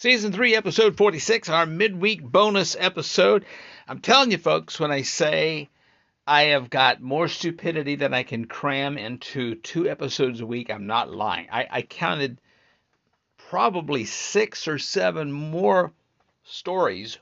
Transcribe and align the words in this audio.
Season 0.00 0.30
3, 0.30 0.54
Episode 0.54 0.96
46, 0.96 1.48
our 1.48 1.66
midweek 1.66 2.22
bonus 2.22 2.76
episode. 2.78 3.44
I'm 3.88 3.98
telling 3.98 4.30
you, 4.30 4.38
folks, 4.38 4.78
when 4.78 4.92
I 4.92 5.02
say 5.02 5.70
I 6.24 6.42
have 6.42 6.70
got 6.70 7.00
more 7.02 7.26
stupidity 7.26 7.96
than 7.96 8.14
I 8.14 8.22
can 8.22 8.44
cram 8.44 8.96
into 8.96 9.56
two 9.56 9.88
episodes 9.88 10.40
a 10.40 10.46
week, 10.46 10.70
I'm 10.70 10.86
not 10.86 11.10
lying. 11.10 11.48
I, 11.50 11.66
I 11.68 11.82
counted 11.82 12.40
probably 13.50 14.04
six 14.04 14.68
or 14.68 14.78
seven 14.78 15.32
more 15.32 15.92
stories 16.44 17.18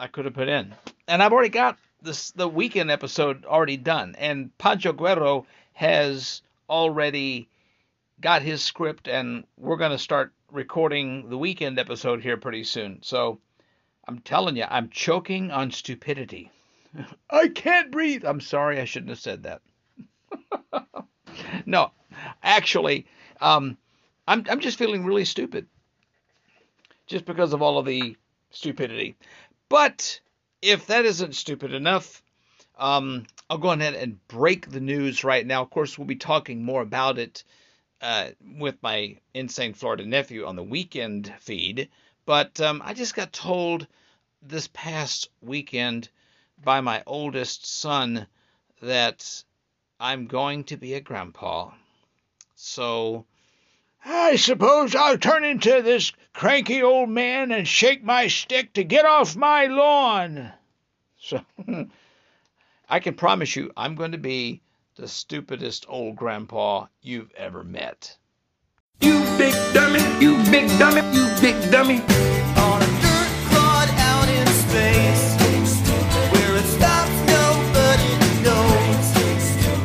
I 0.00 0.08
could 0.08 0.24
have 0.24 0.34
put 0.34 0.48
in. 0.48 0.74
And 1.06 1.22
I've 1.22 1.32
already 1.32 1.48
got 1.48 1.78
this 2.02 2.32
the 2.32 2.48
weekend 2.48 2.90
episode 2.90 3.44
already 3.44 3.76
done. 3.76 4.16
And 4.18 4.50
Pancho 4.58 4.92
Guerrero 4.92 5.46
has 5.74 6.42
already 6.68 7.48
got 8.20 8.42
his 8.42 8.62
script, 8.62 9.06
and 9.06 9.44
we're 9.56 9.76
going 9.76 9.92
to 9.92 9.98
start 9.98 10.32
recording 10.52 11.28
the 11.28 11.38
weekend 11.38 11.78
episode 11.78 12.22
here 12.22 12.36
pretty 12.36 12.64
soon. 12.64 13.00
So 13.02 13.40
I'm 14.06 14.20
telling 14.20 14.56
you, 14.56 14.64
I'm 14.68 14.88
choking 14.88 15.50
on 15.50 15.70
stupidity. 15.70 16.50
I 17.30 17.48
can't 17.48 17.90
breathe. 17.90 18.24
I'm 18.24 18.40
sorry, 18.40 18.80
I 18.80 18.84
shouldn't 18.84 19.10
have 19.10 19.18
said 19.18 19.42
that. 19.42 19.60
no, 21.66 21.90
actually, 22.42 23.06
um, 23.40 23.76
I'm 24.26 24.44
I'm 24.48 24.60
just 24.60 24.78
feeling 24.78 25.04
really 25.04 25.24
stupid, 25.24 25.66
just 27.06 27.24
because 27.24 27.52
of 27.52 27.62
all 27.62 27.78
of 27.78 27.86
the 27.86 28.16
stupidity. 28.50 29.16
But 29.68 30.20
if 30.62 30.86
that 30.86 31.04
isn't 31.04 31.34
stupid 31.34 31.72
enough, 31.72 32.22
um, 32.78 33.26
I'll 33.50 33.58
go 33.58 33.70
ahead 33.70 33.94
and 33.94 34.26
break 34.28 34.70
the 34.70 34.80
news 34.80 35.24
right 35.24 35.46
now. 35.46 35.62
Of 35.62 35.70
course, 35.70 35.98
we'll 35.98 36.06
be 36.06 36.16
talking 36.16 36.64
more 36.64 36.82
about 36.82 37.18
it 37.18 37.44
uh, 38.00 38.28
with 38.58 38.82
my 38.82 39.16
insane 39.34 39.74
Florida 39.74 40.04
nephew 40.04 40.46
on 40.46 40.56
the 40.56 40.62
weekend 40.62 41.32
feed. 41.40 41.88
But 42.26 42.60
um, 42.60 42.82
I 42.84 42.94
just 42.94 43.14
got 43.14 43.32
told 43.32 43.86
this 44.42 44.68
past 44.72 45.30
weekend 45.40 46.08
by 46.62 46.80
my 46.80 47.02
oldest 47.06 47.66
son 47.66 48.26
that 48.80 49.44
I'm 49.98 50.26
going 50.26 50.64
to 50.64 50.76
be 50.76 50.94
a 50.94 51.00
grandpa. 51.00 51.70
So 52.54 53.26
I 54.04 54.36
suppose 54.36 54.94
I'll 54.94 55.18
turn 55.18 55.44
into 55.44 55.82
this 55.82 56.12
cranky 56.32 56.82
old 56.82 57.08
man 57.08 57.50
and 57.50 57.66
shake 57.66 58.04
my 58.04 58.28
stick 58.28 58.72
to 58.74 58.84
get 58.84 59.04
off 59.04 59.36
my 59.36 59.66
lawn. 59.66 60.52
So 61.20 61.40
I 62.88 63.00
can 63.00 63.14
promise 63.14 63.56
you 63.56 63.72
I'm 63.76 63.96
going 63.96 64.12
to 64.12 64.18
be 64.18 64.60
the 64.98 65.06
stupidest 65.06 65.86
old 65.88 66.16
grandpa 66.16 66.84
you've 67.00 67.30
ever 67.36 67.62
met. 67.62 68.16
You 69.00 69.20
big 69.38 69.54
dummy, 69.72 70.00
you 70.20 70.36
big 70.50 70.68
dummy, 70.76 71.02
you 71.16 71.28
big 71.40 71.54
dummy. 71.70 72.00
On 72.58 72.82
a 72.82 72.86
dirt 73.00 73.30
clod 73.48 73.88
out 73.90 74.28
in 74.28 74.44
space, 74.48 75.36
where 76.32 76.56
it 76.56 76.64
stops, 76.64 77.14
nobody 77.30 78.10
knows. 78.42 79.14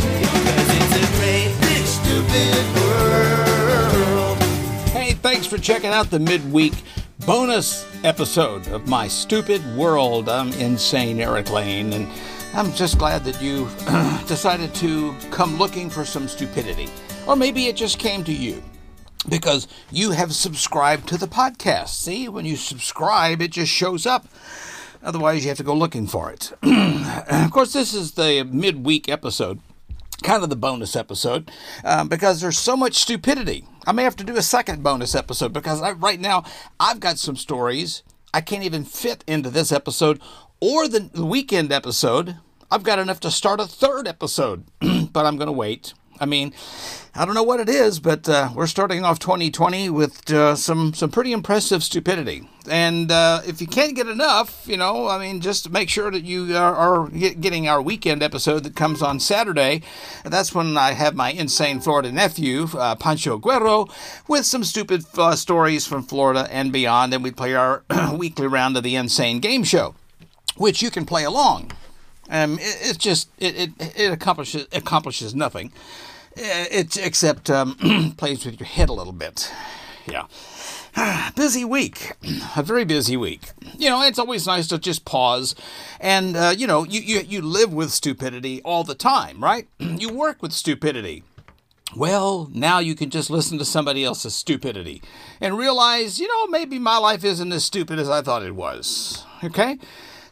Because 0.10 0.70
it's 0.78 0.96
a 0.98 1.06
great 1.20 1.54
big 1.62 1.86
stupid 1.86 2.66
world. 2.82 4.38
Hey, 4.90 5.14
thanks 5.14 5.46
for 5.46 5.60
checking 5.60 5.92
out 5.92 6.10
the 6.10 6.20
midweek 6.20 6.74
bonus 7.28 7.86
episode 8.04 8.68
of 8.70 8.88
My 8.88 9.08
Stupid 9.08 9.62
World. 9.78 10.28
I'm 10.28 10.52
insane 10.54 11.20
Eric 11.20 11.52
Lane, 11.52 11.94
and 11.94 12.08
I'm 12.56 12.72
just 12.74 13.00
glad 13.00 13.24
that 13.24 13.42
you 13.42 13.68
decided 14.28 14.76
to 14.76 15.16
come 15.32 15.58
looking 15.58 15.90
for 15.90 16.06
some 16.06 16.28
stupidity. 16.28 16.88
Or 17.28 17.36
maybe 17.36 17.66
it 17.66 17.76
just 17.76 17.98
came 17.98 18.24
to 18.26 18.32
you 18.32 18.62
because 19.28 19.68
you 19.90 20.12
have 20.12 20.34
subscribed 20.36 21.08
to 21.08 21.18
the 21.18 21.26
podcast. 21.28 21.90
See, 21.90 22.30
when 22.30 22.46
you 22.46 22.56
subscribe, 22.56 23.42
it 23.42 23.50
just 23.50 23.72
shows 23.72 24.06
up. 24.06 24.28
Otherwise, 25.02 25.44
you 25.44 25.50
have 25.50 25.58
to 25.58 25.64
go 25.64 25.74
looking 25.74 26.06
for 26.06 26.32
it. 26.32 26.52
of 26.62 27.50
course, 27.50 27.74
this 27.74 27.92
is 27.92 28.12
the 28.12 28.48
midweek 28.48 29.10
episode, 29.10 29.60
kind 30.22 30.44
of 30.44 30.52
the 30.52 30.56
bonus 30.56 30.96
episode, 30.96 31.50
uh, 31.84 32.04
because 32.06 32.40
there's 32.40 32.60
so 32.60 32.78
much 32.78 32.94
stupidity. 32.94 33.66
I 33.88 33.94
may 33.94 34.04
have 34.04 34.16
to 34.18 34.24
do 34.24 34.38
a 34.38 34.44
second 34.44 34.84
bonus 34.84 35.16
episode 35.16 35.54
because 35.54 35.82
I, 35.82 35.94
right 35.94 36.20
now 36.20 36.44
I've 36.80 37.00
got 37.00 37.18
some 37.18 37.36
stories 37.36 38.04
I 38.34 38.42
can't 38.42 38.64
even 38.64 38.84
fit 38.84 39.24
into 39.28 39.52
this 39.52 39.72
episode 39.72 40.20
or 40.64 40.88
the 40.88 41.10
weekend 41.22 41.74
episode. 41.74 42.38
I've 42.72 42.84
got 42.84 42.98
enough 42.98 43.20
to 43.20 43.32
start 43.32 43.60
a 43.60 43.66
third 43.66 44.08
episode, 44.08 44.64
but 44.80 45.26
I'm 45.26 45.36
going 45.36 45.48
to 45.48 45.52
wait. 45.52 45.94
I 46.22 46.26
mean, 46.26 46.54
I 47.14 47.26
don't 47.26 47.36
know 47.36 47.44
what 47.44 47.60
it 47.60 47.68
is, 47.68 48.00
but 48.00 48.30
uh, 48.30 48.50
we're 48.56 48.68
starting 48.68 49.04
off 49.04 49.20
2020 49.20 49.90
with 49.90 50.32
uh, 50.32 50.56
some 50.56 50.94
some 50.94 51.12
pretty 51.12 51.34
impressive 51.34 51.84
stupidity. 51.84 52.48
And 52.70 53.12
uh, 53.12 53.42
if 53.46 53.60
you 53.60 53.68
can't 53.68 53.94
get 53.94 54.08
enough, 54.08 54.66
you 54.66 54.78
know, 54.78 55.10
I 55.10 55.20
mean, 55.20 55.42
just 55.42 55.70
make 55.70 55.90
sure 55.90 56.10
that 56.10 56.24
you 56.24 56.56
are, 56.56 56.74
are 56.74 57.10
getting 57.10 57.68
our 57.68 57.82
weekend 57.82 58.24
episode 58.24 58.64
that 58.64 58.78
comes 58.78 59.02
on 59.02 59.20
Saturday. 59.20 59.82
That's 60.24 60.56
when 60.56 60.78
I 60.78 60.94
have 60.94 61.14
my 61.14 61.32
insane 61.32 61.82
Florida 61.82 62.10
nephew, 62.10 62.68
uh, 62.74 62.96
Pancho 62.96 63.38
Guerrero, 63.38 63.90
with 64.30 64.46
some 64.46 64.64
stupid 64.64 65.04
uh, 65.18 65.36
stories 65.36 65.86
from 65.86 66.04
Florida 66.04 66.48
and 66.50 66.72
beyond. 66.72 67.14
And 67.14 67.22
we 67.22 67.32
play 67.32 67.54
our 67.54 67.84
weekly 68.14 68.48
round 68.48 68.78
of 68.78 68.84
the 68.84 68.96
Insane 68.96 69.42
Game 69.42 69.66
Show, 69.66 69.96
which 70.58 70.82
you 70.82 70.90
can 70.90 71.06
play 71.06 71.24
along. 71.24 71.72
Um, 72.30 72.58
it, 72.62 72.98
just 72.98 73.30
it, 73.38 73.56
it, 73.80 73.94
it 73.98 74.12
accomplishes 74.12 74.68
accomplishes 74.72 75.36
nothing. 75.36 75.72
Uh, 76.38 76.66
It's 76.72 76.98
except 76.98 77.50
um, 77.50 78.14
plays 78.18 78.46
with 78.46 78.60
your 78.60 78.68
head 78.68 78.90
a 78.90 78.94
little 78.94 79.14
bit. 79.14 79.52
Yeah. 80.06 80.26
busy 81.36 81.66
week, 81.66 82.14
a 82.56 82.64
very 82.64 82.86
busy 82.86 83.18
week. 83.18 83.52
You 83.78 83.90
know, 83.90 84.02
it's 84.04 84.20
always 84.20 84.46
nice 84.46 84.68
to 84.68 84.78
just 84.78 85.06
pause, 85.06 85.56
and 86.00 86.38
uh, 86.38 86.54
you 86.56 86.68
know, 86.68 86.84
you, 86.84 87.02
you 87.02 87.22
you 87.22 87.42
live 87.42 87.74
with 87.74 87.92
stupidity 87.92 88.62
all 88.64 88.84
the 88.84 88.96
time, 88.96 89.44
right? 89.44 89.68
you 89.80 90.10
work 90.14 90.42
with 90.42 90.52
stupidity. 90.54 91.24
Well, 91.96 92.50
now 92.52 92.80
you 92.80 92.96
can 92.96 93.12
just 93.12 93.30
listen 93.30 93.60
to 93.60 93.66
somebody 93.66 94.04
else's 94.04 94.34
stupidity 94.34 95.02
and 95.40 95.58
realize, 95.58 96.20
you 96.20 96.28
know, 96.28 96.48
maybe 96.48 96.80
my 96.80 96.98
life 96.98 97.24
isn't 97.24 97.52
as 97.52 97.64
stupid 97.66 98.00
as 98.00 98.10
I 98.10 98.24
thought 98.24 98.42
it 98.42 98.56
was. 98.56 99.24
Okay? 99.44 99.78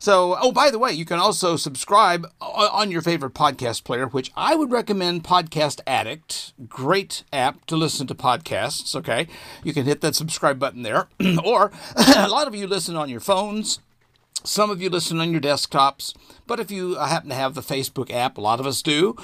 So, 0.01 0.35
oh, 0.41 0.51
by 0.51 0.71
the 0.71 0.79
way, 0.79 0.93
you 0.93 1.05
can 1.05 1.19
also 1.19 1.55
subscribe 1.57 2.25
on 2.41 2.89
your 2.89 3.03
favorite 3.03 3.35
podcast 3.35 3.83
player, 3.83 4.07
which 4.07 4.31
I 4.35 4.55
would 4.55 4.71
recommend 4.71 5.23
Podcast 5.23 5.79
Addict. 5.85 6.53
Great 6.67 7.23
app 7.31 7.67
to 7.67 7.75
listen 7.75 8.07
to 8.07 8.15
podcasts, 8.15 8.95
okay? 8.95 9.27
You 9.63 9.75
can 9.75 9.85
hit 9.85 10.01
that 10.01 10.15
subscribe 10.15 10.57
button 10.57 10.81
there. 10.81 11.07
or 11.45 11.71
a 12.17 12.27
lot 12.27 12.47
of 12.47 12.55
you 12.55 12.65
listen 12.65 12.95
on 12.95 13.09
your 13.09 13.19
phones. 13.19 13.79
Some 14.43 14.71
of 14.71 14.81
you 14.81 14.89
listen 14.89 15.19
on 15.19 15.31
your 15.31 15.39
desktops, 15.39 16.15
but 16.47 16.59
if 16.59 16.71
you 16.71 16.95
happen 16.95 17.29
to 17.29 17.35
have 17.35 17.53
the 17.53 17.61
Facebook 17.61 18.09
app, 18.09 18.39
a 18.39 18.41
lot 18.41 18.59
of 18.59 18.65
us 18.65 18.81
do, 18.81 19.15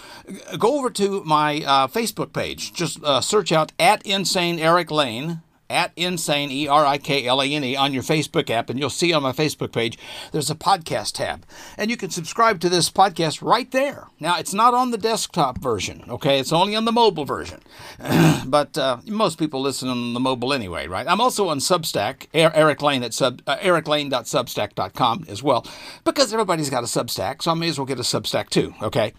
go 0.59 0.77
over 0.77 0.91
to 0.91 1.23
my 1.23 1.63
uh, 1.65 1.87
Facebook 1.87 2.33
page. 2.33 2.71
Just 2.71 3.03
uh, 3.03 3.19
search 3.19 3.51
out 3.51 3.71
at 3.79 4.05
Insane 4.05 4.59
Eric 4.59 4.91
Lane, 4.91 5.41
at 5.69 5.91
Insane, 5.95 6.51
E 6.51 6.67
R 6.67 6.85
I 6.85 6.97
K 6.97 7.25
L 7.25 7.41
A 7.41 7.45
N 7.45 7.63
E, 7.63 7.75
on 7.75 7.93
your 7.93 8.03
Facebook 8.03 8.49
app, 8.49 8.69
and 8.69 8.79
you'll 8.79 8.89
see 8.89 9.13
on 9.13 9.23
my 9.23 9.31
Facebook 9.31 9.71
page 9.71 9.97
there's 10.31 10.49
a 10.49 10.55
podcast 10.55 11.13
tab. 11.13 11.45
And 11.77 11.89
you 11.89 11.97
can 11.97 12.09
subscribe 12.09 12.59
to 12.61 12.69
this 12.69 12.89
podcast 12.89 13.41
right 13.41 13.69
there. 13.71 14.07
Now, 14.19 14.37
it's 14.37 14.53
not 14.53 14.73
on 14.73 14.91
the 14.91 14.97
desktop 14.97 15.59
version, 15.59 16.03
okay? 16.09 16.39
It's 16.39 16.53
only 16.53 16.75
on 16.75 16.85
the 16.85 16.91
mobile 16.91 17.25
version. 17.25 17.61
but 18.45 18.77
uh, 18.77 18.97
most 19.07 19.37
people 19.37 19.61
listen 19.61 19.89
on 19.89 20.13
the 20.13 20.19
mobile 20.19 20.53
anyway, 20.53 20.87
right? 20.87 21.07
I'm 21.07 21.21
also 21.21 21.49
on 21.49 21.59
Substack, 21.59 22.27
Eric 22.33 22.81
Lane 22.81 23.03
at 23.03 23.13
sub, 23.13 23.41
uh, 23.47 23.57
ericlane.substack.com 23.57 25.25
as 25.27 25.43
well, 25.43 25.65
because 26.03 26.33
everybody's 26.33 26.69
got 26.69 26.83
a 26.83 26.87
Substack, 26.87 27.41
so 27.41 27.51
I 27.51 27.53
may 27.53 27.69
as 27.69 27.77
well 27.77 27.85
get 27.85 27.99
a 27.99 28.03
Substack 28.03 28.49
too, 28.49 28.73
okay? 28.81 29.13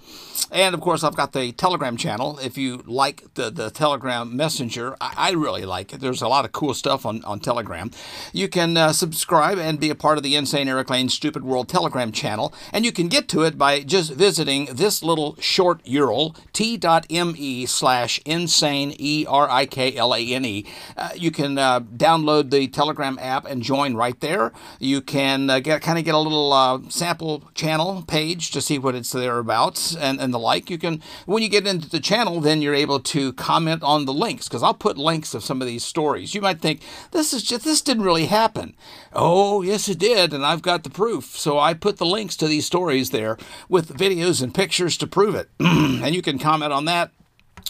And 0.50 0.75
of 0.75 0.80
course, 0.80 1.04
I've 1.04 1.16
got 1.16 1.32
the 1.32 1.53
Telegram 1.53 1.97
channel. 1.97 2.38
If 2.38 2.56
you 2.56 2.82
like 2.86 3.34
the, 3.34 3.50
the 3.50 3.70
Telegram 3.70 4.36
Messenger, 4.36 4.97
I, 5.00 5.15
I 5.16 5.30
really 5.32 5.65
like 5.65 5.92
it. 5.92 6.00
There's 6.00 6.22
a 6.22 6.28
lot 6.28 6.38
of 6.44 6.53
cool 6.53 6.75
stuff 6.75 7.06
on, 7.06 7.25
on 7.25 7.41
Telegram. 7.41 7.91
You 8.33 8.48
can 8.48 8.77
uh, 8.77 8.92
subscribe 8.92 9.59
and 9.59 9.80
be 9.80 9.91
a 9.91 9.95
part 9.95 10.18
of 10.18 10.24
the 10.24 10.36
Insane 10.36 10.68
Eric 10.68 10.91
Lane 10.91 11.09
Stupid 11.09 11.45
World 11.45 11.68
Telegram 11.68 12.13
channel, 12.13 12.53
and 12.72 12.84
you 12.84 12.92
can 12.92 13.09
get 13.09 13.28
to 13.28 13.42
it 13.42 13.59
by 13.59 13.80
just 13.80 14.13
visiting 14.13 14.66
this 14.66 15.03
little 15.03 15.36
short 15.41 15.83
URL, 15.84 16.36
t.me 16.53 17.66
slash 17.66 18.21
insane, 18.24 18.95
E 18.98 19.27
R 19.27 19.48
I 19.48 19.66
K 19.66 19.97
L 19.97 20.15
A 20.15 20.21
N 20.21 20.45
E. 20.45 20.66
Uh, 20.97 21.10
you 21.15 21.30
can 21.30 21.59
uh, 21.59 21.80
download 21.80 22.51
the 22.51 22.68
Telegram 22.68 23.18
app 23.21 23.45
and 23.45 23.63
join 23.63 23.95
right 23.95 24.18
there. 24.21 24.53
You 24.78 25.01
can 25.01 25.51
uh, 25.51 25.60
get 25.60 25.83
kind 25.83 25.98
of 25.98 26.04
get 26.04 26.15
a 26.15 26.18
little 26.18 26.53
uh, 26.53 26.80
sample 26.89 27.45
channel 27.54 28.04
page 28.07 28.51
to 28.53 28.60
see 28.60 28.78
what 28.78 28.95
it's 28.95 29.13
there 29.13 29.39
about 29.39 29.97
and, 29.98 30.21
and 30.21 30.33
the 30.33 30.39
like. 30.39 30.71
You 30.71 30.78
can, 30.78 31.03
when 31.27 31.42
you 31.42 31.48
get 31.48 31.66
into 31.66 31.89
the 31.89 32.01
channel, 32.01 32.41
then 32.41 32.63
you're 32.63 32.74
able 32.74 33.01
to 33.01 33.33
comment 33.34 33.83
on 33.83 34.04
the 34.04 34.13
links 34.13 34.48
because 34.48 34.63
I'll 34.63 34.74
put 34.74 34.98
links 34.98 35.34
of 35.34 35.45
some 35.45 35.60
of 35.60 35.66
these 35.66 35.84
stories. 35.84 36.28
You 36.34 36.41
might 36.41 36.60
think 36.60 36.80
this 37.10 37.33
is 37.33 37.42
just 37.42 37.65
this 37.65 37.80
didn't 37.80 38.04
really 38.04 38.27
happen. 38.27 38.75
Oh 39.13 39.63
yes, 39.63 39.89
it 39.89 39.98
did, 39.98 40.33
and 40.33 40.45
I've 40.45 40.63
got 40.63 40.83
the 40.83 40.91
proof. 40.91 41.36
So 41.36 41.59
I 41.59 41.75
put 41.75 41.98
the 41.98 42.07
links 42.07 42.36
to 42.36 42.48
these 42.48 42.66
stories 42.66 43.10
there 43.10 43.36
with 43.69 43.97
videos 43.97 44.42
and 44.42 44.54
pictures 44.54 44.97
to 44.98 45.07
prove 45.07 45.34
it, 45.34 45.48
and 45.60 46.15
you 46.15 46.22
can 46.22 46.39
comment 46.39 46.72
on 46.72 46.84
that 46.86 47.10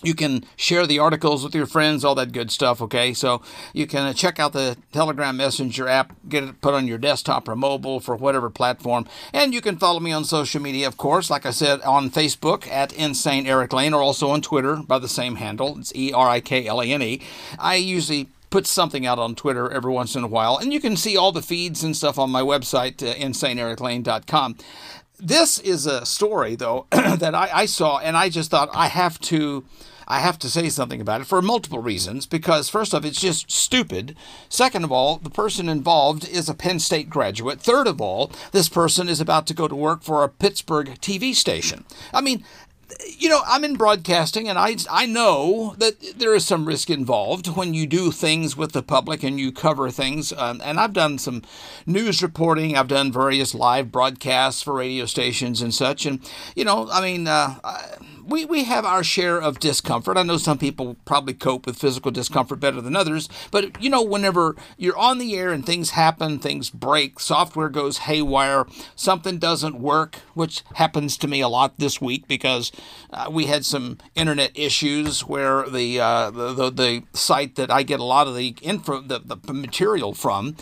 you 0.02 0.14
can 0.14 0.44
share 0.56 0.86
the 0.86 0.98
articles 0.98 1.42
with 1.42 1.54
your 1.54 1.66
friends, 1.66 2.04
all 2.04 2.14
that 2.14 2.32
good 2.32 2.50
stuff. 2.50 2.80
Okay, 2.80 3.12
so 3.12 3.42
you 3.72 3.86
can 3.86 4.06
uh, 4.06 4.12
check 4.12 4.38
out 4.38 4.52
the 4.52 4.76
Telegram 4.92 5.36
Messenger 5.36 5.88
app, 5.88 6.14
get 6.28 6.44
it 6.44 6.60
put 6.60 6.74
on 6.74 6.86
your 6.86 6.98
desktop 6.98 7.48
or 7.48 7.56
mobile 7.56 7.98
for 7.98 8.14
whatever 8.14 8.48
platform, 8.48 9.06
and 9.32 9.52
you 9.52 9.60
can 9.60 9.76
follow 9.76 10.00
me 10.00 10.12
on 10.12 10.24
social 10.24 10.62
media, 10.62 10.86
of 10.86 10.96
course. 10.96 11.30
Like 11.30 11.46
I 11.46 11.50
said, 11.50 11.80
on 11.82 12.10
Facebook 12.10 12.68
at 12.68 12.92
Insane 12.92 13.46
Eric 13.46 13.72
Lane, 13.72 13.94
or 13.94 14.02
also 14.02 14.30
on 14.30 14.40
Twitter 14.40 14.76
by 14.76 14.98
the 14.98 15.08
same 15.08 15.36
handle. 15.36 15.76
It's 15.78 15.94
E 15.94 16.12
R 16.12 16.28
I 16.28 16.40
K 16.40 16.66
L 16.66 16.80
A 16.80 16.86
N 16.86 17.02
E. 17.02 17.20
I 17.58 17.76
usually 17.76 18.28
put 18.50 18.66
something 18.66 19.06
out 19.06 19.18
on 19.18 19.34
Twitter 19.34 19.70
every 19.70 19.92
once 19.92 20.14
in 20.14 20.24
a 20.24 20.28
while, 20.28 20.56
and 20.56 20.72
you 20.72 20.80
can 20.80 20.96
see 20.96 21.16
all 21.16 21.32
the 21.32 21.42
feeds 21.42 21.82
and 21.84 21.96
stuff 21.96 22.18
on 22.18 22.30
my 22.30 22.42
website, 22.42 23.02
uh, 23.02 23.14
insaneericlane.com. 23.14 24.56
This 25.20 25.58
is 25.58 25.86
a 25.86 26.06
story, 26.06 26.54
though, 26.54 26.86
that 26.90 27.34
I, 27.34 27.50
I 27.52 27.66
saw, 27.66 27.98
and 27.98 28.16
I 28.16 28.28
just 28.28 28.50
thought 28.50 28.70
I 28.72 28.88
have 28.88 29.18
to. 29.22 29.64
I 30.10 30.20
have 30.20 30.38
to 30.38 30.48
say 30.48 30.70
something 30.70 31.02
about 31.02 31.20
it 31.20 31.26
for 31.26 31.42
multiple 31.42 31.80
reasons. 31.80 32.24
Because, 32.24 32.70
first 32.70 32.94
off, 32.94 33.04
it's 33.04 33.20
just 33.20 33.50
stupid. 33.50 34.16
Second 34.48 34.84
of 34.84 34.90
all, 34.90 35.18
the 35.18 35.28
person 35.28 35.68
involved 35.68 36.26
is 36.26 36.48
a 36.48 36.54
Penn 36.54 36.78
State 36.78 37.10
graduate. 37.10 37.60
Third 37.60 37.86
of 37.86 38.00
all, 38.00 38.32
this 38.52 38.70
person 38.70 39.10
is 39.10 39.20
about 39.20 39.46
to 39.48 39.54
go 39.54 39.68
to 39.68 39.76
work 39.76 40.02
for 40.02 40.24
a 40.24 40.30
Pittsburgh 40.30 40.98
TV 41.02 41.34
station. 41.34 41.84
I 42.14 42.22
mean, 42.22 42.42
you 43.18 43.28
know, 43.28 43.42
I'm 43.46 43.64
in 43.64 43.76
broadcasting 43.76 44.48
and 44.48 44.58
I, 44.58 44.76
I 44.90 45.06
know 45.06 45.74
that 45.78 46.18
there 46.18 46.34
is 46.34 46.46
some 46.46 46.66
risk 46.66 46.90
involved 46.90 47.48
when 47.48 47.74
you 47.74 47.86
do 47.86 48.10
things 48.10 48.56
with 48.56 48.72
the 48.72 48.82
public 48.82 49.22
and 49.22 49.38
you 49.38 49.52
cover 49.52 49.90
things. 49.90 50.32
Um, 50.32 50.60
and 50.64 50.78
I've 50.80 50.92
done 50.92 51.18
some 51.18 51.42
news 51.86 52.22
reporting, 52.22 52.76
I've 52.76 52.88
done 52.88 53.12
various 53.12 53.54
live 53.54 53.92
broadcasts 53.92 54.62
for 54.62 54.74
radio 54.74 55.04
stations 55.06 55.60
and 55.60 55.74
such. 55.74 56.06
And, 56.06 56.20
you 56.54 56.64
know, 56.64 56.88
I 56.90 57.00
mean, 57.00 57.26
uh, 57.26 57.56
I, 57.62 57.94
we, 58.28 58.44
we 58.44 58.64
have 58.64 58.84
our 58.84 59.02
share 59.02 59.40
of 59.40 59.58
discomfort. 59.58 60.16
I 60.18 60.22
know 60.22 60.36
some 60.36 60.58
people 60.58 60.96
probably 61.04 61.34
cope 61.34 61.66
with 61.66 61.78
physical 61.78 62.10
discomfort 62.10 62.60
better 62.60 62.80
than 62.80 62.94
others, 62.94 63.28
but 63.50 63.82
you 63.82 63.88
know, 63.88 64.02
whenever 64.02 64.54
you're 64.76 64.98
on 64.98 65.18
the 65.18 65.34
air 65.36 65.50
and 65.50 65.64
things 65.64 65.90
happen, 65.90 66.38
things 66.38 66.68
break, 66.68 67.18
software 67.20 67.70
goes 67.70 67.98
haywire, 67.98 68.66
something 68.94 69.38
doesn't 69.38 69.80
work, 69.80 70.16
which 70.34 70.62
happens 70.74 71.16
to 71.16 71.28
me 71.28 71.40
a 71.40 71.48
lot 71.48 71.78
this 71.78 72.00
week 72.00 72.28
because 72.28 72.70
uh, 73.10 73.28
we 73.30 73.46
had 73.46 73.64
some 73.64 73.98
internet 74.14 74.50
issues 74.54 75.24
where 75.24 75.68
the, 75.68 75.98
uh, 75.98 76.30
the, 76.30 76.52
the 76.52 76.70
the 76.70 77.02
site 77.12 77.56
that 77.56 77.70
I 77.70 77.82
get 77.82 77.98
a 77.98 78.04
lot 78.04 78.26
of 78.26 78.36
the 78.36 78.54
info 78.62 79.00
the, 79.00 79.18
the 79.18 79.52
material 79.52 80.14
from 80.14 80.56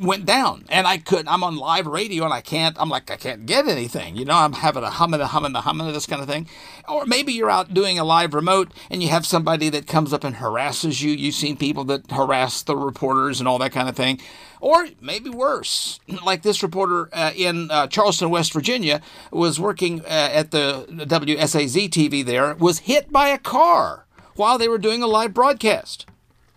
went 0.00 0.24
down. 0.24 0.64
And 0.68 0.86
I 0.86 0.98
couldn't 0.98 1.28
I'm 1.28 1.42
on 1.44 1.56
live 1.56 1.86
radio 1.86 2.24
and 2.24 2.32
I 2.32 2.40
can't 2.40 2.76
I'm 2.78 2.88
like 2.88 3.10
I 3.10 3.16
can't 3.16 3.46
get 3.46 3.66
anything. 3.66 4.16
You 4.16 4.24
know 4.24 4.36
I'm 4.36 4.52
having 4.52 4.82
a 4.82 4.90
humming 4.90 5.20
a 5.20 5.26
humming 5.26 5.54
a 5.54 5.60
humming 5.60 5.88
of 5.88 5.94
this 5.94 6.06
kind 6.06 6.22
of 6.22 6.28
thing. 6.28 6.48
Or 6.88 7.06
maybe 7.06 7.32
you're 7.32 7.50
out 7.50 7.74
doing 7.74 7.98
a 7.98 8.04
live 8.04 8.34
remote 8.34 8.72
and 8.90 9.02
you 9.02 9.08
have 9.08 9.26
somebody 9.26 9.68
that 9.70 9.86
comes 9.86 10.12
up 10.12 10.24
and 10.24 10.36
harasses 10.36 11.02
you. 11.02 11.12
You've 11.12 11.34
seen 11.34 11.56
people 11.56 11.84
that 11.84 12.10
harass 12.10 12.62
the 12.62 12.76
reporters 12.76 13.40
and 13.40 13.48
all 13.48 13.58
that 13.58 13.72
kind 13.72 13.88
of 13.88 13.96
thing. 13.96 14.20
Or 14.60 14.88
maybe 15.00 15.30
worse 15.30 16.00
like 16.24 16.42
this 16.42 16.62
reporter 16.62 17.08
uh, 17.12 17.32
in 17.34 17.70
uh, 17.70 17.86
Charleston 17.86 18.30
West 18.30 18.52
Virginia 18.52 19.00
was 19.30 19.60
working 19.60 20.00
uh, 20.02 20.30
at 20.32 20.50
the 20.50 20.86
WSAZ 20.88 21.90
TV 21.90 22.24
there 22.24 22.54
was 22.54 22.80
hit 22.80 23.12
by 23.12 23.28
a 23.28 23.38
car 23.38 24.06
while 24.34 24.58
they 24.58 24.68
were 24.68 24.78
doing 24.78 25.02
a 25.02 25.06
live 25.06 25.34
broadcast. 25.34 26.06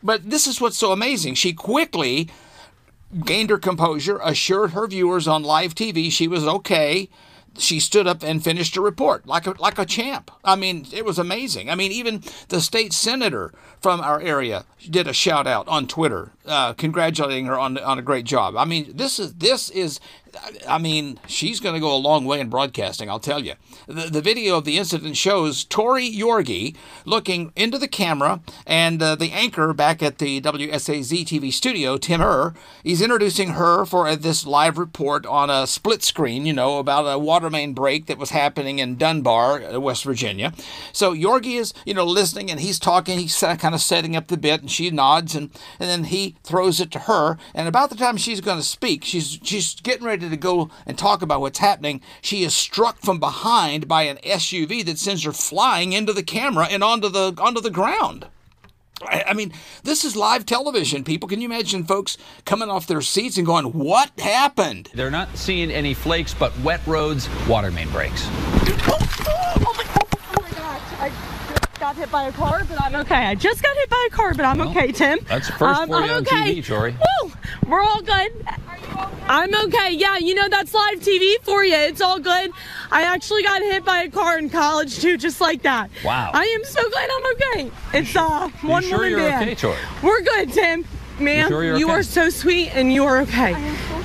But 0.04 0.30
this 0.30 0.48
is 0.48 0.60
what's 0.60 0.78
so 0.78 0.92
amazing. 0.92 1.36
She 1.36 1.54
quickly 1.54 2.30
gained 3.26 3.50
her 3.50 3.58
composure, 3.58 4.20
assured 4.24 4.72
her 4.72 4.88
viewers 4.88 5.28
on 5.28 5.44
live 5.44 5.76
TV 5.76 6.12
she 6.12 6.28
was 6.28 6.48
okay. 6.48 7.10
She 7.58 7.82
stood 7.82 8.08
up 8.08 8.24
and 8.24 8.42
finished 8.42 8.76
her 8.76 8.82
report 8.82 9.28
like 9.28 9.46
a, 9.46 9.52
like 9.60 9.78
a 9.78 9.86
champ. 9.86 10.32
I 10.44 10.56
mean, 10.56 10.88
it 10.94 11.04
was 11.04 11.20
amazing. 11.20 11.70
I 11.70 11.76
mean, 11.76 11.92
even 11.92 12.24
the 12.48 12.62
state 12.62 12.94
senator 12.94 13.54
from 13.82 14.00
our 14.00 14.22
area 14.22 14.64
did 14.90 15.06
a 15.06 15.14
shout 15.14 15.48
out 15.48 15.68
on 15.68 15.86
Twitter, 15.88 16.32
uh, 16.46 16.72
congratulating 16.74 17.48
her 17.48 17.60
on 17.60 17.78
on 17.78 18.00
a 18.00 18.02
great 18.02 18.26
job. 18.26 18.56
I 18.56 18.64
mean, 18.64 18.94
this 18.96 19.20
is 19.20 19.34
this 19.34 19.70
is 19.70 20.00
I 20.68 20.78
mean, 20.78 21.20
she's 21.28 21.60
going 21.60 21.76
to 21.76 21.82
go 21.82 21.94
a 21.94 21.98
long 21.98 22.26
way 22.26 22.40
in 22.40 22.50
broadcasting, 22.50 23.10
I'll 23.10 23.20
tell 23.20 23.44
you. 23.44 23.54
The, 23.88 24.10
the 24.10 24.22
video 24.22 24.58
of 24.58 24.66
the 24.66 24.78
incident 24.78 25.18
shows 25.18 25.64
Tori 25.64 26.10
Yorgey 26.10 26.76
looking 27.06 27.52
into 27.56 27.78
the 27.78 27.88
camera, 27.88 28.42
and 28.66 29.02
uh, 29.02 29.16
the 29.16 29.32
anchor 29.32 29.74
back 29.74 30.02
at 30.02 30.18
the 30.18 30.42
WSAZ 30.42 31.26
TV 31.26 31.52
studio, 31.52 31.98
Tim 31.98 32.22
Irr, 32.22 32.56
he's 32.84 33.02
introducing 33.02 33.50
her 33.50 33.86
for 33.86 34.08
uh, 34.08 34.16
this 34.16 34.46
live 34.46 34.78
report 34.78 35.26
on 35.26 35.50
a 35.50 35.68
split 35.68 36.04
screen, 36.04 36.46
you 36.46 36.54
know, 36.54 36.78
about 36.78 37.04
a 37.04 37.20
water 37.20 37.50
main 37.50 37.74
break 37.74 38.06
that 38.06 38.18
was 38.18 38.30
happening 38.30 38.80
in 38.80 38.96
Dunbar, 38.98 39.62
uh, 39.64 39.80
West 39.80 40.04
Virginia. 40.04 40.54
So 40.94 41.14
Yorgey 41.14 41.60
is, 41.60 41.74
you 41.86 41.94
know, 41.94 42.06
listening, 42.06 42.50
and 42.50 42.60
he's 42.60 42.80
talking, 42.80 43.20
he's 43.20 43.38
kind 43.40 43.76
of 43.76 43.82
setting 43.82 44.16
up 44.16 44.28
the 44.28 44.38
bit, 44.38 44.62
and 44.62 44.72
she 44.72 44.90
nods, 44.92 45.36
and, 45.36 45.50
and 45.80 45.90
then 45.90 46.04
he 46.06 46.36
throws 46.44 46.80
it 46.80 46.92
to 46.92 47.00
her, 47.00 47.38
and 47.54 47.68
about 47.68 47.90
the 47.90 47.96
time 47.96 48.18
she's 48.18 48.42
going 48.42 48.58
to 48.58 48.64
speak, 48.64 49.04
she's, 49.04 49.40
she's 49.44 49.76
getting 49.82 50.06
ready 50.06 50.21
to 50.30 50.38
go 50.38 50.70
and 50.86 50.98
talk 50.98 51.22
about 51.22 51.42
what's 51.42 51.60
happening, 51.60 52.02
she 52.22 52.44
is 52.44 52.56
struck 52.56 53.00
from 53.00 53.20
behind 53.20 53.88
by 53.88 54.04
an 54.04 54.18
SUV 54.18 54.86
that 54.86 54.98
sends 54.98 55.24
her 55.24 55.32
flying 55.32 55.94
into 55.94 56.14
the 56.14 56.24
camera 56.24 56.68
and 56.70 56.84
onto 56.84 57.10
the 57.10 57.34
onto 57.40 57.62
the 57.62 57.70
ground. 57.70 58.28
I, 59.04 59.24
I 59.28 59.34
mean, 59.34 59.54
this 59.84 60.04
is 60.06 60.16
live 60.16 60.46
television, 60.46 61.04
people. 61.04 61.28
Can 61.28 61.42
you 61.42 61.46
imagine 61.46 61.84
folks 61.84 62.18
coming 62.46 62.70
off 62.70 62.88
their 62.88 63.02
seats 63.02 63.38
and 63.38 63.46
going, 63.46 63.66
What 63.66 64.12
happened? 64.20 64.90
They're 64.94 65.12
not 65.12 65.36
seeing 65.38 65.72
any 65.72 65.94
flakes, 65.94 66.34
but 66.34 66.58
wet 66.60 66.86
roads, 66.86 67.30
water 67.48 67.72
main 67.72 67.90
breaks. 67.90 68.28
Oh, 68.28 68.98
oh, 69.28 69.54
oh 69.68 69.74
my, 69.78 69.86
oh 70.38 70.42
my 70.42 70.50
gosh. 70.52 70.82
I 71.00 71.10
just 71.54 71.71
got 71.82 71.96
hit 71.96 72.12
by 72.12 72.26
a 72.26 72.32
car, 72.32 72.62
but 72.70 72.80
I'm 72.80 72.94
okay. 72.98 73.16
I 73.26 73.34
just 73.34 73.64
got 73.64 73.76
hit 73.76 73.90
by 73.90 74.08
a 74.08 74.16
car, 74.16 74.36
but 74.36 74.46
I'm 74.46 74.62
okay, 74.62 74.92
Tim. 74.92 75.18
That's 75.28 75.48
the 75.48 75.54
first 75.54 75.82
Um, 75.82 75.90
for 75.90 75.96
you 75.96 76.04
I'm 76.04 76.12
on 76.12 76.18
okay. 76.22 76.56
TV, 76.62 76.64
Tori. 76.66 76.92
Woo! 77.24 77.32
We're 77.68 77.82
all 77.82 78.02
good. 78.04 78.32
I'm 79.28 79.52
okay. 79.66 79.92
Yeah, 79.94 80.20
you 80.20 80.36
know 80.36 80.48
that's 80.48 80.76
live 80.76 81.00
TV 81.00 81.38
for 81.42 81.64
you. 81.66 81.74
It's 81.74 82.00
all 82.00 82.20
good. 82.20 82.52
I 82.92 83.02
actually 83.02 83.42
got 83.42 83.64
hit 83.64 83.84
by 83.84 84.04
a 84.04 84.10
car 84.12 84.38
in 84.38 84.52
college 84.52 85.00
too, 85.00 85.18
just 85.18 85.42
like 85.42 85.64
that. 85.64 85.90
Wow. 86.06 86.30
I 86.36 86.44
am 86.44 86.64
so 86.66 86.88
glad 86.92 87.10
I'm 87.10 87.32
okay. 87.34 87.72
It's 87.96 88.16
uh 88.16 88.50
one 88.62 88.84
sure 88.84 88.98
woman 89.00 89.10
you're 89.10 89.20
band. 89.20 89.44
okay, 89.50 89.56
Tori? 89.56 89.78
We're 90.04 90.22
good, 90.22 90.54
Tim. 90.54 90.86
Ma'am, 91.20 91.50
sure 91.50 91.64
you're 91.64 91.78
you 91.78 91.86
okay? 91.86 91.94
are 92.00 92.04
so 92.04 92.30
sweet 92.30 92.70
and 92.76 92.94
you 92.94 93.06
are 93.06 93.22
okay. 93.22 93.54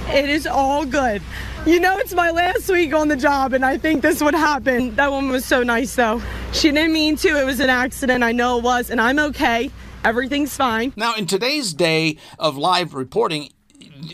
It 0.08 0.30
is 0.30 0.46
all 0.46 0.86
good. 0.86 1.20
You 1.66 1.80
know, 1.80 1.98
it's 1.98 2.14
my 2.14 2.30
last 2.30 2.68
week 2.68 2.94
on 2.94 3.08
the 3.08 3.16
job, 3.16 3.52
and 3.52 3.64
I 3.64 3.76
think 3.76 4.00
this 4.00 4.22
would 4.22 4.34
happen. 4.34 4.94
That 4.94 5.10
woman 5.10 5.32
was 5.32 5.44
so 5.44 5.64
nice, 5.64 5.96
though. 5.96 6.22
She 6.52 6.70
didn't 6.70 6.92
mean 6.92 7.16
to. 7.16 7.40
It 7.40 7.44
was 7.44 7.58
an 7.58 7.70
accident. 7.70 8.22
I 8.22 8.30
know 8.30 8.58
it 8.58 8.62
was, 8.62 8.88
and 8.88 9.00
I'm 9.00 9.18
okay. 9.18 9.72
Everything's 10.04 10.56
fine. 10.56 10.92
Now, 10.94 11.16
in 11.16 11.26
today's 11.26 11.74
day 11.74 12.18
of 12.38 12.56
live 12.56 12.94
reporting, 12.94 13.50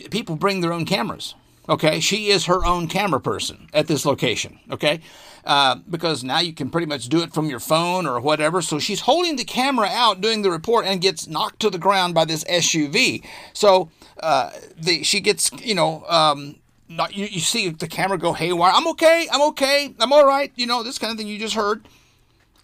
people 0.09 0.35
bring 0.35 0.61
their 0.61 0.73
own 0.73 0.85
cameras. 0.85 1.35
Okay, 1.69 1.99
she 1.99 2.29
is 2.29 2.45
her 2.45 2.65
own 2.65 2.87
camera 2.87 3.21
person 3.21 3.69
at 3.71 3.85
this 3.85 4.03
location. 4.03 4.59
Okay, 4.71 5.01
uh, 5.45 5.75
because 5.87 6.23
now 6.23 6.39
you 6.39 6.53
can 6.53 6.71
pretty 6.71 6.87
much 6.87 7.07
do 7.07 7.21
it 7.21 7.33
from 7.33 7.45
your 7.51 7.59
phone 7.59 8.07
or 8.07 8.19
whatever. 8.19 8.63
So 8.63 8.79
she's 8.79 9.01
holding 9.01 9.35
the 9.35 9.45
camera 9.45 9.89
out 9.91 10.21
doing 10.21 10.41
the 10.41 10.49
report 10.49 10.87
and 10.87 10.99
gets 10.99 11.27
knocked 11.27 11.59
to 11.59 11.69
the 11.69 11.77
ground 11.77 12.15
by 12.15 12.25
this 12.25 12.43
SUV. 12.45 13.23
So 13.53 13.91
uh, 14.21 14.49
the 14.75 15.03
she 15.03 15.19
gets 15.19 15.51
you 15.61 15.75
know. 15.75 16.03
Um, 16.09 16.55
not, 16.95 17.15
you, 17.15 17.25
you 17.25 17.39
see 17.39 17.69
the 17.69 17.87
camera 17.87 18.17
go 18.17 18.33
haywire. 18.33 18.71
I'm 18.73 18.87
okay. 18.89 19.27
I'm 19.31 19.41
okay. 19.49 19.93
I'm 19.99 20.13
all 20.13 20.25
right. 20.25 20.51
You 20.55 20.67
know 20.67 20.83
this 20.83 20.97
kind 20.97 21.11
of 21.11 21.17
thing 21.17 21.27
you 21.27 21.39
just 21.39 21.55
heard. 21.55 21.87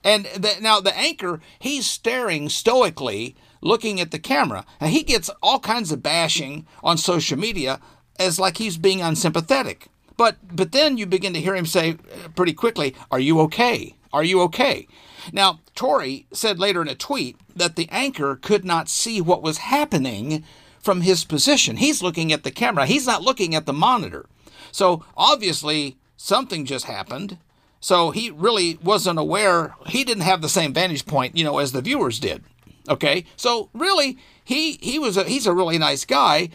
And 0.04 0.26
the, 0.26 0.56
now 0.62 0.80
the 0.80 0.98
anchor, 0.98 1.42
he's 1.60 1.86
staring 1.86 2.50
stoically, 2.50 3.36
looking 3.62 4.00
at 4.00 4.12
the 4.12 4.20
camera, 4.20 4.66
and 4.80 4.92
he 4.92 5.04
gets 5.04 5.30
all 5.44 5.60
kinds 5.60 5.92
of 5.92 6.02
bashing 6.02 6.66
on 6.84 6.98
social 6.98 7.38
media 7.38 7.82
as 8.18 8.40
like 8.40 8.58
he's 8.58 8.78
being 8.78 9.02
unsympathetic. 9.02 9.88
But 10.16 10.38
but 10.54 10.72
then 10.72 10.98
you 10.98 11.06
begin 11.06 11.34
to 11.34 11.42
hear 11.42 11.56
him 11.56 11.66
say 11.66 11.98
pretty 12.36 12.54
quickly, 12.54 12.96
"Are 13.12 13.20
you 13.20 13.40
okay? 13.42 13.96
Are 14.12 14.24
you 14.24 14.42
okay?" 14.44 14.88
Now 15.32 15.60
Tori 15.76 16.28
said 16.32 16.60
later 16.60 16.82
in 16.82 16.88
a 16.88 16.96
tweet 16.96 17.38
that 17.56 17.76
the 17.76 17.88
anchor 17.90 18.36
could 18.36 18.66
not 18.66 18.90
see 18.90 19.22
what 19.22 19.44
was 19.44 19.60
happening 19.60 20.44
from 20.90 21.02
his 21.02 21.24
position. 21.24 21.78
He's 21.78 22.02
looking 22.02 22.34
at 22.34 22.42
the 22.42 22.50
camera. 22.50 22.88
He's 22.88 23.06
not 23.06 23.22
looking 23.22 23.54
at 23.54 23.68
the 23.68 23.74
monitor. 23.74 24.26
So 24.72 25.06
obviously 25.16 26.00
something 26.18 26.66
just 26.66 26.86
happened. 26.86 27.38
So 27.80 28.10
he 28.10 28.32
really 28.32 28.80
wasn't 28.82 29.20
aware. 29.20 29.76
He 29.86 30.04
didn't 30.04 30.24
have 30.24 30.42
the 30.42 30.50
same 30.50 30.74
vantage 30.74 31.06
point, 31.06 31.38
you 31.38 31.44
know, 31.44 31.60
as 31.60 31.74
the 31.74 31.84
viewers 31.84 32.18
did. 32.20 32.44
Okay, 32.90 33.26
so 33.36 33.70
really, 33.72 34.18
he 34.44 34.80
he 34.82 34.98
was 34.98 35.16
a, 35.16 35.26
he's 35.26 35.46
a 35.46 35.54
really 35.54 35.78
nice 35.78 36.06
guy, 36.06 36.50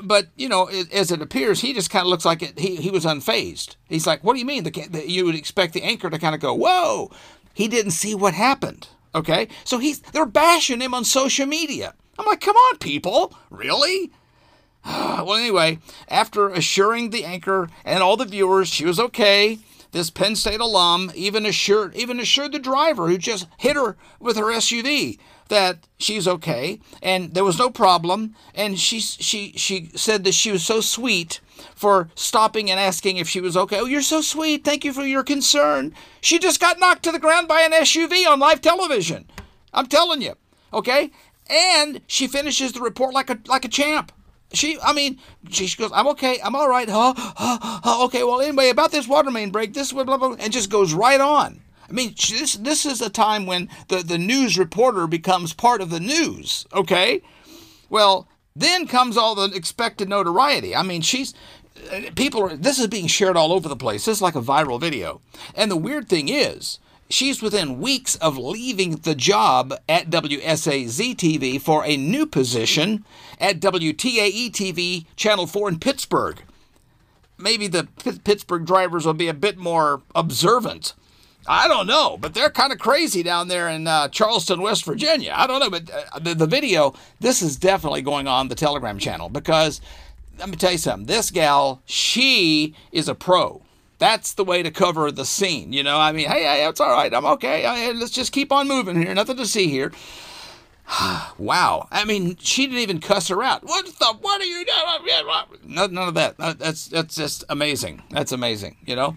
but 0.00 0.28
you 0.36 0.48
know, 0.48 0.66
as 0.92 1.10
it 1.10 1.20
appears, 1.20 1.62
he 1.62 1.72
just 1.72 1.90
kind 1.90 2.04
of 2.04 2.10
looks 2.10 2.24
like 2.24 2.40
it, 2.40 2.60
he 2.60 2.76
he 2.76 2.90
was 2.90 3.04
unfazed. 3.04 3.74
He's 3.88 4.06
like, 4.06 4.22
"What 4.22 4.34
do 4.34 4.38
you 4.38 4.46
mean?" 4.46 4.62
The, 4.62 4.70
the 4.88 5.10
you 5.10 5.24
would 5.24 5.34
expect 5.34 5.72
the 5.72 5.82
anchor 5.82 6.10
to 6.10 6.18
kind 6.20 6.36
of 6.36 6.40
go, 6.40 6.54
"Whoa!" 6.54 7.10
He 7.54 7.66
didn't 7.66 7.90
see 7.90 8.14
what 8.14 8.34
happened. 8.34 8.86
Okay, 9.16 9.48
so 9.64 9.78
he's 9.78 9.98
they're 9.98 10.26
bashing 10.26 10.80
him 10.80 10.94
on 10.94 11.04
social 11.04 11.46
media. 11.46 11.94
I'm 12.20 12.26
like, 12.26 12.40
"Come 12.40 12.56
on, 12.56 12.78
people, 12.78 13.34
really?" 13.50 14.12
well, 14.84 15.34
anyway, 15.34 15.78
after 16.08 16.48
assuring 16.48 17.10
the 17.10 17.24
anchor 17.24 17.68
and 17.84 18.02
all 18.02 18.16
the 18.16 18.24
viewers 18.24 18.68
she 18.68 18.84
was 18.84 19.00
okay, 19.00 19.58
this 19.92 20.10
Penn 20.10 20.36
State 20.36 20.60
alum 20.60 21.10
even 21.14 21.44
assured 21.44 21.94
even 21.96 22.20
assured 22.20 22.52
the 22.52 22.58
driver 22.58 23.08
who 23.08 23.18
just 23.18 23.46
hit 23.56 23.76
her 23.76 23.96
with 24.18 24.36
her 24.36 24.44
SUV 24.44 25.18
that 25.48 25.88
she's 25.98 26.28
okay 26.28 26.80
and 27.02 27.34
there 27.34 27.44
was 27.44 27.58
no 27.58 27.70
problem 27.70 28.36
and 28.54 28.78
she 28.78 29.00
she 29.00 29.52
she 29.56 29.90
said 29.96 30.22
that 30.24 30.34
she 30.34 30.52
was 30.52 30.64
so 30.64 30.80
sweet 30.80 31.40
for 31.74 32.08
stopping 32.14 32.70
and 32.70 32.78
asking 32.78 33.16
if 33.16 33.28
she 33.28 33.40
was 33.40 33.56
okay. 33.56 33.80
Oh, 33.80 33.86
you're 33.86 34.02
so 34.02 34.20
sweet. 34.20 34.64
Thank 34.64 34.84
you 34.84 34.92
for 34.92 35.02
your 35.02 35.24
concern. 35.24 35.94
She 36.20 36.38
just 36.38 36.60
got 36.60 36.78
knocked 36.78 37.02
to 37.04 37.12
the 37.12 37.18
ground 37.18 37.48
by 37.48 37.62
an 37.62 37.72
SUV 37.72 38.26
on 38.26 38.38
live 38.38 38.60
television. 38.60 39.28
I'm 39.74 39.86
telling 39.86 40.22
you. 40.22 40.34
Okay? 40.72 41.10
And 41.50 42.00
she 42.06 42.28
finishes 42.28 42.72
the 42.72 42.80
report 42.80 43.12
like 43.12 43.28
a 43.28 43.38
like 43.46 43.64
a 43.64 43.68
champ. 43.68 44.12
She, 44.52 44.78
I 44.82 44.92
mean, 44.92 45.20
she 45.48 45.68
goes, 45.76 45.92
I'm 45.94 46.08
okay, 46.08 46.40
I'm 46.42 46.56
all 46.56 46.68
right. 46.68 46.88
Huh? 46.88 47.14
huh, 47.16 47.58
huh 47.60 48.04
okay, 48.06 48.24
well, 48.24 48.40
anyway, 48.40 48.68
about 48.68 48.90
this 48.90 49.06
water 49.06 49.30
main 49.30 49.50
break, 49.50 49.74
this 49.74 49.92
blah, 49.92 50.02
blah, 50.02 50.16
blah, 50.16 50.34
and 50.40 50.52
just 50.52 50.70
goes 50.70 50.92
right 50.92 51.20
on. 51.20 51.60
I 51.88 51.92
mean, 51.92 52.14
this 52.16 52.54
this 52.54 52.86
is 52.86 53.00
a 53.00 53.10
time 53.10 53.46
when 53.46 53.68
the, 53.88 53.98
the 53.98 54.18
news 54.18 54.58
reporter 54.58 55.06
becomes 55.06 55.52
part 55.52 55.80
of 55.80 55.90
the 55.90 56.00
news, 56.00 56.66
okay? 56.72 57.22
Well, 57.88 58.28
then 58.54 58.86
comes 58.86 59.16
all 59.16 59.34
the 59.34 59.54
expected 59.54 60.08
notoriety. 60.08 60.74
I 60.74 60.82
mean, 60.82 61.02
she's 61.02 61.34
uh, 61.92 62.10
people 62.14 62.42
are 62.42 62.56
this 62.56 62.78
is 62.78 62.86
being 62.86 63.08
shared 63.08 63.36
all 63.36 63.52
over 63.52 63.68
the 63.68 63.76
place. 63.76 64.04
This 64.04 64.18
is 64.18 64.22
like 64.22 64.36
a 64.36 64.42
viral 64.42 64.80
video. 64.80 65.20
And 65.54 65.70
the 65.70 65.76
weird 65.76 66.08
thing 66.08 66.28
is, 66.28 66.78
she's 67.10 67.42
within 67.42 67.80
weeks 67.80 68.14
of 68.16 68.38
leaving 68.38 68.92
the 68.92 69.14
job 69.14 69.74
at 69.88 70.08
WSAZ 70.08 71.16
TV 71.16 71.60
for 71.60 71.84
a 71.84 71.96
new 71.96 72.24
position 72.24 73.04
at 73.38 73.60
WTAE 73.60 74.50
TV 74.52 75.04
Channel 75.16 75.46
4 75.46 75.68
in 75.68 75.78
Pittsburgh. 75.78 76.42
Maybe 77.36 77.66
the 77.66 77.88
P- 78.02 78.18
Pittsburgh 78.18 78.64
drivers 78.64 79.04
will 79.04 79.14
be 79.14 79.28
a 79.28 79.34
bit 79.34 79.58
more 79.58 80.02
observant. 80.14 80.94
I 81.46 81.68
don't 81.68 81.86
know, 81.86 82.18
but 82.18 82.34
they're 82.34 82.50
kind 82.50 82.72
of 82.72 82.78
crazy 82.78 83.22
down 83.22 83.48
there 83.48 83.68
in 83.68 83.86
uh, 83.86 84.08
Charleston, 84.08 84.60
West 84.60 84.84
Virginia. 84.84 85.32
I 85.34 85.46
don't 85.46 85.60
know, 85.60 85.70
but 85.70 85.90
uh, 85.90 86.18
the, 86.18 86.34
the 86.34 86.46
video, 86.46 86.94
this 87.18 87.40
is 87.40 87.56
definitely 87.56 88.02
going 88.02 88.28
on 88.28 88.48
the 88.48 88.54
Telegram 88.54 88.98
channel 88.98 89.30
because 89.30 89.80
let 90.38 90.50
me 90.50 90.56
tell 90.56 90.72
you 90.72 90.78
something. 90.78 91.06
This 91.06 91.30
gal, 91.30 91.82
she 91.86 92.74
is 92.92 93.08
a 93.08 93.14
pro. 93.14 93.62
That's 94.00 94.32
the 94.32 94.44
way 94.44 94.62
to 94.62 94.70
cover 94.70 95.12
the 95.12 95.26
scene. 95.26 95.74
You 95.74 95.82
know, 95.82 95.98
I 95.98 96.12
mean, 96.12 96.26
hey, 96.26 96.42
hey 96.42 96.66
it's 96.66 96.80
all 96.80 96.90
right. 96.90 97.12
I'm 97.12 97.26
okay. 97.26 97.66
I, 97.66 97.92
let's 97.92 98.10
just 98.10 98.32
keep 98.32 98.50
on 98.50 98.66
moving 98.66 99.00
here. 99.00 99.14
Nothing 99.14 99.36
to 99.36 99.46
see 99.46 99.68
here. 99.68 99.92
wow. 101.38 101.86
I 101.92 102.06
mean, 102.06 102.36
she 102.38 102.66
didn't 102.66 102.80
even 102.80 103.00
cuss 103.00 103.28
her 103.28 103.42
out. 103.42 103.62
What 103.62 103.84
the? 103.84 104.16
What 104.20 104.40
are 104.40 104.44
you 104.44 104.64
doing? 104.64 105.74
None, 105.74 105.92
none 105.92 106.08
of 106.08 106.14
that. 106.14 106.34
Uh, 106.38 106.54
that's 106.54 106.88
that's 106.88 107.14
just 107.14 107.44
amazing. 107.50 108.02
That's 108.10 108.32
amazing. 108.32 108.78
You 108.86 108.96
know. 108.96 109.16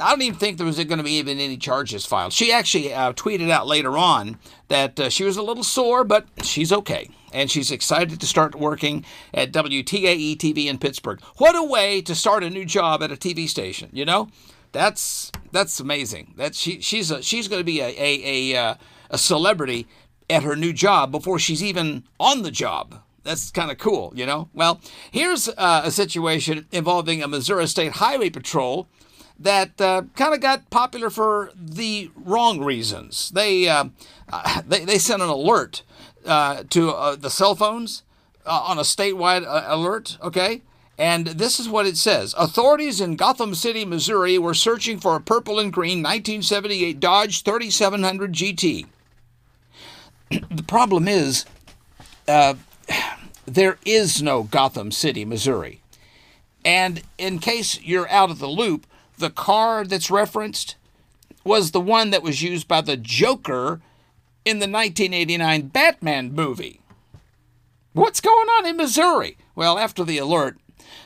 I 0.00 0.10
don't 0.10 0.22
even 0.22 0.38
think 0.38 0.58
there 0.58 0.66
was 0.66 0.76
going 0.76 0.98
to 0.98 1.04
be 1.04 1.12
even 1.12 1.38
any 1.38 1.56
charges 1.56 2.06
filed. 2.06 2.32
She 2.32 2.52
actually 2.52 2.92
uh, 2.92 3.12
tweeted 3.12 3.50
out 3.50 3.66
later 3.66 3.96
on 3.96 4.38
that 4.68 4.98
uh, 4.98 5.08
she 5.08 5.24
was 5.24 5.36
a 5.36 5.42
little 5.42 5.64
sore, 5.64 6.04
but 6.04 6.26
she's 6.42 6.72
okay. 6.72 7.10
And 7.32 7.50
she's 7.50 7.70
excited 7.70 8.20
to 8.20 8.26
start 8.26 8.54
working 8.54 9.04
at 9.34 9.52
WTAE 9.52 10.36
TV 10.36 10.66
in 10.66 10.78
Pittsburgh. 10.78 11.20
What 11.36 11.56
a 11.56 11.62
way 11.62 12.00
to 12.02 12.14
start 12.14 12.44
a 12.44 12.50
new 12.50 12.64
job 12.64 13.02
at 13.02 13.12
a 13.12 13.16
TV 13.16 13.48
station, 13.48 13.90
you 13.92 14.04
know? 14.04 14.28
That's 14.72 15.32
that's 15.50 15.80
amazing. 15.80 16.34
That 16.36 16.54
she 16.54 16.80
she's 16.80 17.10
a, 17.10 17.22
she's 17.22 17.48
going 17.48 17.60
to 17.60 17.64
be 17.64 17.80
a 17.80 17.88
a, 17.88 18.52
a, 18.54 18.56
uh, 18.56 18.74
a 19.10 19.18
celebrity 19.18 19.86
at 20.28 20.42
her 20.42 20.56
new 20.56 20.74
job 20.74 21.10
before 21.10 21.38
she's 21.38 21.62
even 21.62 22.04
on 22.20 22.42
the 22.42 22.50
job. 22.50 23.02
That's 23.24 23.50
kind 23.50 23.70
of 23.70 23.78
cool, 23.78 24.12
you 24.14 24.24
know? 24.24 24.48
Well, 24.54 24.80
here's 25.10 25.48
uh, 25.48 25.82
a 25.84 25.90
situation 25.90 26.66
involving 26.70 27.22
a 27.22 27.28
Missouri 27.28 27.66
State 27.66 27.92
Highway 27.92 28.30
Patrol 28.30 28.88
that 29.38 29.80
uh, 29.80 30.02
kind 30.16 30.34
of 30.34 30.40
got 30.40 30.68
popular 30.70 31.10
for 31.10 31.52
the 31.54 32.10
wrong 32.16 32.60
reasons. 32.60 33.30
They 33.30 33.68
uh, 33.68 33.86
they, 34.66 34.84
they 34.84 34.98
sent 34.98 35.22
an 35.22 35.28
alert 35.28 35.82
uh, 36.26 36.64
to 36.70 36.90
uh, 36.90 37.16
the 37.16 37.30
cell 37.30 37.54
phones 37.54 38.02
uh, 38.44 38.64
on 38.66 38.78
a 38.78 38.82
statewide 38.82 39.46
uh, 39.46 39.64
alert. 39.66 40.18
Okay. 40.22 40.62
And 41.00 41.28
this 41.28 41.60
is 41.60 41.68
what 41.68 41.86
it 41.86 41.96
says 41.96 42.34
Authorities 42.36 43.00
in 43.00 43.14
Gotham 43.14 43.54
City, 43.54 43.84
Missouri 43.84 44.36
were 44.36 44.54
searching 44.54 44.98
for 44.98 45.14
a 45.14 45.20
purple 45.20 45.60
and 45.60 45.72
green 45.72 45.98
1978 45.98 46.98
Dodge 46.98 47.44
3700 47.44 48.32
GT. 48.32 48.86
the 50.50 50.62
problem 50.64 51.06
is, 51.06 51.44
there 53.46 53.78
is 53.84 54.20
no 54.20 54.42
Gotham 54.42 54.90
City, 54.90 55.24
Missouri. 55.24 55.80
And 56.64 57.02
in 57.16 57.38
case 57.38 57.80
you're 57.80 58.10
out 58.10 58.30
of 58.30 58.40
the 58.40 58.48
loop, 58.48 58.84
the 59.18 59.30
car 59.30 59.84
that's 59.84 60.10
referenced 60.10 60.76
was 61.44 61.70
the 61.70 61.80
one 61.80 62.10
that 62.10 62.22
was 62.22 62.42
used 62.42 62.68
by 62.68 62.80
the 62.80 62.96
Joker 62.96 63.80
in 64.44 64.58
the 64.58 64.68
1989 64.68 65.68
Batman 65.68 66.32
movie. 66.32 66.80
What's 67.92 68.20
going 68.20 68.48
on 68.48 68.66
in 68.66 68.76
Missouri? 68.76 69.36
Well, 69.54 69.78
after 69.78 70.04
the 70.04 70.18
alert, 70.18 70.58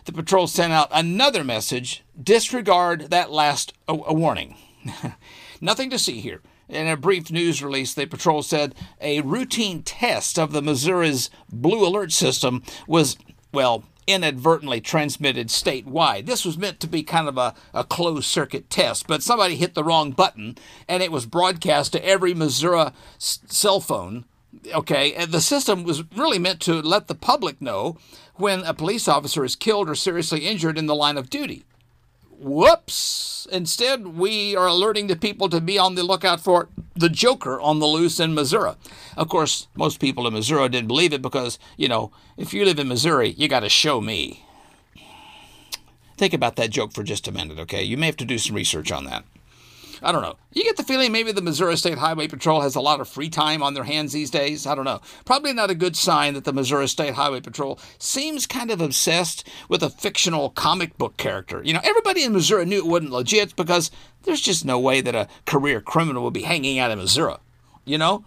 the 0.04 0.12
patrol 0.12 0.47
sent 0.47 0.73
out 0.73 0.88
another 0.92 1.45
message 1.45 2.04
disregard 2.21 3.11
that 3.11 3.31
last 3.31 3.73
a, 3.88 3.92
a 3.92 4.12
warning. 4.12 4.57
Nothing 5.61 5.90
to 5.90 5.99
see 5.99 6.21
here. 6.21 6.40
In 6.69 6.87
a 6.87 6.97
brief 6.97 7.31
news 7.31 7.62
release, 7.62 7.95
the 7.95 8.07
patrol 8.07 8.42
said 8.42 8.75
a 9.00 9.21
routine 9.21 9.83
test 9.83 10.38
of 10.38 10.52
the 10.52 10.62
Missouri's 10.62 11.31
Blue 11.50 11.87
Alert 11.87 12.12
system 12.12 12.62
was, 12.87 13.16
well, 13.52 13.85
inadvertently 14.06 14.80
transmitted 14.80 15.49
statewide. 15.49 16.26
This 16.26 16.44
was 16.44 16.59
meant 16.59 16.80
to 16.80 16.87
be 16.87 17.02
kind 17.02 17.28
of 17.28 17.38
a, 17.38 17.54
a 17.73 17.85
closed 17.85 18.25
circuit 18.26 18.71
test, 18.71 19.06
but 19.06 19.23
somebody 19.23 19.56
hit 19.56 19.75
the 19.75 19.85
wrong 19.85 20.11
button 20.12 20.56
and 20.88 21.02
it 21.02 21.12
was 21.12 21.26
broadcast 21.26 21.92
to 21.92 22.04
every 22.04 22.35
Missouri 22.35 22.90
s- 23.16 23.40
cell 23.47 23.80
phone. 23.80 24.25
Okay, 24.75 25.14
and 25.14 25.32
the 25.32 25.40
system 25.40 25.82
was 25.82 26.04
really 26.14 26.38
meant 26.38 26.61
to 26.61 26.75
let 26.75 27.09
the 27.09 27.14
public 27.14 27.61
know 27.62 27.97
when 28.35 28.61
a 28.64 28.75
police 28.75 29.09
officer 29.09 29.44
is 29.44 29.56
killed 29.56 29.88
or 29.88 29.94
seriously 29.94 30.47
injured 30.47 30.76
in 30.76 30.87
the 30.87 30.94
line 30.94 31.16
of 31.16 31.30
duty. 31.30 31.64
Whoops! 32.43 33.47
Instead, 33.53 34.19
we 34.19 34.57
are 34.57 34.67
alerting 34.67 35.07
the 35.07 35.15
people 35.15 35.49
to 35.49 35.61
be 35.61 35.79
on 35.79 35.95
the 35.95 36.03
lookout 36.03 36.41
for 36.41 36.69
the 36.95 37.09
Joker 37.09 37.61
on 37.61 37.79
the 37.79 37.87
loose 37.87 38.19
in 38.19 38.35
Missouri. 38.35 38.73
Of 39.17 39.29
course, 39.29 39.69
most 39.77 40.01
people 40.01 40.27
in 40.27 40.33
Missouri 40.35 40.69
didn't 40.69 40.89
believe 40.89 41.13
it 41.13 41.23
because, 41.23 41.61
you 41.77 41.87
know, 41.87 42.11
if 42.37 42.53
you 42.53 42.65
live 42.65 42.81
in 42.81 42.89
Missouri, 42.89 43.31
you 43.31 43.47
got 43.47 43.61
to 43.61 43.69
show 43.69 44.01
me. 44.01 44.45
Think 46.17 46.35
about 46.35 46.57
that 46.57 46.71
joke 46.71 46.93
for 46.93 47.05
just 47.05 47.29
a 47.29 47.33
minute, 47.33 47.61
okay? 47.61 47.85
You 47.85 47.97
may 47.97 48.07
have 48.07 48.17
to 48.17 48.25
do 48.25 48.39
some 48.39 48.57
research 48.57 48.91
on 48.91 49.05
that. 49.05 49.25
I 50.02 50.12
don't 50.12 50.23
know. 50.23 50.37
You 50.52 50.64
get 50.64 50.76
the 50.76 50.82
feeling 50.82 51.12
maybe 51.12 51.32
the 51.32 51.40
Missouri 51.40 51.76
State 51.76 51.99
Highway 51.99 52.26
Patrol 52.26 52.61
has 52.61 52.75
a 52.75 52.80
lot 52.80 53.00
of 53.00 53.09
free 53.09 53.28
time 53.28 53.62
on 53.62 53.75
their 53.75 53.85
hands 53.85 54.12
these 54.12 54.30
days. 54.30 54.66
I 54.66 54.75
don't 54.75 54.85
know. 54.85 55.00
Probably 55.25 55.52
not 55.52 55.71
a 55.71 55.75
good 55.75 55.97
sign 55.97 56.35
that 56.35 56.44
the 56.44 56.52
Missouri 56.52 56.88
State 56.88 57.14
Highway 57.14 57.40
Patrol 57.40 57.78
seems 57.99 58.47
kind 58.47 58.71
of 58.71 58.80
obsessed 58.80 59.49
with 59.68 59.82
a 59.82 59.90
fictional 59.90 60.50
comic 60.50 60.99
book 60.99 61.16
character. 61.16 61.62
You 61.64 61.75
know, 61.75 61.80
everybody 61.85 62.25
in 62.25 62.32
Missouri 62.32 62.64
knew 62.64 62.78
it 62.78 62.87
wasn't 62.87 63.12
legit 63.12 63.54
because 63.56 63.90
there's 64.25 64.40
just 64.40 64.64
no 64.64 64.78
way 64.78 65.00
that 65.00 65.14
a 65.14 65.28
career 65.47 65.80
criminal 65.80 66.25
would 66.25 66.35
be 66.35 66.42
hanging 66.42 66.78
out 66.78 66.90
in 66.90 66.99
Missouri. 66.99 67.37
You 67.85 67.99
know? 67.99 68.25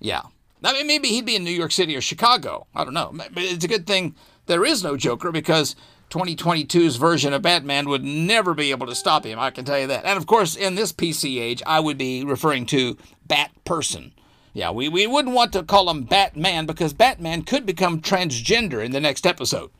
Yeah. 0.00 0.22
I 0.62 0.72
mean, 0.72 0.86
maybe 0.86 1.08
he'd 1.08 1.26
be 1.26 1.36
in 1.36 1.44
New 1.44 1.50
York 1.50 1.72
City 1.72 1.96
or 1.96 2.00
Chicago. 2.00 2.66
I 2.74 2.84
don't 2.84 2.94
know. 2.94 3.14
It's 3.36 3.64
a 3.64 3.68
good 3.68 3.86
thing 3.86 4.14
there 4.48 4.64
is 4.64 4.82
no 4.82 4.96
Joker 4.96 5.30
because 5.30 5.76
2022's 6.10 6.96
version 6.96 7.32
of 7.32 7.42
Batman 7.42 7.88
would 7.88 8.04
never 8.04 8.54
be 8.54 8.70
able 8.70 8.86
to 8.86 8.94
stop 8.94 9.24
him, 9.24 9.38
I 9.38 9.50
can 9.50 9.64
tell 9.64 9.78
you 9.78 9.86
that. 9.88 10.04
And 10.04 10.16
of 10.16 10.26
course, 10.26 10.56
in 10.56 10.74
this 10.74 10.92
PC 10.92 11.40
age, 11.40 11.62
I 11.66 11.80
would 11.80 11.98
be 11.98 12.24
referring 12.24 12.66
to 12.66 12.96
Bat 13.26 13.50
Person. 13.64 14.12
Yeah, 14.54 14.70
we, 14.70 14.88
we 14.88 15.06
wouldn't 15.06 15.34
want 15.34 15.52
to 15.52 15.62
call 15.62 15.90
him 15.90 16.04
Batman 16.04 16.66
because 16.66 16.92
Batman 16.92 17.42
could 17.42 17.66
become 17.66 18.00
transgender 18.00 18.84
in 18.84 18.92
the 18.92 19.00
next 19.00 19.26
episode. 19.26 19.70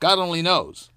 God 0.00 0.18
only 0.18 0.42
knows. 0.42 0.90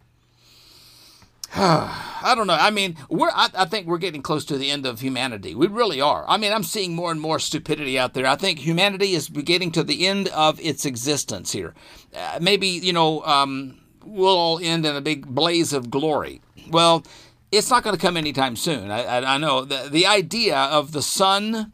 I 1.55 2.33
don't 2.35 2.45
know. 2.45 2.53
I 2.53 2.69
mean, 2.69 2.95
we're. 3.09 3.31
I, 3.31 3.49
I, 3.57 3.65
think 3.65 3.87
we're 3.87 3.97
getting 3.97 4.21
close 4.21 4.45
to 4.45 4.57
the 4.57 4.69
end 4.69 4.85
of 4.85 4.99
humanity. 4.99 5.55
We 5.55 5.65
really 5.65 5.99
are. 5.99 6.23
I 6.27 6.37
mean, 6.37 6.53
I'm 6.53 6.63
seeing 6.63 6.95
more 6.95 7.09
and 7.11 7.19
more 7.19 7.39
stupidity 7.39 7.97
out 7.97 8.13
there. 8.13 8.27
I 8.27 8.35
think 8.35 8.59
humanity 8.59 9.13
is 9.13 9.29
getting 9.29 9.71
to 9.71 9.83
the 9.83 10.05
end 10.05 10.27
of 10.27 10.59
its 10.59 10.85
existence 10.85 11.51
here. 11.51 11.73
Uh, 12.15 12.37
maybe 12.39 12.67
you 12.67 12.93
know, 12.93 13.23
um, 13.23 13.78
we'll 14.03 14.37
all 14.37 14.59
end 14.59 14.85
in 14.85 14.95
a 14.95 15.01
big 15.01 15.27
blaze 15.27 15.73
of 15.73 15.89
glory. 15.89 16.41
Well, 16.69 17.03
it's 17.51 17.69
not 17.69 17.83
going 17.83 17.95
to 17.95 18.01
come 18.01 18.17
anytime 18.17 18.55
soon. 18.55 18.91
I, 18.91 19.03
I, 19.03 19.35
I 19.35 19.37
know 19.37 19.65
the 19.65 19.89
the 19.89 20.05
idea 20.05 20.57
of 20.57 20.91
the 20.91 21.01
sun, 21.01 21.73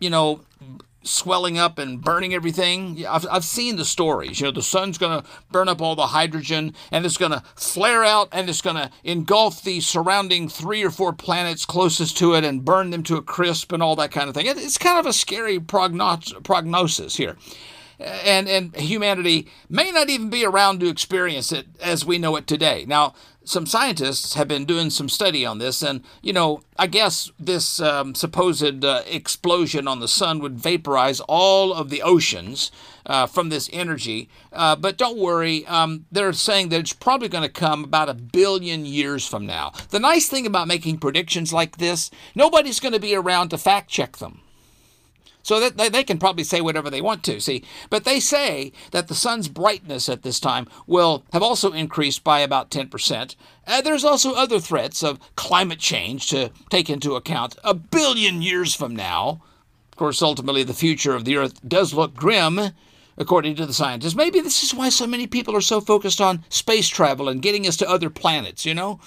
you 0.00 0.10
know, 0.10 0.40
swelling 1.04 1.58
up 1.58 1.78
and 1.78 2.00
burning 2.00 2.34
everything. 2.34 3.04
I've, 3.06 3.26
I've 3.30 3.44
seen 3.44 3.76
the 3.76 3.84
stories. 3.84 4.40
You 4.40 4.46
know, 4.46 4.52
the 4.52 4.62
sun's 4.62 4.98
going 4.98 5.20
to 5.20 5.28
burn 5.50 5.68
up 5.68 5.80
all 5.80 5.96
the 5.96 6.08
hydrogen 6.08 6.74
and 6.90 7.04
it's 7.04 7.16
going 7.16 7.32
to 7.32 7.42
flare 7.56 8.04
out 8.04 8.28
and 8.32 8.48
it's 8.48 8.60
going 8.60 8.76
to 8.76 8.90
engulf 9.04 9.62
the 9.62 9.80
surrounding 9.80 10.48
three 10.48 10.82
or 10.82 10.90
four 10.90 11.12
planets 11.12 11.66
closest 11.66 12.16
to 12.18 12.34
it 12.34 12.44
and 12.44 12.64
burn 12.64 12.90
them 12.90 13.02
to 13.04 13.16
a 13.16 13.22
crisp 13.22 13.72
and 13.72 13.82
all 13.82 13.96
that 13.96 14.12
kind 14.12 14.28
of 14.28 14.34
thing. 14.34 14.46
It's 14.46 14.78
kind 14.78 14.98
of 14.98 15.06
a 15.06 15.12
scary 15.12 15.58
prognos- 15.58 16.42
prognosis 16.44 17.16
here. 17.16 17.36
And 18.02 18.48
and 18.48 18.76
humanity 18.76 19.48
may 19.68 19.90
not 19.90 20.10
even 20.10 20.30
be 20.30 20.44
around 20.44 20.80
to 20.80 20.88
experience 20.88 21.52
it 21.52 21.66
as 21.80 22.04
we 22.04 22.18
know 22.18 22.36
it 22.36 22.46
today. 22.46 22.84
Now, 22.86 23.14
some 23.44 23.66
scientists 23.66 24.34
have 24.34 24.48
been 24.48 24.64
doing 24.64 24.90
some 24.90 25.08
study 25.08 25.44
on 25.44 25.58
this, 25.58 25.82
and 25.82 26.02
you 26.22 26.32
know, 26.32 26.62
I 26.78 26.86
guess 26.86 27.30
this 27.38 27.80
um, 27.80 28.14
supposed 28.14 28.84
uh, 28.84 29.02
explosion 29.06 29.88
on 29.88 30.00
the 30.00 30.08
sun 30.08 30.38
would 30.40 30.58
vaporize 30.58 31.20
all 31.20 31.72
of 31.72 31.90
the 31.90 32.02
oceans 32.02 32.70
uh, 33.06 33.26
from 33.26 33.48
this 33.48 33.68
energy. 33.72 34.28
Uh, 34.52 34.76
but 34.76 34.96
don't 34.96 35.18
worry, 35.18 35.66
um, 35.66 36.06
they're 36.12 36.32
saying 36.32 36.68
that 36.68 36.80
it's 36.80 36.92
probably 36.92 37.28
going 37.28 37.42
to 37.42 37.48
come 37.48 37.84
about 37.84 38.08
a 38.08 38.14
billion 38.14 38.86
years 38.86 39.26
from 39.26 39.46
now. 39.46 39.72
The 39.90 40.00
nice 40.00 40.28
thing 40.28 40.46
about 40.46 40.68
making 40.68 40.98
predictions 40.98 41.52
like 41.52 41.78
this, 41.78 42.10
nobody's 42.34 42.80
going 42.80 42.94
to 42.94 43.00
be 43.00 43.14
around 43.14 43.48
to 43.50 43.58
fact 43.58 43.90
check 43.90 44.18
them. 44.18 44.40
So 45.42 45.58
that 45.60 45.76
they, 45.76 45.88
they 45.88 46.04
can 46.04 46.18
probably 46.18 46.44
say 46.44 46.60
whatever 46.60 46.88
they 46.88 47.00
want 47.00 47.24
to, 47.24 47.40
see. 47.40 47.64
But 47.90 48.04
they 48.04 48.20
say 48.20 48.72
that 48.92 49.08
the 49.08 49.14
sun's 49.14 49.48
brightness 49.48 50.08
at 50.08 50.22
this 50.22 50.38
time 50.38 50.68
will 50.86 51.24
have 51.32 51.42
also 51.42 51.72
increased 51.72 52.22
by 52.22 52.40
about 52.40 52.70
10%. 52.70 53.36
Uh, 53.66 53.80
there's 53.80 54.04
also 54.04 54.34
other 54.34 54.60
threats 54.60 55.02
of 55.02 55.18
climate 55.36 55.78
change 55.78 56.28
to 56.30 56.50
take 56.70 56.88
into 56.88 57.16
account 57.16 57.56
a 57.64 57.74
billion 57.74 58.42
years 58.42 58.74
from 58.74 58.94
now. 58.94 59.42
Of 59.90 59.96
course, 59.96 60.22
ultimately, 60.22 60.62
the 60.62 60.74
future 60.74 61.14
of 61.14 61.24
the 61.24 61.36
Earth 61.36 61.60
does 61.66 61.92
look 61.92 62.14
grim, 62.14 62.70
according 63.18 63.56
to 63.56 63.66
the 63.66 63.74
scientists. 63.74 64.14
Maybe 64.14 64.40
this 64.40 64.62
is 64.62 64.74
why 64.74 64.88
so 64.88 65.06
many 65.06 65.26
people 65.26 65.54
are 65.54 65.60
so 65.60 65.80
focused 65.80 66.20
on 66.20 66.44
space 66.48 66.88
travel 66.88 67.28
and 67.28 67.42
getting 67.42 67.66
us 67.66 67.76
to 67.78 67.88
other 67.88 68.10
planets, 68.10 68.64
you 68.64 68.74
know? 68.74 69.00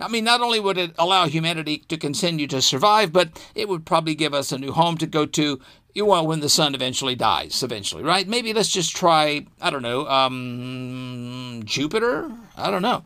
I 0.00 0.08
mean, 0.08 0.24
not 0.24 0.40
only 0.40 0.60
would 0.60 0.78
it 0.78 0.92
allow 0.98 1.26
humanity 1.26 1.78
to 1.88 1.96
continue 1.96 2.46
to 2.48 2.62
survive, 2.62 3.12
but 3.12 3.30
it 3.54 3.68
would 3.68 3.84
probably 3.84 4.14
give 4.14 4.32
us 4.32 4.52
a 4.52 4.58
new 4.58 4.72
home 4.72 4.96
to 4.98 5.06
go 5.06 5.26
to 5.26 5.60
You 5.94 6.06
well, 6.06 6.26
when 6.26 6.40
the 6.40 6.48
sun 6.48 6.74
eventually 6.74 7.16
dies, 7.16 7.62
eventually, 7.62 8.04
right? 8.04 8.28
Maybe 8.28 8.52
let's 8.52 8.70
just 8.70 8.94
try, 8.94 9.46
I 9.60 9.70
don't 9.70 9.82
know, 9.82 10.06
um, 10.06 11.62
Jupiter? 11.64 12.30
I 12.56 12.70
don't 12.70 12.82
know. 12.82 13.04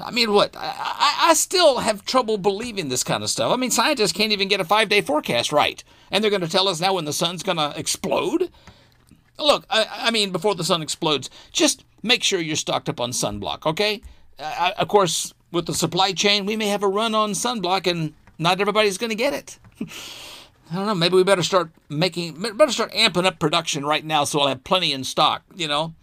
I 0.00 0.10
mean, 0.10 0.32
what? 0.32 0.54
I, 0.56 1.30
I 1.30 1.34
still 1.34 1.78
have 1.78 2.04
trouble 2.04 2.38
believing 2.38 2.88
this 2.88 3.04
kind 3.04 3.22
of 3.22 3.30
stuff. 3.30 3.52
I 3.52 3.56
mean, 3.56 3.70
scientists 3.70 4.12
can't 4.12 4.32
even 4.32 4.48
get 4.48 4.60
a 4.60 4.64
five 4.64 4.88
day 4.88 5.00
forecast 5.00 5.52
right. 5.52 5.82
And 6.10 6.22
they're 6.22 6.30
going 6.30 6.42
to 6.42 6.48
tell 6.48 6.68
us 6.68 6.80
now 6.80 6.94
when 6.94 7.04
the 7.04 7.12
sun's 7.12 7.42
going 7.42 7.58
to 7.58 7.72
explode? 7.76 8.50
Look, 9.38 9.64
I, 9.70 9.86
I, 9.90 10.10
mean, 10.10 10.30
before 10.30 10.54
the 10.54 10.64
sun 10.64 10.82
explodes, 10.82 11.28
just 11.52 11.84
make 12.02 12.22
sure 12.22 12.40
you're 12.40 12.56
stocked 12.56 12.88
up 12.88 13.00
on 13.00 13.10
sunblock, 13.10 13.66
okay? 13.66 14.00
Uh, 14.38 14.72
of 14.78 14.88
course, 14.88 15.33
with 15.54 15.66
the 15.66 15.74
supply 15.74 16.12
chain, 16.12 16.44
we 16.44 16.56
may 16.56 16.66
have 16.66 16.82
a 16.82 16.88
run 16.88 17.14
on 17.14 17.32
sunblock 17.32 17.86
and 17.86 18.12
not 18.38 18.60
everybody's 18.60 18.98
going 18.98 19.10
to 19.10 19.16
get 19.16 19.32
it. 19.32 19.58
I 20.70 20.76
don't 20.76 20.86
know. 20.86 20.94
Maybe 20.94 21.14
we 21.14 21.24
better 21.24 21.42
start 21.42 21.70
making, 21.88 22.40
better 22.56 22.72
start 22.72 22.92
amping 22.92 23.24
up 23.24 23.38
production 23.38 23.84
right 23.84 24.04
now 24.04 24.24
so 24.24 24.40
I'll 24.40 24.48
have 24.48 24.64
plenty 24.64 24.92
in 24.92 25.04
stock, 25.04 25.42
you 25.54 25.68
know? 25.68 25.94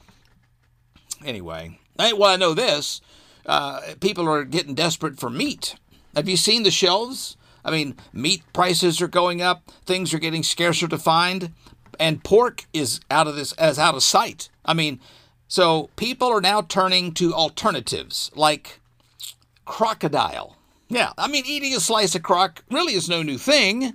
Anyway, 1.26 1.80
well, 1.98 2.26
I 2.26 2.36
know 2.38 2.54
this. 2.54 3.02
Uh, 3.46 3.82
people 4.00 4.28
are 4.30 4.44
getting 4.44 4.74
desperate 4.74 5.20
for 5.20 5.30
meat. 5.30 5.76
Have 6.16 6.30
you 6.30 6.38
seen 6.38 6.64
the 6.64 6.72
shelves? 6.72 7.38
I 7.64 7.72
mean, 7.72 7.96
meat 8.14 8.44
prices 8.54 9.02
are 9.02 9.08
going 9.08 9.42
up, 9.42 9.72
things 9.86 10.14
are 10.14 10.20
getting 10.20 10.44
scarcer 10.44 10.88
to 10.88 10.98
find, 10.98 11.54
and 12.00 12.24
pork 12.24 12.66
is 12.74 13.02
out 13.12 13.28
of 13.28 13.36
this 13.36 13.52
as 13.54 13.78
out 13.78 13.96
of 13.96 14.04
sight. 14.04 14.50
I 14.66 14.74
mean, 14.74 15.00
so 15.48 15.90
people 15.96 16.30
are 16.30 16.42
now 16.42 16.62
turning 16.62 17.14
to 17.16 17.34
alternatives 17.34 18.32
like 18.36 18.81
crocodile. 19.72 20.58
Yeah, 20.90 21.14
I 21.18 21.30
mean, 21.30 21.46
eating 21.48 21.74
a 21.74 21.80
slice 21.80 22.14
of 22.14 22.24
croc 22.24 22.62
really 22.70 22.94
is 22.94 23.08
no 23.08 23.22
new 23.22 23.38
thing. 23.38 23.94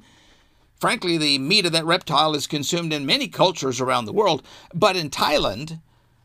Frankly, 0.81 1.19
the 1.19 1.37
meat 1.37 1.67
of 1.67 1.73
that 1.73 1.85
reptile 1.85 2.35
is 2.35 2.47
consumed 2.47 2.95
in 2.95 3.05
many 3.05 3.29
cultures 3.29 3.79
around 3.79 4.07
the 4.07 4.13
world, 4.15 4.43
but 4.73 4.97
in 4.97 5.11
Thailand, 5.11 5.81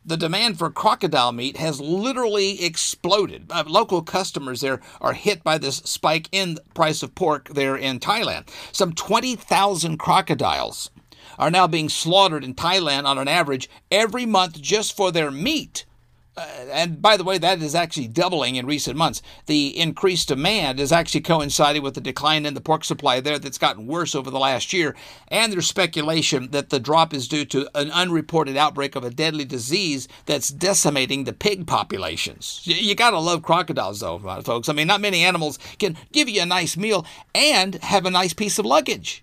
the 0.06 0.16
demand 0.16 0.58
for 0.58 0.70
crocodile 0.70 1.32
meat 1.32 1.58
has 1.58 1.82
literally 1.82 2.64
exploded. 2.64 3.44
Uh, 3.50 3.64
local 3.66 4.00
customers 4.00 4.62
there 4.62 4.80
are 5.02 5.12
hit 5.12 5.44
by 5.44 5.58
this 5.58 5.76
spike 5.84 6.30
in 6.32 6.54
the 6.54 6.62
price 6.72 7.02
of 7.02 7.14
pork 7.14 7.50
there 7.50 7.76
in 7.76 8.00
Thailand. 8.00 8.48
Some 8.72 8.94
20,000 8.94 9.98
crocodiles 9.98 10.90
are 11.38 11.50
now 11.50 11.66
being 11.66 11.90
slaughtered 11.90 12.42
in 12.42 12.54
Thailand 12.54 13.04
on 13.04 13.18
an 13.18 13.28
average 13.28 13.68
every 13.90 14.24
month 14.24 14.62
just 14.62 14.96
for 14.96 15.12
their 15.12 15.30
meat. 15.30 15.84
Uh, 16.34 16.46
and 16.70 17.02
by 17.02 17.16
the 17.16 17.24
way, 17.24 17.36
that 17.36 17.60
is 17.60 17.74
actually 17.74 18.08
doubling 18.08 18.56
in 18.56 18.64
recent 18.64 18.96
months. 18.96 19.20
The 19.46 19.78
increased 19.78 20.28
demand 20.28 20.80
is 20.80 20.90
actually 20.90 21.20
coinciding 21.20 21.82
with 21.82 21.94
the 21.94 22.00
decline 22.00 22.46
in 22.46 22.54
the 22.54 22.60
pork 22.60 22.84
supply 22.84 23.20
there 23.20 23.38
that's 23.38 23.58
gotten 23.58 23.86
worse 23.86 24.14
over 24.14 24.30
the 24.30 24.38
last 24.38 24.72
year. 24.72 24.96
And 25.28 25.52
there's 25.52 25.66
speculation 25.66 26.50
that 26.52 26.70
the 26.70 26.80
drop 26.80 27.12
is 27.12 27.28
due 27.28 27.44
to 27.46 27.68
an 27.74 27.90
unreported 27.90 28.56
outbreak 28.56 28.96
of 28.96 29.04
a 29.04 29.10
deadly 29.10 29.44
disease 29.44 30.08
that's 30.24 30.48
decimating 30.48 31.24
the 31.24 31.34
pig 31.34 31.66
populations. 31.66 32.62
You, 32.64 32.76
you 32.76 32.94
got 32.94 33.10
to 33.10 33.18
love 33.18 33.42
crocodiles, 33.42 34.00
though, 34.00 34.18
folks. 34.42 34.70
I 34.70 34.72
mean, 34.72 34.86
not 34.86 35.02
many 35.02 35.22
animals 35.24 35.58
can 35.78 35.98
give 36.12 36.30
you 36.30 36.40
a 36.40 36.46
nice 36.46 36.78
meal 36.78 37.04
and 37.34 37.74
have 37.82 38.06
a 38.06 38.10
nice 38.10 38.32
piece 38.32 38.58
of 38.58 38.64
luggage. 38.64 39.22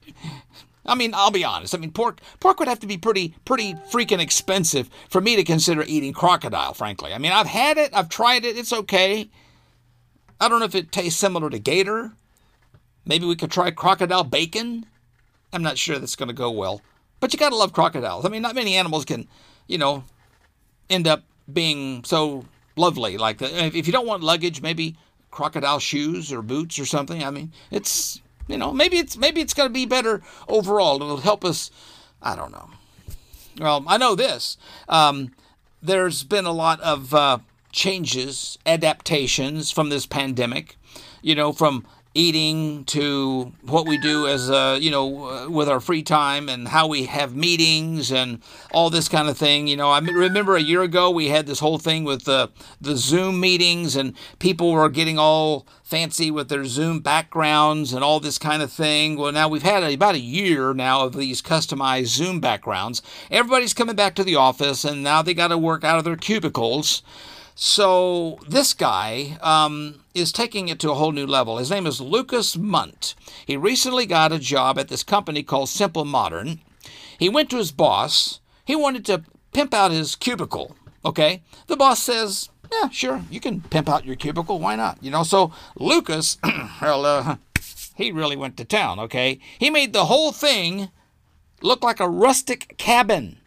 I 0.85 0.95
mean, 0.95 1.13
I'll 1.13 1.31
be 1.31 1.43
honest. 1.43 1.75
I 1.75 1.77
mean, 1.77 1.91
pork 1.91 2.21
pork 2.39 2.59
would 2.59 2.67
have 2.67 2.79
to 2.79 2.87
be 2.87 2.97
pretty 2.97 3.35
pretty 3.45 3.73
freaking 3.91 4.19
expensive 4.19 4.89
for 5.09 5.21
me 5.21 5.35
to 5.35 5.43
consider 5.43 5.83
eating 5.85 6.13
crocodile, 6.13 6.73
frankly. 6.73 7.13
I 7.13 7.17
mean, 7.17 7.31
I've 7.31 7.47
had 7.47 7.77
it, 7.77 7.91
I've 7.93 8.09
tried 8.09 8.45
it, 8.45 8.57
it's 8.57 8.73
okay. 8.73 9.29
I 10.39 10.47
don't 10.47 10.59
know 10.59 10.65
if 10.65 10.75
it 10.75 10.91
tastes 10.91 11.19
similar 11.19 11.49
to 11.49 11.59
gator. 11.59 12.13
Maybe 13.05 13.25
we 13.25 13.35
could 13.35 13.51
try 13.51 13.71
crocodile 13.71 14.23
bacon. 14.23 14.85
I'm 15.51 15.63
not 15.63 15.77
sure 15.77 15.99
that's 15.99 16.15
going 16.15 16.29
to 16.29 16.33
go 16.33 16.51
well. 16.51 16.81
But 17.19 17.33
you 17.33 17.39
got 17.39 17.49
to 17.49 17.55
love 17.55 17.73
crocodiles. 17.73 18.25
I 18.25 18.29
mean, 18.29 18.41
not 18.41 18.55
many 18.55 18.75
animals 18.75 19.03
can, 19.03 19.27
you 19.67 19.77
know, 19.77 20.03
end 20.89 21.07
up 21.07 21.23
being 21.51 22.03
so 22.03 22.45
lovely 22.75 23.17
like 23.17 23.39
that. 23.39 23.75
If 23.75 23.87
you 23.87 23.93
don't 23.93 24.07
want 24.07 24.23
luggage, 24.23 24.61
maybe 24.61 24.95
crocodile 25.31 25.79
shoes 25.79 26.31
or 26.31 26.41
boots 26.41 26.79
or 26.79 26.85
something. 26.85 27.23
I 27.23 27.31
mean, 27.31 27.51
it's 27.71 28.21
you 28.49 28.57
know, 28.57 28.73
maybe 28.73 28.97
it's 28.97 29.15
maybe 29.15 29.39
it's 29.39 29.53
going 29.53 29.69
to 29.69 29.73
be 29.73 29.85
better 29.85 30.21
overall. 30.47 30.95
It'll 30.95 31.17
help 31.17 31.45
us. 31.45 31.69
I 32.21 32.35
don't 32.35 32.51
know. 32.51 32.69
Well, 33.59 33.83
I 33.87 33.97
know 33.97 34.15
this. 34.15 34.57
Um, 34.89 35.31
there's 35.81 36.23
been 36.23 36.45
a 36.45 36.51
lot 36.51 36.81
of 36.81 37.13
uh, 37.13 37.39
changes, 37.71 38.57
adaptations 38.65 39.71
from 39.71 39.89
this 39.89 40.05
pandemic. 40.05 40.77
You 41.21 41.35
know, 41.35 41.53
from 41.53 41.85
eating 42.19 42.83
to 42.83 43.53
what 43.61 43.87
we 43.87 43.97
do 43.97 44.27
as 44.27 44.49
uh, 44.49 44.77
you 44.79 44.91
know 44.91 45.25
uh, 45.25 45.49
with 45.49 45.69
our 45.69 45.79
free 45.79 46.03
time 46.03 46.49
and 46.49 46.67
how 46.67 46.85
we 46.85 47.05
have 47.05 47.33
meetings 47.33 48.11
and 48.11 48.41
all 48.73 48.89
this 48.89 49.07
kind 49.07 49.29
of 49.29 49.37
thing. 49.37 49.67
You 49.67 49.77
know 49.77 49.89
i 49.89 49.99
remember 49.99 50.55
a 50.55 50.61
year 50.61 50.83
ago 50.83 51.09
we 51.09 51.29
had 51.29 51.47
this 51.47 51.59
whole 51.59 51.77
thing 51.79 52.03
with 52.03 52.25
the 52.25 52.49
the 52.81 52.97
zoom 52.97 53.39
meetings 53.39 53.95
and 53.95 54.13
people 54.37 54.73
were 54.73 54.89
getting 54.89 55.17
all 55.17 55.65
fancy 55.81 56.29
with 56.29 56.49
their 56.49 56.65
zoom 56.65 56.99
backgrounds 56.99 57.93
and 57.93 58.03
all 58.03 58.19
this 58.19 58.37
kind 58.37 58.61
of 58.61 58.71
thing. 58.71 59.17
Well 59.17 59.31
now 59.31 59.47
we've 59.47 59.63
had 59.63 59.81
about 59.83 60.15
a 60.15 60.19
year 60.19 60.73
now 60.73 61.05
of 61.05 61.15
these 61.15 61.41
customized 61.41 62.07
zoom 62.07 62.39
backgrounds. 62.41 63.01
Everybody's 63.31 63.73
coming 63.73 63.95
back 63.95 64.13
to 64.15 64.23
the 64.23 64.35
office 64.35 64.83
and 64.83 65.01
now 65.01 65.21
they 65.21 65.33
got 65.33 65.47
to 65.47 65.57
work 65.57 65.83
out 65.83 65.97
of 65.97 66.03
their 66.03 66.17
cubicles 66.17 67.01
so 67.61 68.39
this 68.47 68.73
guy 68.73 69.37
um, 69.41 69.99
is 70.13 70.31
taking 70.31 70.69
it 70.69 70.79
to 70.79 70.91
a 70.91 70.95
whole 70.95 71.11
new 71.11 71.27
level. 71.27 71.57
His 71.57 71.69
name 71.69 71.85
is 71.85 71.99
Lucas 71.99 72.55
Munt. 72.55 73.15
He 73.45 73.57
recently 73.57 74.05
got 74.05 74.31
a 74.31 74.39
job 74.39 74.79
at 74.79 74.87
this 74.87 75.03
company 75.03 75.43
called 75.43 75.67
Simple 75.67 76.05
Modern. 76.05 76.61
He 77.19 77.27
went 77.27 77.49
to 77.49 77.57
his 77.57 77.73
boss. 77.73 78.39
He 78.63 78.77
wanted 78.77 79.03
to 79.07 79.25
pimp 79.51 79.73
out 79.73 79.91
his 79.91 80.15
cubicle. 80.15 80.77
Okay, 81.03 81.43
the 81.67 81.75
boss 81.75 82.01
says, 82.01 82.47
"Yeah, 82.71 82.87
sure, 82.91 83.25
you 83.29 83.41
can 83.41 83.59
pimp 83.59 83.89
out 83.89 84.05
your 84.05 84.15
cubicle. 84.15 84.57
Why 84.57 84.77
not?" 84.77 84.97
You 85.01 85.11
know. 85.11 85.23
So 85.23 85.51
Lucas, 85.75 86.37
well, 86.81 87.05
uh, 87.05 87.35
he 87.93 88.13
really 88.13 88.37
went 88.37 88.55
to 88.55 88.63
town. 88.63 89.01
Okay, 89.01 89.37
he 89.57 89.69
made 89.69 89.91
the 89.91 90.05
whole 90.05 90.31
thing 90.31 90.91
look 91.61 91.83
like 91.83 91.99
a 91.99 92.07
rustic 92.07 92.77
cabin. 92.77 93.38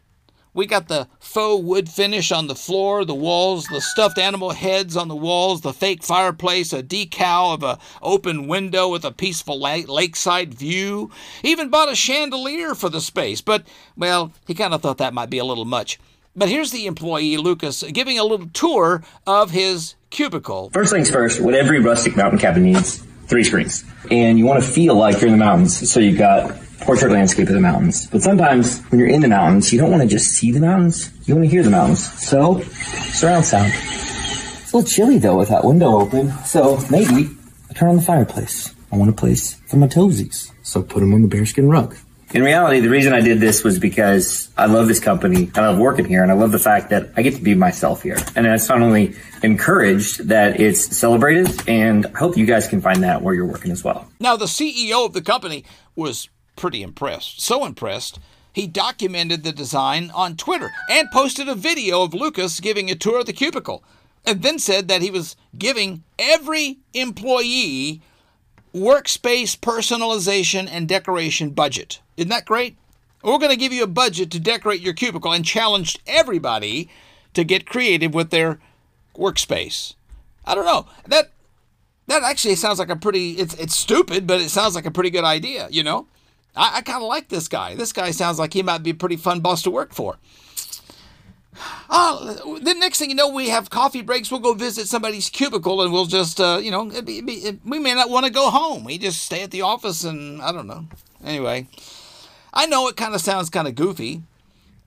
We 0.55 0.67
got 0.67 0.89
the 0.89 1.09
faux 1.19 1.65
wood 1.65 1.89
finish 1.89 2.31
on 2.31 2.47
the 2.47 2.55
floor, 2.55 3.07
the 3.07 3.15
walls, 3.15 3.67
the 3.67 3.81
stuffed 3.81 4.19
animal 4.19 4.51
heads 4.51 4.99
on 4.99 5.09
the 5.09 5.17
walls, 5.17 5.63
the 5.63 5.73
fake 5.73 6.03
fireplace, 6.03 6.75
a 6.75 6.83
decal 6.83 7.55
of 7.55 7.63
a 7.63 7.79
open 8.03 8.49
window 8.49 8.91
with 8.91 9.05
a 9.05 9.13
peaceful 9.13 9.59
lakeside 9.59 10.53
view. 10.53 11.11
Even 11.43 11.71
bought 11.71 11.91
a 11.91 11.97
chandelier 11.97 12.75
for 12.75 12.91
the 12.91 13.01
space, 13.01 13.41
but 13.41 13.67
well, 13.97 14.31
he 14.47 14.53
kind 14.53 14.75
of 14.75 14.83
thought 14.83 14.99
that 14.99 15.15
might 15.15 15.31
be 15.31 15.39
a 15.39 15.45
little 15.45 15.65
much. 15.65 15.99
But 16.37 16.51
here's 16.51 16.71
the 16.71 16.87
employee, 16.87 17.39
Lucas, 17.39 17.83
giving 17.85 18.19
a 18.19 18.25
little 18.25 18.49
tour 18.49 19.03
of 19.27 19.51
his 19.51 19.95
cubicle. 20.11 20.71
First 20.71 20.93
things 20.93 21.11
first, 21.11 21.41
what 21.41 21.55
every 21.55 21.81
rustic 21.81 22.15
mountain 22.15 22.39
cabin 22.39 22.65
needs 22.65 23.03
three 23.27 23.45
screens. 23.45 23.85
And 24.11 24.39
you 24.39 24.45
want 24.45 24.63
to 24.63 24.69
feel 24.71 24.95
like 24.95 25.21
you're 25.21 25.31
in 25.31 25.39
the 25.39 25.45
mountains. 25.45 25.91
So 25.91 26.01
you've 26.01 26.19
got 26.19 26.59
portrait 26.83 27.13
landscape 27.13 27.49
of 27.49 27.55
the 27.55 27.61
mountains. 27.61 28.07
But 28.07 28.23
sometimes 28.23 28.81
when 28.91 28.99
you're 28.99 29.09
in 29.09 29.21
the 29.21 29.29
mountains, 29.29 29.73
you 29.73 29.81
don't 29.81 29.91
want 29.91 30.03
to 30.03 30.09
just 30.09 30.33
see 30.33 30.53
the 30.53 30.61
mountains, 30.61 31.11
you 31.27 31.35
want 31.35 31.47
to 31.47 31.51
hear 31.51 31.63
the 31.63 31.71
mountains. 31.71 32.13
So, 32.21 32.61
surround 32.61 33.45
sound. 33.45 33.73
It's 33.75 34.73
a 34.73 34.77
little 34.77 34.91
chilly 34.91 35.19
though 35.19 35.39
with 35.39 35.49
that 35.49 35.65
window 35.65 36.01
open, 36.01 36.31
so 36.45 36.79
maybe 36.91 37.31
I 37.71 37.75
turn 37.75 37.91
on 37.91 37.97
the 37.97 38.03
fireplace. 38.03 38.75
I 38.91 38.97
want 38.97 39.11
a 39.11 39.15
place 39.15 39.55
for 39.67 39.77
my 39.77 39.87
toesies, 39.87 40.51
so 40.63 40.83
put 40.83 41.01
them 41.01 41.15
on 41.15 41.23
the 41.23 41.29
bearskin 41.29 41.69
rug. 41.69 41.97
In 42.35 42.43
reality, 42.43 42.81
the 42.81 42.89
reason 42.89 43.13
I 43.13 43.21
did 43.21 43.41
this 43.41 43.63
was 43.63 43.79
because 43.79 44.49
I 44.57 44.65
love 44.65 44.89
this 44.89 45.01
company, 45.01 45.51
I 45.55 45.61
love 45.61 45.79
working 45.79 46.07
here, 46.07 46.23
and 46.23 46.33
I 46.33 46.35
love 46.35 46.51
the 46.51 46.59
fact 46.59 46.89
that 46.89 47.11
I 47.15 47.21
get 47.21 47.35
to 47.35 47.43
be 47.43 47.55
myself 47.55 48.03
here. 48.03 48.17
And 48.35 48.47
it's 48.47 48.71
not 48.71 48.81
only 48.81 49.15
encouraged 49.43 50.29
that 50.29 50.59
it's 50.59 50.97
celebrated, 50.97 51.69
and 51.69 52.07
I 52.07 52.19
hope 52.19 52.39
you 52.39 52.47
guys 52.47 52.69
can 52.69 52.81
find 52.81 53.03
that 53.03 53.21
where 53.21 53.35
you're 53.35 53.45
working 53.45 53.71
as 53.71 53.85
well. 53.85 54.11
Now, 54.19 54.37
the 54.39 54.47
CEO 54.47 55.05
of 55.05 55.13
the 55.13 55.21
company 55.21 55.67
was 55.95 56.31
pretty 56.57 56.83
impressed. 56.83 57.41
So 57.41 57.65
impressed, 57.65 58.19
he 58.53 58.67
documented 58.67 59.43
the 59.43 59.53
design 59.53 60.11
on 60.15 60.37
Twitter 60.37 60.71
and 60.91 61.11
posted 61.11 61.49
a 61.49 61.55
video 61.55 62.03
of 62.03 62.15
Lucas 62.15 62.61
giving 62.61 62.91
a 62.91 62.95
tour 62.95 63.21
of 63.21 63.27
the 63.27 63.33
cubicle, 63.33 63.83
and 64.25 64.43
then 64.43 64.59
said 64.59 64.89
that 64.89 65.03
he 65.03 65.11
was 65.11 65.37
giving 65.59 66.05
every 66.19 66.79
employee 66.95 68.03
workspace 68.75 69.59
personalization 69.59 70.69
and 70.71 70.89
decoration 70.89 71.51
budget. 71.51 72.01
Isn't 72.17 72.31
that 72.31 72.47
great? 72.47 72.77
We're 73.23 73.39
going 73.39 73.51
to 73.51 73.57
give 73.57 73.73
you 73.73 73.85
a 73.85 73.89
budget 73.89 74.31
to 74.33 74.41
decorate 74.41 74.81
your 74.81 74.95
cubicle 74.95 75.33
and 75.33 75.45
challenged 75.45 76.01
everybody 76.07 76.89
to 77.35 77.45
get 77.45 77.67
creative 77.67 78.15
with 78.15 78.31
their 78.31 78.61
workspace. 79.17 79.95
I 80.45 80.55
don't 80.55 80.67
know. 80.67 80.87
That 81.07 81.31
that 82.09 82.23
actually 82.25 82.57
sounds 82.57 82.79
like 82.79 82.89
a 82.89 82.97
pretty 82.97 83.33
it's 83.33 83.55
it's 83.55 83.75
stupid, 83.75 84.27
but 84.27 84.41
it 84.41 84.51
sounds 84.51 84.75
like 84.75 84.87
a 84.87 84.91
pretty 84.91 85.11
good 85.11 85.25
idea, 85.25 85.69
you 85.71 85.83
know? 85.83 86.07
I, 86.57 86.79
I 86.79 86.81
kind 86.83 87.03
of 87.03 87.09
like 87.09 87.29
this 87.29 87.49
guy. 87.49 87.75
This 87.75 87.93
guy 87.93 88.11
sounds 88.11 88.39
like 88.39 88.53
he 88.53 88.63
might 88.63 88.83
be 88.83 88.91
a 88.91 88.95
pretty 88.95 89.17
fun 89.17 89.41
boss 89.41 89.63
to 89.63 89.71
work 89.71 89.93
for. 89.93 90.19
Oh, 91.91 92.59
the 92.63 92.75
next 92.75 92.99
thing 92.99 93.11
you 93.11 93.17
know, 93.17 93.29
we 93.29 93.49
have 93.49 93.71
coffee 93.71 94.03
breaks. 94.03 94.31
We'll 94.31 94.41
go 94.41 94.55
visit 94.55 94.87
somebody's 94.89 95.31
cubicle, 95.31 95.83
and 95.83 95.93
we'll 95.93 96.07
just, 96.07 96.41
uh, 96.41 96.61
you 96.63 96.71
know, 96.71 96.91
it 96.91 97.05
be, 97.05 97.19
it 97.19 97.27
be, 97.27 97.35
it, 97.35 97.59
we 97.65 97.79
may 97.79 97.95
not 97.95 98.11
want 98.11 98.27
to 98.27 98.33
go 98.33 98.51
home. 98.51 98.85
We 98.85 98.99
just 98.99 99.23
stay 99.23 99.43
at 99.43 99.51
the 99.51 99.63
office, 99.63 100.05
and 100.05 100.43
I 100.43 100.53
don't 100.53 100.67
know. 100.67 100.87
Anyway, 101.25 101.69
I 102.53 102.67
know 102.67 102.89
it 102.89 102.97
kind 102.97 103.15
of 103.15 103.21
sounds 103.21 103.51
kind 103.51 103.69
of 103.69 103.75
goofy, 103.75 104.23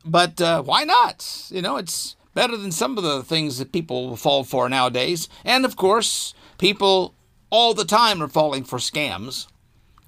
but 0.03 0.41
uh, 0.41 0.63
why 0.63 0.83
not? 0.83 1.47
You 1.49 1.61
know, 1.61 1.77
it's 1.77 2.15
better 2.33 2.57
than 2.57 2.71
some 2.71 2.97
of 2.97 3.03
the 3.03 3.23
things 3.23 3.57
that 3.57 3.71
people 3.71 4.15
fall 4.15 4.43
for 4.43 4.67
nowadays. 4.69 5.29
And 5.43 5.65
of 5.65 5.75
course, 5.75 6.33
people 6.57 7.15
all 7.49 7.73
the 7.73 7.85
time 7.85 8.21
are 8.21 8.27
falling 8.27 8.65
for 8.65 8.77
scams. 8.77 9.47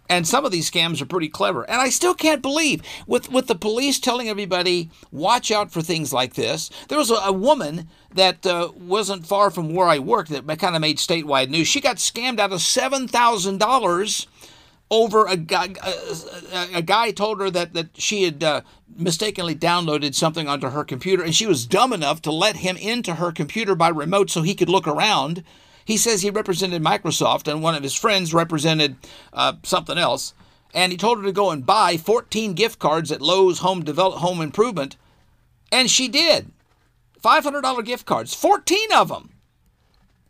And 0.10 0.28
some 0.28 0.46
of 0.46 0.52
these 0.52 0.70
scams 0.70 1.02
are 1.02 1.06
pretty 1.06 1.30
clever. 1.30 1.70
And 1.70 1.82
I 1.82 1.89
still 1.89 2.13
can't 2.13 2.41
believe, 2.41 2.82
with, 3.06 3.32
with 3.32 3.48
the 3.48 3.56
police 3.56 4.00
telling 4.00 4.30
everybody, 4.30 4.89
watch 5.12 5.52
out 5.52 5.72
for 5.72 5.82
things 5.82 6.13
like 6.13 6.36
this. 6.36 6.70
There 6.88 6.98
was 6.98 7.12
a, 7.12 7.15
a 7.15 7.34
woman 7.34 7.89
that 8.13 8.46
uh, 8.46 8.72
wasn't 8.76 9.28
far 9.28 9.52
from 9.52 9.74
where 9.74 9.88
I 9.88 10.00
worked 10.00 10.30
that 10.30 10.60
kind 10.60 10.76
of 10.76 10.82
made 10.82 10.98
statewide 10.98 11.50
news. 11.50 11.67
She 11.67 11.82
got 11.82 11.98
scammed 11.98 12.39
out 12.39 12.54
of 12.54 12.60
$7,000 12.60 14.28
over 14.89 15.26
a 15.26 15.36
guy. 15.36 15.74
A, 16.54 16.78
a, 16.78 16.82
guy 16.82 17.12
told 17.12 17.41
her 17.41 17.50
that, 17.50 17.74
that 17.74 17.89
she 17.96 18.24
had 18.24 18.43
uh, 18.43 18.62
mistakenly 18.96 19.56
downloaded 19.56 20.15
something 20.15 20.48
onto 20.48 20.70
her 20.70 20.84
computer, 20.84 21.24
and 21.24 21.36
she 21.36 21.46
was 21.46 21.65
dumb 21.65 21.91
enough 21.91 22.22
to 22.22 22.32
let 22.32 22.58
him 22.58 22.78
into 22.78 23.15
her 23.15 23.32
computer 23.32 23.76
by 23.76 23.89
remote 23.89 24.30
so 24.30 24.41
he 24.41 24.56
could 24.56 24.70
look 24.70 24.88
around 24.88 25.43
he 25.88 25.95
says 25.95 26.21
he 26.21 26.30
represented 26.30 26.84
Microsoft 26.84 27.50
and 27.50 27.63
one 27.63 27.73
of 27.73 27.82
his 27.82 27.95
friends 27.95 28.34
represented 28.34 28.97
uh, 29.32 29.54
something 29.63 29.97
else. 29.97 30.34
And 30.73 30.91
he 30.91 30.97
told 30.97 31.19
her 31.19 31.23
to 31.23 31.32
go 31.32 31.50
and 31.50 31.65
buy 31.65 31.95
14 31.95 32.56
gift 32.56 32.78
cards 32.78 33.10
at 33.10 33.21
Lowe's 33.21 33.60
Home 33.60 33.86
Develop 33.86 34.19
Home 34.19 34.41
Improvement. 34.41 34.97
And 35.71 35.89
she 35.89 36.10
did. 36.10 36.52
$500 37.23 37.86
gift 37.86 38.06
cards, 38.06 38.34
14 38.34 38.91
of 38.93 39.08
them. 39.08 39.30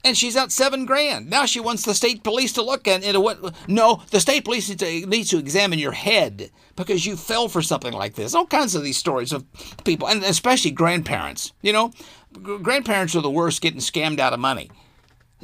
And 0.04 0.16
she's 0.16 0.38
out 0.38 0.52
seven 0.52 0.86
grand. 0.86 1.28
Now 1.28 1.48
she 1.48 1.60
wants 1.60 1.84
the 1.84 1.96
state 1.96 2.24
police 2.24 2.54
to 2.54 2.62
look 2.62 2.88
at 2.88 3.04
it. 3.04 3.20
What? 3.20 3.56
No, 3.68 4.04
the 4.12 4.20
state 4.20 4.46
police 4.46 4.70
needs 4.70 4.84
to, 4.84 5.08
needs 5.08 5.30
to 5.32 5.40
examine 5.40 5.80
your 5.80 5.92
head 5.92 6.52
because 6.76 7.08
you 7.08 7.18
fell 7.18 7.50
for 7.50 7.64
something 7.64 7.94
like 7.94 8.14
this. 8.14 8.36
All 8.36 8.46
kinds 8.46 8.76
of 8.76 8.84
these 8.84 8.98
stories 8.98 9.34
of 9.34 9.44
people, 9.86 10.08
and 10.08 10.24
especially 10.24 10.70
grandparents. 10.70 11.52
You 11.64 11.74
know, 11.74 11.94
grandparents 12.62 13.16
are 13.16 13.22
the 13.22 13.32
worst 13.32 13.64
getting 13.64 13.80
scammed 13.80 14.20
out 14.20 14.34
of 14.34 14.40
money. 14.40 14.70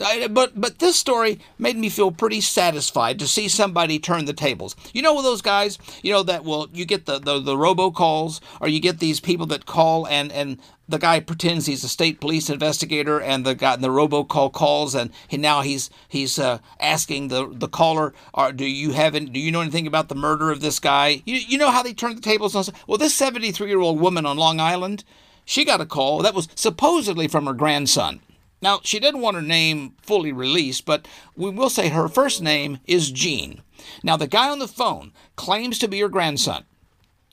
I, 0.01 0.27
but 0.27 0.59
but 0.59 0.79
this 0.79 0.95
story 0.95 1.39
made 1.59 1.77
me 1.77 1.89
feel 1.89 2.11
pretty 2.11 2.41
satisfied 2.41 3.19
to 3.19 3.27
see 3.27 3.47
somebody 3.47 3.99
turn 3.99 4.25
the 4.25 4.33
tables. 4.33 4.75
You 4.91 5.03
know 5.03 5.21
those 5.21 5.41
guys, 5.41 5.77
you 6.01 6.11
know 6.11 6.23
that 6.23 6.43
will 6.43 6.67
you 6.73 6.85
get 6.85 7.05
the, 7.05 7.19
the 7.19 7.39
the 7.39 7.55
robocalls 7.55 8.39
or 8.59 8.67
you 8.67 8.79
get 8.79 8.99
these 8.99 9.19
people 9.19 9.45
that 9.47 9.67
call 9.67 10.07
and 10.07 10.31
and 10.31 10.57
the 10.89 10.97
guy 10.97 11.19
pretends 11.19 11.67
he's 11.67 11.83
a 11.83 11.89
state 11.89 12.19
police 12.19 12.49
investigator 12.49 13.21
and 13.21 13.45
the 13.45 13.53
guy 13.53 13.75
the 13.75 13.87
robocall 13.87 14.51
calls 14.51 14.95
and 14.95 15.11
he, 15.27 15.37
now 15.37 15.61
he's 15.61 15.91
he's 16.07 16.39
uh, 16.39 16.57
asking 16.79 17.27
the 17.27 17.47
the 17.53 17.67
caller 17.67 18.13
or 18.33 18.51
do 18.51 18.65
you 18.65 18.93
have 18.93 19.13
any, 19.13 19.27
do 19.27 19.39
you 19.39 19.51
know 19.51 19.61
anything 19.61 19.85
about 19.85 20.09
the 20.09 20.15
murder 20.15 20.49
of 20.49 20.61
this 20.61 20.79
guy? 20.79 21.21
You 21.25 21.35
you 21.35 21.57
know 21.59 21.69
how 21.69 21.83
they 21.83 21.93
turn 21.93 22.15
the 22.15 22.21
tables 22.21 22.55
on 22.55 22.65
well 22.87 22.97
this 22.97 23.19
73-year-old 23.19 23.99
woman 23.99 24.25
on 24.25 24.37
Long 24.37 24.59
Island, 24.59 25.03
she 25.45 25.63
got 25.63 25.81
a 25.81 25.85
call 25.85 26.23
that 26.23 26.33
was 26.33 26.47
supposedly 26.55 27.27
from 27.27 27.45
her 27.45 27.53
grandson. 27.53 28.21
Now, 28.63 28.79
she 28.81 28.97
didn't 28.97 29.19
want 29.19 29.35
her 29.35 29.41
name 29.41 29.95
fully 30.01 30.31
released, 30.31 30.85
but 30.85 31.05
we 31.35 31.49
will 31.49 31.69
say 31.69 31.89
her 31.89 32.07
first 32.07 32.41
name 32.41 32.79
is 32.85 33.11
Jean. 33.11 33.61
Now, 34.03 34.15
the 34.15 34.25
guy 34.25 34.49
on 34.49 34.59
the 34.59 34.69
phone 34.69 35.11
claims 35.35 35.77
to 35.79 35.89
be 35.89 35.99
her 35.99 36.07
grandson, 36.07 36.63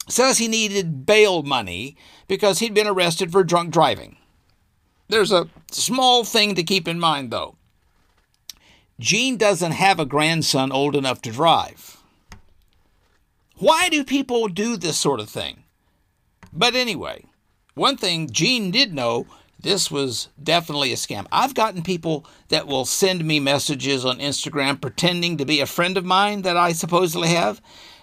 says 0.09 0.39
he 0.39 0.49
needed 0.49 1.07
bail 1.07 1.45
money 1.45 1.97
because 2.27 2.59
he'd 2.59 2.75
been 2.75 2.89
arrested 2.89 3.31
for 3.31 3.45
drunk 3.45 3.73
driving. 3.73 4.17
There's 5.07 5.31
a 5.31 5.49
small 5.71 6.25
thing 6.25 6.57
to 6.57 6.65
keep 6.65 6.89
in 6.89 6.99
mind, 6.99 7.31
though. 7.31 7.55
Jean 8.99 9.37
doesn't 9.37 9.71
have 9.71 10.01
a 10.01 10.05
grandson 10.05 10.73
old 10.73 10.97
enough 10.97 11.23
to 11.23 11.31
drive. 11.31 12.03
Why 13.57 13.89
do 13.89 14.03
people 14.03 14.49
do 14.49 14.77
this 14.77 14.99
sort 14.99 15.21
of 15.21 15.29
thing? 15.29 15.63
But 16.53 16.75
anyway, 16.75 17.27
one 17.75 17.97
thing 17.97 18.31
Jean 18.31 18.73
did 18.73 18.93
know 18.93 19.29
this 19.63 19.91
was 19.91 20.29
definitely 20.43 20.93
a 20.93 20.97
scam. 20.97 21.27
I've 21.31 21.55
gotten 21.55 21.83
people 21.83 22.27
that 22.49 22.67
will 22.67 22.85
send 22.85 23.25
me 23.25 23.41
messages 23.41 24.05
on 24.05 24.19
Instagram 24.19 24.81
pretending 24.81 25.37
to 25.37 25.45
be 25.45 25.61
a 25.61 25.67
friend 25.67 25.97
of 25.97 26.05
mine 26.05 26.43
that 26.43 26.57
I 26.57 26.73
supposedly 26.73 27.29
have, 27.29 27.61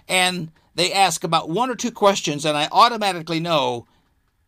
and 0.08 0.50
they 0.74 0.92
ask 0.92 1.24
about 1.24 1.50
one 1.50 1.70
or 1.70 1.74
two 1.74 1.90
questions, 1.90 2.44
and 2.44 2.56
I 2.56 2.68
automatically 2.70 3.40
know 3.40 3.86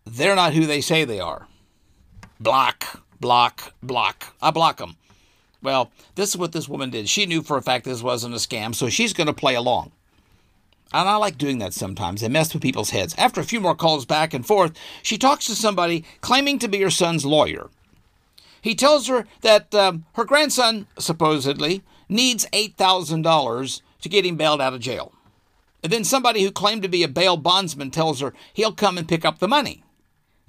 they're 0.05 0.37
not 0.37 0.55
who 0.55 0.67
they 0.67 0.81
say 0.81 1.05
they 1.05 1.21
are. 1.21 1.49
Block, 2.39 3.03
block, 3.21 3.75
block. 3.83 4.35
I 4.41 4.51
block 4.51 4.79
them. 4.79 4.97
Well, 5.63 5.91
this 6.15 6.31
is 6.31 6.37
what 6.37 6.53
this 6.53 6.69
woman 6.69 6.91
did. 6.91 7.09
She 7.09 7.27
knew 7.27 7.43
for 7.43 7.57
a 7.57 7.63
fact 7.63 7.85
this 7.85 8.03
wasn't 8.03 8.35
a 8.35 8.39
scam, 8.39 8.75
so 8.75 8.89
she's 8.89 9.13
going 9.13 9.27
to 9.27 9.33
play 9.33 9.55
along. 9.55 9.93
And 10.93 11.09
I 11.09 11.17
like 11.17 11.39
doing 11.39 11.59
that 11.59 11.73
sometimes. 11.73 12.23
It 12.23 12.31
mess 12.31 12.53
with 12.53 12.63
people's 12.63 12.91
heads. 12.91 13.15
After 13.17 13.41
a 13.41 13.45
few 13.45 13.61
more 13.61 13.77
calls 13.77 14.05
back 14.05 14.35
and 14.35 14.45
forth, 14.45 14.73
she 15.03 15.19
talks 15.19 15.47
to 15.47 15.55
somebody 15.55 16.05
claiming 16.21 16.59
to 16.59 16.69
be 16.69 16.81
her 16.81 16.91
son's 16.91 17.25
lawyer. 17.25 17.71
He 18.61 18.75
tells 18.75 19.07
her 19.07 19.27
that 19.43 19.75
um, 19.75 20.05
her 20.15 20.25
grandson, 20.25 20.87
supposedly, 20.99 21.83
needs 22.09 22.47
$8,000 22.53 23.83
to 24.03 24.09
get 24.09 24.27
him 24.27 24.37
bailed 24.37 24.61
out 24.61 24.75
of 24.75 24.81
jail. 24.81 25.13
And 25.83 25.93
then 25.93 26.05
somebody 26.05 26.43
who 26.43 26.51
claimed 26.51 26.83
to 26.83 26.89
be 26.89 27.03
a 27.03 27.09
bail 27.09 27.37
bondsman 27.37 27.91
tells 27.91 28.21
her 28.21 28.35
he'll 28.53 28.73
come 28.73 28.99
and 28.99 29.09
pick 29.09 29.25
up 29.25 29.39
the 29.39 29.49
money. 29.49 29.83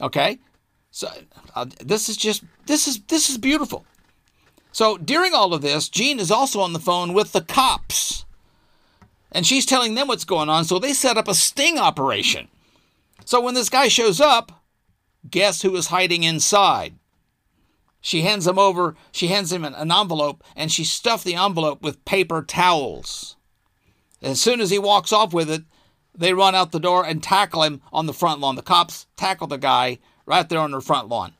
Okay? 0.01 0.39
So 0.89 1.07
uh, 1.55 1.67
this 1.79 2.09
is 2.09 2.17
just 2.17 2.43
this 2.65 2.87
is 2.87 2.99
this 3.03 3.29
is 3.29 3.37
beautiful. 3.37 3.85
So 4.73 4.97
during 4.97 5.33
all 5.33 5.53
of 5.53 5.61
this, 5.61 5.87
Jean 5.87 6.19
is 6.19 6.31
also 6.31 6.59
on 6.59 6.73
the 6.73 6.79
phone 6.79 7.13
with 7.13 7.31
the 7.31 7.41
cops 7.41 8.25
and 9.31 9.45
she's 9.45 9.65
telling 9.65 9.95
them 9.95 10.07
what's 10.07 10.25
going 10.25 10.49
on. 10.49 10.65
So 10.65 10.79
they 10.79 10.93
set 10.93 11.17
up 11.17 11.27
a 11.27 11.33
sting 11.33 11.77
operation. 11.77 12.47
So 13.25 13.41
when 13.41 13.53
this 13.53 13.69
guy 13.69 13.87
shows 13.87 14.19
up, 14.19 14.63
guess 15.29 15.61
who 15.61 15.75
is 15.75 15.87
hiding 15.87 16.23
inside? 16.23 16.95
She 18.01 18.21
hands 18.21 18.47
him 18.47 18.57
over, 18.57 18.95
she 19.11 19.27
hands 19.27 19.51
him 19.51 19.63
an, 19.63 19.75
envelope, 19.75 20.43
and 20.55 20.71
she 20.71 20.83
stuffed 20.83 21.23
the 21.23 21.35
envelope 21.35 21.83
with 21.83 22.03
paper 22.03 22.41
towels. 22.41 23.35
As 24.23 24.41
soon 24.41 24.59
as 24.59 24.71
he 24.71 24.79
walks 24.79 25.13
off 25.13 25.33
with 25.33 25.51
it, 25.51 25.63
they 26.15 26.33
run 26.33 26.55
out 26.55 26.71
the 26.71 26.79
door 26.79 27.05
and 27.05 27.21
tackle 27.21 27.63
him 27.63 27.81
on 27.93 28.07
the 28.07 28.13
front 28.13 28.39
lawn. 28.41 28.55
The 28.55 28.63
cops 28.63 29.05
tackle 29.15 29.47
the 29.47 29.57
guy 29.57 29.99
right 30.25 30.47
there 30.49 30.59
on 30.59 30.71
the 30.71 30.81
front 30.81 31.09
lawn. 31.09 31.33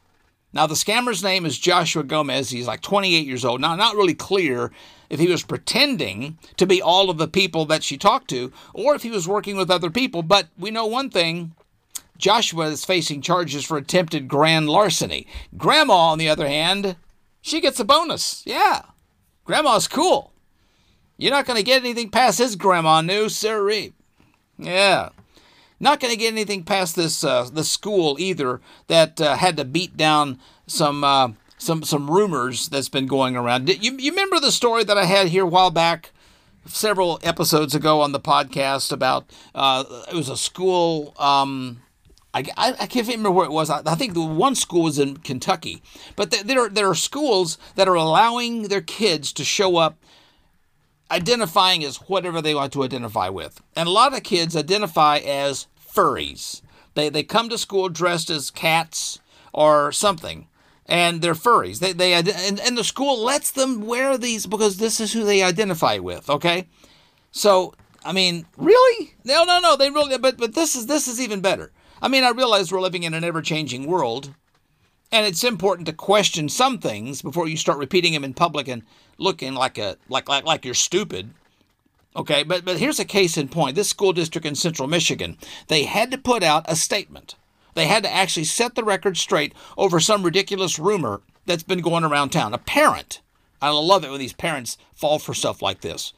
Now, 0.54 0.67
the 0.67 0.75
scammer's 0.75 1.23
name 1.23 1.45
is 1.45 1.58
Joshua 1.58 2.04
Gomez. 2.04 2.49
He's 2.49 2.67
like 2.67 2.82
28 2.82 3.25
years 3.25 3.45
old. 3.45 3.62
Now, 3.62 3.75
not 3.75 3.95
really 3.95 4.13
clear 4.13 4.71
if 5.12 5.19
he 5.19 5.28
was 5.28 5.43
pretending 5.43 6.38
to 6.56 6.65
be 6.65 6.82
all 6.82 7.10
of 7.10 7.17
the 7.17 7.28
people 7.28 7.65
that 7.65 7.84
she 7.84 7.97
talked 7.97 8.30
to 8.30 8.52
or 8.74 8.95
if 8.95 9.04
he 9.04 9.12
was 9.12 9.28
working 9.28 9.58
with 9.58 9.69
other 9.69 9.91
people. 9.91 10.24
But 10.24 10.47
we 10.58 10.71
know 10.71 10.86
one 10.86 11.10
thing 11.10 11.54
Joshua 12.17 12.67
is 12.67 12.86
facing 12.86 13.21
charges 13.21 13.65
for 13.65 13.78
attempted 13.78 14.30
grand 14.30 14.69
larceny. 14.69 15.28
Grandma, 15.58 15.95
on 15.95 16.17
the 16.17 16.30
other 16.30 16.47
hand, 16.47 16.95
she 17.41 17.60
gets 17.60 17.80
a 17.80 17.84
bonus. 17.84 18.41
Yeah, 18.45 18.84
Grandma's 19.43 19.89
cool. 19.89 20.32
You're 21.17 21.32
not 21.32 21.45
going 21.45 21.58
to 21.58 21.63
get 21.63 21.82
anything 21.82 22.10
past 22.10 22.39
his 22.39 22.56
grandma, 22.56 23.02
new 23.02 23.28
sirree. 23.28 23.93
Yeah. 24.58 25.10
Not 25.80 26.00
going 26.00 26.13
to 26.13 26.19
get 26.19 26.32
anything 26.32 26.63
past 26.63 26.95
this 26.95 27.24
uh, 27.24 27.50
the 27.52 27.63
school 27.65 28.15
either 28.17 28.62
that 28.88 29.19
uh, 29.19 29.36
had 29.36 29.58
to 29.58 29.65
beat 29.65 29.97
down 29.97 30.39
some 30.67 31.04
uh, 31.04 31.30
some 31.62 31.84
some 31.84 32.10
rumors 32.10 32.67
that's 32.69 32.89
been 32.89 33.08
going 33.08 33.36
around. 33.36 33.69
You 33.69 33.97
you 33.97 34.12
remember 34.12 34.39
the 34.39 34.52
story 34.52 34.84
that 34.84 34.97
I 34.97 35.06
had 35.06 35.28
here 35.28 35.43
a 35.43 35.47
while 35.47 35.71
back? 35.71 36.12
several 36.65 37.19
episodes 37.24 37.74
ago 37.74 38.02
on 38.02 38.12
the 38.12 38.19
podcast 38.19 38.91
about 38.91 39.26
uh, 39.56 39.84
it 40.12 40.15
was 40.15 40.30
a 40.30 40.38
school. 40.38 41.15
Um, 41.17 41.82
I, 42.36 42.45
I, 42.56 42.86
can't 42.86 43.08
remember 43.08 43.32
where 43.32 43.47
it 43.47 43.52
was. 43.52 43.71
I, 43.71 43.82
I 43.84 43.95
think 43.95 44.13
the 44.13 44.21
one 44.21 44.54
school 44.54 44.84
was 44.84 45.00
in 45.00 45.17
Kentucky, 45.17 45.82
but 46.15 46.30
th- 46.30 46.43
there 46.43 46.69
there 46.69 46.88
are 46.88 46.93
schools 46.93 47.58
that 47.76 47.88
are 47.88 47.95
allowing 47.95 48.67
their 48.67 48.80
kids 48.82 49.34
to 49.34 49.43
show 49.43 49.78
up 49.78 49.97
identifying 51.12 51.84
as 51.84 51.97
whatever 51.97 52.41
they 52.41 52.56
want 52.56 52.74
to 52.74 52.84
identify 52.84 53.28
with. 53.28 53.62
And 53.76 53.88
a 53.88 53.91
lot 53.91 54.13
of 54.13 54.24
kids 54.24 54.56
identify 54.56 55.17
as 55.17 55.67
furries. 55.93 56.62
They, 56.93 57.10
they 57.10 57.24
come 57.24 57.50
to 57.50 57.58
school 57.58 57.89
dressed 57.89 58.30
as 58.30 58.50
cats 58.50 59.19
or 59.54 59.91
something, 59.91 60.47
and 60.91 61.21
they're 61.21 61.34
furries. 61.34 61.80
They, 61.80 61.93
they 61.93 62.13
and, 62.13 62.60
and 62.60 62.77
the 62.77 62.84
school 62.84 63.23
lets 63.23 63.49
them 63.49 63.86
wear 63.88 64.17
these 64.17 64.45
because 64.45 64.77
this 64.77 64.99
is 64.99 65.13
who 65.13 65.23
they 65.23 65.41
identify 65.41 65.97
with. 65.97 66.30
Okay, 66.30 66.67
so 67.32 67.73
I 68.04 68.12
mean, 68.12 68.45
really? 68.58 69.13
No, 69.23 69.45
no, 69.45 69.60
no. 69.60 69.75
They 69.77 69.89
really, 69.89 70.17
but 70.17 70.38
but 70.38 70.54
this 70.54 70.75
is 70.75 70.86
this 70.86 71.08
is 71.08 71.19
even 71.19 71.39
better. 71.39 71.71
I 72.01 72.10
mean, 72.10 72.23
I 72.23 72.30
realize 72.30 72.71
we're 72.71 72.82
living 72.82 73.04
in 73.04 73.13
an 73.13 73.23
ever-changing 73.23 73.88
world, 73.88 74.34
and 75.12 75.25
it's 75.25 75.43
important 75.43 75.86
to 75.88 75.93
question 75.93 76.49
some 76.49 76.77
things 76.77 77.21
before 77.21 77.47
you 77.47 77.58
start 77.58 77.77
repeating 77.77 78.13
them 78.13 78.23
in 78.25 78.34
public 78.34 78.67
and 78.67 78.84
looking 79.17 79.54
like 79.54 79.77
a 79.77 79.97
like 80.10 80.27
like 80.27 80.43
like 80.43 80.65
you're 80.65 80.73
stupid. 80.73 81.34
Okay, 82.17 82.43
but 82.43 82.65
but 82.65 82.80
here's 82.80 82.99
a 82.99 83.06
case 83.06 83.38
in 83.38 83.47
point. 83.47 83.77
This 83.77 83.89
school 83.89 84.12
district 84.12 84.45
in 84.45 84.56
Central 84.56 84.89
Michigan, 84.89 85.38
they 85.69 85.86
had 85.86 86.12
to 86.12 86.17
put 86.17 86.43
out 86.43 86.65
a 86.67 86.75
statement. 86.75 87.36
They 87.73 87.88
had 87.88 88.03
to 88.03 88.13
actually 88.13 88.45
set 88.45 88.75
the 88.75 88.84
record 88.84 89.17
straight 89.17 89.53
over 89.77 89.99
some 89.99 90.23
ridiculous 90.23 90.77
rumor 90.77 91.21
that's 91.45 91.63
been 91.63 91.81
going 91.81 92.03
around 92.03 92.29
town. 92.29 92.53
A 92.53 92.57
parent, 92.57 93.21
I 93.62 93.69
love 93.69 94.03
it 94.03 94.12
when 94.12 94.19
these 94.19 94.34
parents 94.34 94.77
fall 94.93 95.19
for 95.19 95.34
stuff 95.34 95.62
like 95.62 95.81
this. 95.81 96.13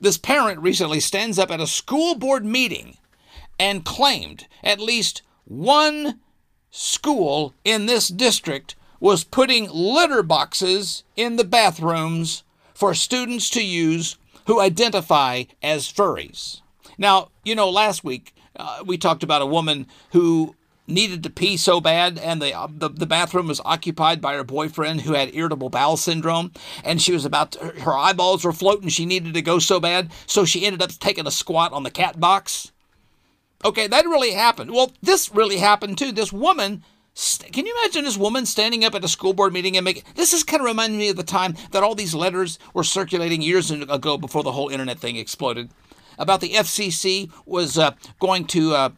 This 0.00 0.18
parent 0.18 0.60
recently 0.60 1.00
stands 1.00 1.38
up 1.38 1.50
at 1.50 1.60
a 1.60 1.66
school 1.66 2.14
board 2.14 2.44
meeting 2.44 2.98
and 3.58 3.84
claimed 3.84 4.46
at 4.62 4.80
least 4.80 5.22
one 5.44 6.20
school 6.70 7.54
in 7.64 7.86
this 7.86 8.08
district 8.08 8.76
was 9.00 9.24
putting 9.24 9.68
litter 9.70 10.22
boxes 10.22 11.04
in 11.16 11.36
the 11.36 11.44
bathrooms 11.44 12.44
for 12.74 12.94
students 12.94 13.50
to 13.50 13.64
use 13.64 14.16
who 14.46 14.60
identify 14.60 15.44
as 15.62 15.90
furries. 15.90 16.60
Now, 16.96 17.30
you 17.44 17.54
know, 17.54 17.70
last 17.70 18.04
week 18.04 18.34
uh, 18.56 18.82
we 18.84 18.98
talked 18.98 19.22
about 19.22 19.42
a 19.42 19.46
woman 19.46 19.86
who 20.12 20.54
needed 20.88 21.22
to 21.22 21.30
pee 21.30 21.56
so 21.56 21.80
bad 21.80 22.18
and 22.18 22.40
the, 22.40 22.52
the, 22.70 22.88
the 22.88 23.06
bathroom 23.06 23.46
was 23.46 23.60
occupied 23.64 24.20
by 24.20 24.34
her 24.34 24.44
boyfriend 24.44 25.02
who 25.02 25.12
had 25.12 25.34
irritable 25.34 25.68
bowel 25.68 25.96
syndrome 25.96 26.50
and 26.82 27.00
she 27.00 27.12
was 27.12 27.24
about 27.24 27.52
to, 27.52 27.58
her 27.80 27.96
eyeballs 27.96 28.44
were 28.44 28.52
floating 28.52 28.88
she 28.88 29.06
needed 29.06 29.34
to 29.34 29.42
go 29.42 29.58
so 29.58 29.78
bad 29.78 30.10
so 30.26 30.44
she 30.44 30.64
ended 30.64 30.82
up 30.82 30.90
taking 30.92 31.26
a 31.26 31.30
squat 31.30 31.72
on 31.72 31.82
the 31.82 31.90
cat 31.90 32.18
box. 32.18 32.72
Okay 33.64 33.86
that 33.86 34.04
really 34.04 34.32
happened. 34.32 34.70
Well 34.70 34.92
this 35.02 35.34
really 35.34 35.58
happened 35.58 35.98
too. 35.98 36.12
This 36.12 36.32
woman 36.32 36.82
can 37.52 37.66
you 37.66 37.76
imagine 37.82 38.04
this 38.04 38.16
woman 38.16 38.46
standing 38.46 38.84
up 38.84 38.94
at 38.94 39.04
a 39.04 39.08
school 39.08 39.32
board 39.32 39.52
meeting 39.52 39.76
and 39.76 39.84
making 39.84 40.04
this 40.14 40.32
is 40.32 40.44
kind 40.44 40.60
of 40.60 40.66
reminding 40.66 40.98
me 40.98 41.10
of 41.10 41.16
the 41.16 41.24
time 41.24 41.54
that 41.72 41.82
all 41.82 41.94
these 41.94 42.14
letters 42.14 42.58
were 42.72 42.84
circulating 42.84 43.42
years 43.42 43.70
ago 43.70 44.16
before 44.16 44.42
the 44.42 44.52
whole 44.52 44.68
internet 44.68 44.98
thing 44.98 45.16
exploded 45.16 45.68
about 46.18 46.40
the 46.40 46.50
FCC 46.50 47.30
was 47.46 47.78
uh, 47.78 47.92
going 48.18 48.44
to 48.46 48.74
uh, 48.74 48.90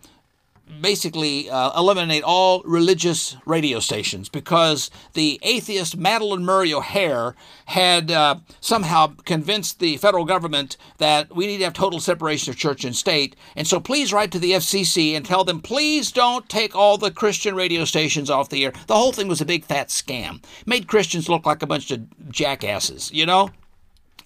basically 0.81 1.51
uh, 1.51 1.79
eliminate 1.79 2.23
all 2.23 2.63
religious 2.65 3.37
radio 3.47 3.81
stations 3.81 4.29
because 4.29 4.91
the 5.15 5.39
atheist 5.43 5.99
Madalyn 5.99 6.43
Murray 6.43 6.73
O'Hair 6.73 7.35
had 7.67 8.11
uh, 8.11 8.37
somehow 8.61 9.15
convinced 9.25 9.79
the 9.79 9.97
federal 9.97 10.25
government 10.25 10.77
that 10.99 11.35
we 11.35 11.47
need 11.47 11.59
to 11.59 11.65
have 11.65 11.73
total 11.73 12.01
separation 12.01 12.51
of 12.51 12.57
church 12.57 12.85
and 12.85 12.95
state. 12.95 13.37
And 13.57 13.67
so 13.67 13.81
please 13.81 14.13
write 14.13 14.33
to 14.33 14.39
the 14.39 14.53
FCC 14.53 15.15
and 15.15 15.25
tell 15.25 15.45
them, 15.45 15.61
please 15.61 16.13
don't 16.13 16.49
take 16.49 16.75
all 16.75 16.99
the 16.99 17.11
Christian 17.11 17.55
radio 17.55 17.85
stations 17.85 18.31
off 18.31 18.49
the 18.49 18.65
air. 18.65 18.73
The 18.87 18.97
whole 18.97 19.13
thing 19.13 19.29
was 19.29 19.41
a 19.41 19.47
big 19.47 19.65
fat 19.65 19.89
scam. 19.89 20.43
Made 20.67 20.89
Christians 20.89 21.29
look 21.29 21.47
like 21.47 21.63
a 21.63 21.67
bunch 21.67 21.91
of 21.91 22.31
jackasses, 22.31 23.11
you 23.13 23.27
know? 23.27 23.51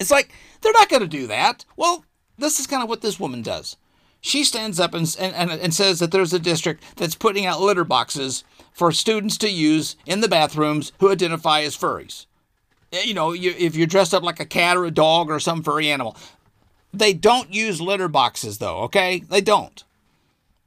It's 0.00 0.10
like, 0.10 0.32
they're 0.60 0.72
not 0.72 0.88
going 0.88 1.02
to 1.02 1.08
do 1.08 1.26
that. 1.28 1.64
Well, 1.76 2.04
this 2.38 2.58
is 2.58 2.66
kind 2.66 2.82
of 2.82 2.88
what 2.88 3.00
this 3.00 3.20
woman 3.20 3.42
does 3.42 3.76
she 4.24 4.42
stands 4.42 4.80
up 4.80 4.94
and, 4.94 5.14
and, 5.20 5.50
and 5.50 5.74
says 5.74 5.98
that 5.98 6.10
there's 6.10 6.32
a 6.32 6.38
district 6.38 6.82
that's 6.96 7.14
putting 7.14 7.44
out 7.44 7.60
litter 7.60 7.84
boxes 7.84 8.42
for 8.72 8.90
students 8.90 9.36
to 9.36 9.50
use 9.50 9.96
in 10.06 10.22
the 10.22 10.28
bathrooms 10.28 10.92
who 10.98 11.12
identify 11.12 11.60
as 11.60 11.76
furries. 11.76 12.24
Eh, 12.90 13.02
you 13.02 13.12
know, 13.12 13.34
you, 13.34 13.54
if 13.58 13.76
you're 13.76 13.86
dressed 13.86 14.14
up 14.14 14.22
like 14.22 14.40
a 14.40 14.46
cat 14.46 14.78
or 14.78 14.86
a 14.86 14.90
dog 14.90 15.30
or 15.30 15.38
some 15.38 15.62
furry 15.62 15.90
animal. 15.90 16.16
They 16.90 17.12
don't 17.12 17.52
use 17.52 17.82
litter 17.82 18.08
boxes, 18.08 18.56
though, 18.56 18.78
okay? 18.84 19.18
They 19.28 19.42
don't. 19.42 19.84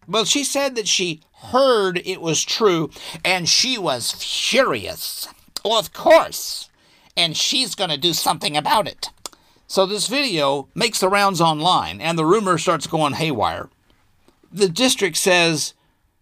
But 0.07 0.27
she 0.27 0.43
said 0.43 0.75
that 0.75 0.87
she 0.87 1.21
heard 1.45 1.99
it 2.05 2.21
was 2.21 2.43
true 2.43 2.91
and 3.25 3.49
she 3.49 3.79
was 3.79 4.11
furious. 4.11 5.29
Well, 5.65 5.79
of 5.79 5.93
course. 5.93 6.69
And 7.15 7.35
she's 7.35 7.73
going 7.73 7.89
to 7.89 7.97
do 7.97 8.13
something 8.13 8.55
about 8.55 8.87
it. 8.87 9.09
So 9.67 9.85
this 9.85 10.07
video 10.07 10.69
makes 10.73 10.99
the 10.99 11.09
rounds 11.09 11.41
online 11.41 11.99
and 11.99 12.17
the 12.17 12.25
rumor 12.25 12.57
starts 12.57 12.87
going 12.87 13.13
haywire. 13.13 13.69
The 14.51 14.69
district 14.69 15.17
says 15.17 15.73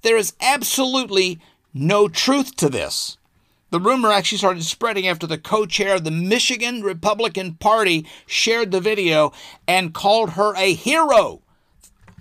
there 0.02 0.18
is 0.18 0.34
absolutely 0.42 1.40
no 1.72 2.08
truth 2.08 2.56
to 2.58 2.70
this. 2.70 3.18
The 3.70 3.80
rumor 3.80 4.12
actually 4.12 4.40
started 4.40 4.64
spreading 4.64 5.08
after 5.08 5.28
the 5.28 5.38
co 5.38 5.66
chair 5.66 5.96
of 5.96 6.04
the 6.04 6.12
Michigan 6.12 6.82
Republican 6.82 7.56
Party 7.56 8.08
shared 8.26 8.72
the 8.72 8.82
video 8.82 9.32
and 9.68 9.94
called 9.94 10.32
her 10.32 10.56
a 10.56 10.74
hero. 10.74 11.42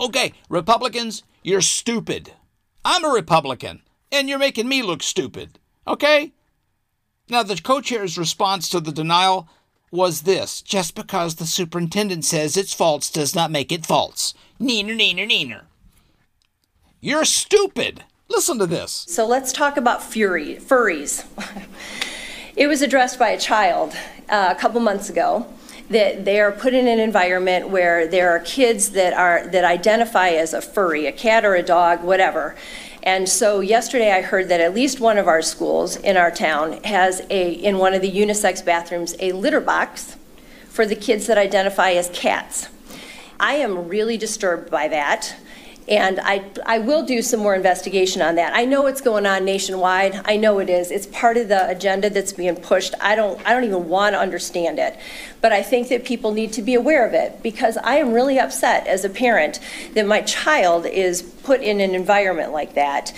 Okay, 0.01 0.33
Republicans, 0.49 1.23
you're 1.43 1.61
stupid. 1.61 2.33
I'm 2.85 3.05
a 3.05 3.09
Republican, 3.09 3.83
and 4.11 4.29
you're 4.29 4.39
making 4.39 4.69
me 4.69 4.83
look 4.83 5.03
stupid. 5.03 5.59
Okay? 5.87 6.33
Now, 7.29 7.43
the 7.43 7.57
co 7.57 7.81
chair's 7.81 8.19
response 8.19 8.69
to 8.71 8.81
the 8.81 8.93
denial 8.93 9.49
was 9.95 10.23
this 10.23 10.61
just 10.61 10.95
because 10.95 11.37
the 11.37 11.47
superintendent 11.47 12.25
says 12.25 12.57
it's 12.57 12.75
false 12.75 13.09
does 13.09 13.35
not 13.35 13.51
make 13.51 13.71
it 13.71 13.87
false. 13.87 14.35
Neener, 14.61 14.99
neener, 14.99 15.31
neener. 15.31 15.63
You're 17.01 17.25
stupid. 17.25 18.03
Listen 18.29 18.59
to 18.59 18.67
this. 18.67 19.05
So 19.09 19.27
let's 19.27 19.53
talk 19.53 19.77
about 19.77 20.03
fury, 20.03 20.57
furries. 20.57 21.25
it 22.57 22.67
was 22.67 22.83
addressed 22.83 23.19
by 23.19 23.29
a 23.29 23.39
child 23.39 23.95
uh, 24.29 24.53
a 24.57 24.61
couple 24.61 24.81
months 24.81 25.09
ago 25.09 25.47
that 25.91 26.25
they 26.25 26.41
are 26.41 26.51
put 26.51 26.75
in 26.75 26.89
an 26.89 26.99
environment 26.99 27.69
where 27.69 28.09
there 28.09 28.31
are 28.31 28.41
kids 28.41 28.91
that 28.91 29.13
are 29.13 29.47
that 29.49 29.65
identify 29.65 30.31
as 30.31 30.55
a 30.55 30.63
furry, 30.63 31.07
a 31.07 31.13
cat 31.13 31.45
or 31.45 31.55
a 31.55 31.63
dog, 31.63 32.03
whatever. 32.03 32.57
And 33.05 33.29
so 33.29 33.61
yesterday 33.61 34.13
I 34.13 34.23
heard 34.23 34.49
that 34.49 34.63
at 34.63 34.75
least 34.75 34.99
one 34.99 35.19
of 35.19 35.29
our 35.29 35.43
schools 35.43 35.97
in 35.97 36.17
our 36.17 36.31
town 36.31 36.83
has 36.85 37.21
a, 37.29 37.53
in 37.53 37.77
one 37.77 37.93
of 37.93 38.01
the 38.01 38.11
unisex 38.11 38.65
bathrooms, 38.65 39.15
a 39.21 39.33
litter 39.33 39.61
box 39.61 40.17
for 40.71 40.87
the 40.87 40.97
kids 40.97 41.27
that 41.27 41.37
identify 41.37 41.91
as 41.93 42.09
cats. 42.15 42.69
I 43.39 43.57
am 43.57 43.89
really 43.89 44.17
disturbed 44.17 44.71
by 44.71 44.89
that. 44.89 45.37
And 45.87 46.19
I, 46.21 46.45
I 46.65 46.79
will 46.79 47.05
do 47.05 47.21
some 47.21 47.41
more 47.41 47.55
investigation 47.55 48.23
on 48.23 48.37
that. 48.37 48.55
I 48.55 48.65
know 48.65 48.87
it's 48.87 49.03
going 49.03 49.27
on 49.27 49.45
nationwide. 49.45 50.21
I 50.25 50.37
know 50.37 50.59
it 50.59 50.71
is. 50.71 50.91
It's 50.91 51.07
part 51.07 51.37
of 51.37 51.49
the 51.49 51.69
agenda 51.69 52.09
that's 52.09 52.33
being 52.33 52.57
pushed. 52.57 52.95
I 53.01 53.15
don't, 53.15 53.39
I 53.47 53.53
don't 53.53 53.65
even 53.65 53.89
want 53.89 54.15
to 54.15 54.19
understand 54.19 54.79
it. 54.79 54.97
But 55.43 55.53
I 55.53 55.63
think 55.63 55.89
that 55.89 56.05
people 56.05 56.33
need 56.33 56.53
to 56.55 56.63
be 56.63 56.75
aware 56.75 57.07
of 57.07 57.13
it 57.13 57.43
because 57.43 57.77
I 57.77 57.97
am 57.97 58.13
really 58.13 58.39
upset 58.39 58.87
as 58.87 59.05
a 59.05 59.11
parent 59.11 59.61
that 59.93 60.07
my 60.07 60.23
child 60.23 60.87
is 60.87 61.21
put 61.21 61.61
in 61.61 61.81
an 61.81 61.95
environment 61.95 62.53
like 62.53 62.75
that. 62.75 63.13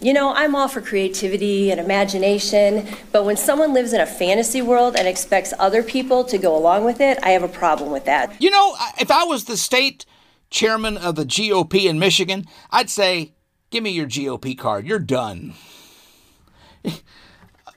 You 0.00 0.12
know, 0.12 0.32
I'm 0.34 0.54
all 0.54 0.68
for 0.68 0.80
creativity 0.80 1.70
and 1.70 1.80
imagination, 1.80 2.86
but 3.12 3.24
when 3.24 3.36
someone 3.36 3.72
lives 3.72 3.92
in 3.92 4.00
a 4.00 4.06
fantasy 4.06 4.60
world 4.60 4.94
and 4.94 5.08
expects 5.08 5.54
other 5.58 5.82
people 5.82 6.24
to 6.24 6.36
go 6.38 6.56
along 6.56 6.84
with 6.84 7.00
it, 7.00 7.18
I 7.22 7.30
have 7.30 7.42
a 7.42 7.48
problem 7.48 7.90
with 7.92 8.04
that. 8.04 8.40
You 8.40 8.50
know, 8.50 8.76
if 9.00 9.10
I 9.10 9.24
was 9.24 9.44
the 9.44 9.56
state 9.56 10.04
chairman 10.50 10.96
of 10.96 11.16
the 11.16 11.24
GOP 11.24 11.84
in 11.84 11.98
Michigan, 11.98 12.46
I'd 12.70 12.90
say, 12.90 13.32
give 13.70 13.82
me 13.82 13.90
your 13.90 14.06
GOP 14.06 14.56
card. 14.56 14.86
You're 14.86 14.98
done. 14.98 15.54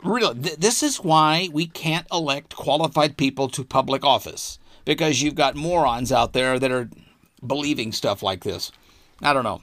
really, 0.03 0.39
th- 0.39 0.57
this 0.57 0.83
is 0.83 0.97
why 0.97 1.49
we 1.51 1.67
can't 1.67 2.07
elect 2.11 2.55
qualified 2.55 3.17
people 3.17 3.47
to 3.49 3.63
public 3.63 4.03
office 4.05 4.59
because 4.85 5.21
you've 5.21 5.35
got 5.35 5.55
morons 5.55 6.11
out 6.11 6.33
there 6.33 6.59
that 6.59 6.71
are 6.71 6.89
believing 7.45 7.91
stuff 7.91 8.23
like 8.23 8.43
this. 8.43 8.71
I 9.21 9.33
don't 9.33 9.43
know. 9.43 9.61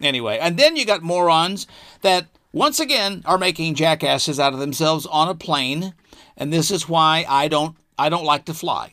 Anyway, 0.00 0.38
and 0.38 0.56
then 0.56 0.76
you 0.76 0.84
got 0.84 1.02
morons 1.02 1.66
that 2.02 2.26
once 2.52 2.80
again 2.80 3.22
are 3.24 3.38
making 3.38 3.74
jackasses 3.74 4.38
out 4.38 4.52
of 4.52 4.60
themselves 4.60 5.06
on 5.06 5.28
a 5.28 5.34
plane, 5.34 5.94
and 6.36 6.52
this 6.52 6.70
is 6.70 6.88
why 6.88 7.24
I 7.28 7.48
don't 7.48 7.76
I 7.98 8.08
don't 8.08 8.24
like 8.24 8.44
to 8.44 8.54
fly. 8.54 8.92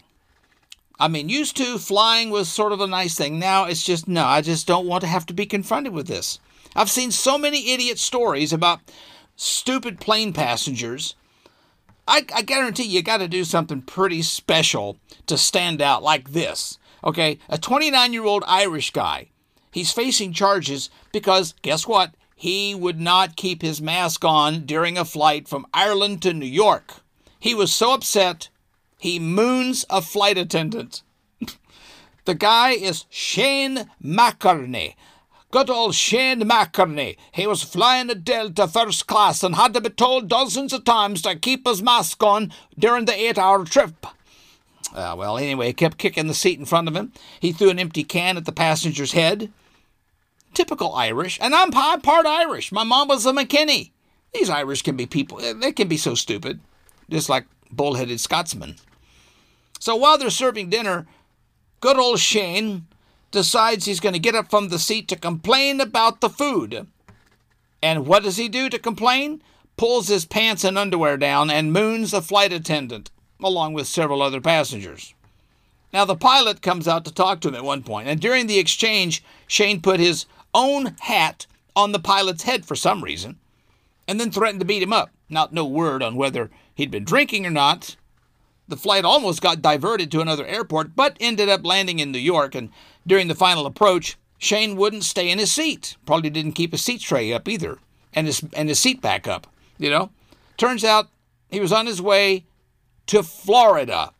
I 1.00 1.08
mean, 1.08 1.30
used 1.30 1.58
to 1.58 1.78
flying 1.78 2.30
was 2.30 2.50
sort 2.50 2.72
of 2.72 2.82
a 2.82 2.88
nice 2.88 3.16
thing. 3.16 3.38
Now 3.38 3.66
it's 3.66 3.84
just, 3.84 4.08
no, 4.08 4.26
I 4.26 4.42
just 4.42 4.66
don't 4.66 4.88
want 4.88 5.02
to 5.02 5.08
have 5.08 5.26
to 5.28 5.34
be 5.34 5.46
confronted 5.46 5.94
with 5.94 6.08
this. 6.08 6.40
I've 6.76 6.92
seen 6.92 7.12
so 7.12 7.38
many 7.38 7.72
idiot 7.72 8.00
stories 8.00 8.54
about 8.54 8.80
stupid 9.36 10.00
plane 10.00 10.34
passengers. 10.34 11.16
I, 12.08 12.26
I 12.34 12.42
guarantee 12.42 12.84
you 12.84 13.02
got 13.02 13.18
to 13.18 13.28
do 13.28 13.44
something 13.44 13.82
pretty 13.82 14.22
special 14.22 14.98
to 15.28 15.38
stand 15.38 15.82
out 15.82 16.04
like 16.04 16.32
this. 16.32 16.78
Okay, 17.04 17.40
a 17.50 17.58
29 17.58 18.14
year 18.14 18.24
old 18.24 18.44
Irish 18.48 18.92
guy. 18.92 19.30
He's 19.72 19.92
facing 19.92 20.32
charges 20.32 20.90
because, 21.12 21.54
guess 21.62 21.86
what? 21.86 22.16
He 22.36 22.74
would 22.76 23.00
not 23.00 23.36
keep 23.36 23.62
his 23.62 23.82
mask 23.82 24.24
on 24.24 24.66
during 24.66 24.98
a 24.98 25.06
flight 25.06 25.48
from 25.48 25.66
Ireland 25.74 26.22
to 26.24 26.34
New 26.34 26.46
York. 26.46 26.96
He 27.40 27.54
was 27.54 27.74
so 27.74 27.94
upset, 27.94 28.50
he 29.06 29.20
moons 29.20 29.86
a 29.88 30.02
flight 30.02 30.36
attendant. 30.36 31.04
the 32.26 32.34
guy 32.34 32.72
is 32.72 33.06
Shane 33.12 33.88
McCartney. 34.04 34.96
Good 35.52 35.70
old 35.70 35.94
Shane 35.94 36.42
McCartney. 36.42 37.16
He 37.32 37.46
was 37.46 37.62
flying 37.62 38.10
a 38.10 38.16
Delta 38.16 38.68
first 38.68 39.06
class 39.06 39.44
and 39.44 39.54
had 39.54 39.76
to 39.76 39.82
be 39.82 39.92
told 39.92 40.28
dozens 40.28 40.74
of 40.74 40.86
times 40.86 41.22
to 41.22 41.36
keep 41.36 41.68
his 41.68 41.84
mask 41.84 42.24
on 42.24 42.52
during 42.80 43.06
the 43.06 43.14
eight 43.14 43.38
hour 43.38 43.64
trip. 43.64 44.08
Uh, 44.92 45.14
well, 45.16 45.38
anyway, 45.38 45.68
he 45.68 45.74
kept 45.74 46.00
kicking 46.00 46.26
the 46.26 46.34
seat 46.34 46.58
in 46.58 46.66
front 46.66 46.88
of 46.88 46.96
him. 46.96 47.14
He 47.40 47.52
threw 47.52 47.70
an 47.70 47.78
empty 47.78 48.04
can 48.04 48.38
at 48.38 48.46
the 48.46 48.52
passenger's 48.52 49.12
head. 49.12 49.54
Typical 50.56 50.96
Irish. 50.96 51.38
And 51.40 51.54
I'm, 51.54 51.70
part 51.70 52.26
Irish. 52.26 52.72
My 52.72 52.84
mom 52.84 53.10
was 53.10 53.28
a 53.28 53.34
McKinney. 53.34 53.92
These 54.34 54.50
Irish 54.50 54.82
can 54.82 54.98
be 54.98 55.06
people, 55.06 55.38
they 55.38 55.74
can 55.74 55.88
be 55.88 55.98
so 55.98 56.16
stupid, 56.16 56.60
just 57.08 57.30
like 57.30 57.46
bullheaded 57.72 58.20
Scotsmen. 58.20 58.76
So 59.80 59.96
while 59.96 60.18
they're 60.18 60.30
serving 60.30 60.70
dinner, 60.70 61.06
good 61.80 61.98
old 61.98 62.20
Shane 62.20 62.88
decides 63.32 63.86
he's 63.86 64.00
going 64.00 64.14
to 64.14 64.20
get 64.20 64.36
up 64.36 64.50
from 64.50 64.70
the 64.70 64.80
seat 64.80 65.08
to 65.10 65.16
complain 65.16 65.82
about 65.82 66.22
the 66.22 66.30
food. 66.30 66.88
And 67.84 68.08
what 68.08 68.24
does 68.24 68.38
he 68.38 68.48
do 68.50 68.70
to 68.70 68.80
complain? 68.80 69.44
Pulls 69.78 70.08
his 70.08 70.26
pants 70.26 70.64
and 70.64 70.78
underwear 70.78 71.18
down 71.18 71.50
and 71.50 71.74
moons 71.74 72.12
the 72.12 72.22
flight 72.22 72.54
attendant, 72.54 73.12
along 73.44 73.74
with 73.74 73.88
several 73.88 74.22
other 74.22 74.42
passengers. 74.42 75.14
Now, 75.94 76.06
the 76.06 76.16
pilot 76.16 76.62
comes 76.62 76.88
out 76.88 77.06
to 77.06 77.14
talk 77.14 77.42
to 77.42 77.50
him 77.50 77.56
at 77.56 77.64
one 77.64 77.84
point, 77.84 78.08
and 78.08 78.20
during 78.20 78.48
the 78.48 78.60
exchange, 78.60 79.24
Shane 79.48 79.82
put 79.82 80.00
his 80.00 80.26
own 80.54 80.96
hat 81.02 81.46
on 81.76 81.92
the 81.92 82.00
pilot's 82.00 82.44
head 82.44 82.66
for 82.66 82.76
some 82.76 83.04
reason, 83.04 83.38
and 84.08 84.20
then 84.20 84.32
threatened 84.32 84.62
to 84.62 84.66
beat 84.66 84.84
him 84.84 84.94
up. 84.94 85.12
Not 85.30 85.54
no 85.54 85.66
word 85.66 86.02
on 86.02 86.16
whether 86.16 86.50
he'd 86.74 86.92
been 86.92 87.04
drinking 87.04 87.46
or 87.46 87.52
not. 87.52 87.96
The 88.68 88.78
flight 88.78 89.06
almost 89.06 89.42
got 89.42 89.62
diverted 89.62 90.12
to 90.12 90.22
another 90.22 90.46
airport, 90.46 90.96
but 90.96 91.18
ended 91.20 91.50
up 91.50 91.66
landing 91.66 92.00
in 92.00 92.12
New 92.12 92.20
York. 92.20 92.56
And 92.56 92.72
during 93.06 93.28
the 93.28 93.36
final 93.36 93.66
approach, 93.66 94.18
Shane 94.38 94.76
wouldn't 94.76 95.04
stay 95.04 95.30
in 95.30 95.40
his 95.40 95.52
seat. 95.52 95.98
Probably 96.06 96.30
didn't 96.30 96.54
keep 96.54 96.72
his 96.72 96.84
seat 96.84 97.02
tray 97.02 97.32
up 97.32 97.48
either, 97.48 97.78
and 98.14 98.28
his 98.28 98.44
and 98.54 98.70
his 98.70 98.80
seat 98.80 99.02
back 99.02 99.28
up. 99.28 99.48
You 99.78 99.90
know, 99.90 100.10
turns 100.58 100.84
out 100.84 101.10
he 101.50 101.60
was 101.60 101.72
on 101.72 101.86
his 101.86 102.02
way 102.02 102.46
to 103.08 103.24
Florida 103.24 104.12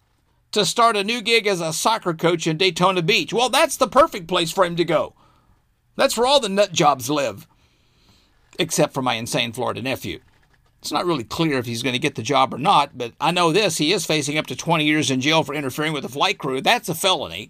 to 0.52 0.66
start 0.66 0.96
a 0.96 1.04
new 1.04 1.22
gig 1.22 1.48
as 1.48 1.60
a 1.60 1.74
soccer 1.74 2.14
coach 2.14 2.48
in 2.48 2.58
Daytona 2.58 3.02
Beach. 3.02 3.34
Well, 3.34 3.50
that's 3.50 3.78
the 3.78 3.88
perfect 3.88 4.28
place 4.28 4.52
for 4.52 4.64
him 4.64 4.76
to 4.78 4.86
go. 4.86 5.14
That's 5.96 6.18
where 6.18 6.28
all 6.28 6.40
the 6.40 6.50
nut 6.50 6.72
jobs 6.72 7.10
live, 7.10 7.48
except 8.60 8.94
for 8.94 9.02
my 9.02 9.16
insane 9.16 9.54
Florida 9.54 9.82
nephew. 9.82 10.20
It's 10.86 10.92
not 10.92 11.08
really 11.08 11.24
clear 11.24 11.58
if 11.58 11.66
he's 11.66 11.82
going 11.82 11.94
to 11.94 12.00
get 12.00 12.14
the 12.14 12.22
job 12.22 12.54
or 12.54 12.60
not, 12.60 12.96
but 12.96 13.14
I 13.20 13.32
know 13.32 13.52
this 13.52 13.80
he 13.80 13.92
is 13.92 14.06
facing 14.06 14.38
up 14.38 14.46
to 14.46 14.56
20 14.56 14.86
years 14.86 15.10
in 15.10 15.20
jail 15.20 15.42
for 15.42 15.56
interfering 15.56 15.94
with 15.94 16.06
a 16.06 16.10
flight 16.10 16.38
crew. 16.38 16.62
That's 16.62 16.88
a 16.88 16.94
felony. 16.94 17.50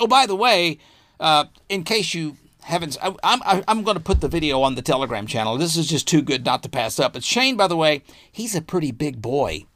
Oh, 0.00 0.06
by 0.06 0.24
the 0.24 0.34
way, 0.34 0.78
uh, 1.20 1.44
in 1.68 1.84
case 1.84 2.14
you 2.14 2.38
haven't, 2.62 2.96
I, 3.02 3.14
I'm, 3.22 3.62
I'm 3.68 3.82
going 3.82 3.98
to 3.98 4.02
put 4.02 4.22
the 4.22 4.28
video 4.28 4.62
on 4.62 4.74
the 4.74 4.80
Telegram 4.80 5.26
channel. 5.26 5.58
This 5.58 5.76
is 5.76 5.86
just 5.86 6.08
too 6.08 6.22
good 6.22 6.46
not 6.46 6.62
to 6.62 6.70
pass 6.70 6.98
up. 6.98 7.12
But 7.12 7.24
Shane, 7.24 7.58
by 7.58 7.66
the 7.66 7.76
way, 7.76 8.04
he's 8.32 8.54
a 8.54 8.62
pretty 8.62 8.90
big 8.90 9.20
boy. 9.20 9.66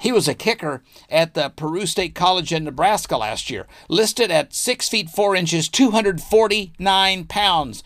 He 0.00 0.10
was 0.10 0.26
a 0.26 0.34
kicker 0.34 0.82
at 1.08 1.34
the 1.34 1.50
Peru 1.50 1.86
State 1.86 2.16
College 2.16 2.52
in 2.52 2.64
Nebraska 2.64 3.16
last 3.16 3.50
year, 3.50 3.68
listed 3.88 4.32
at 4.32 4.52
6 4.52 4.88
feet 4.88 5.10
4 5.10 5.36
inches, 5.36 5.68
249 5.68 7.24
pounds. 7.26 7.84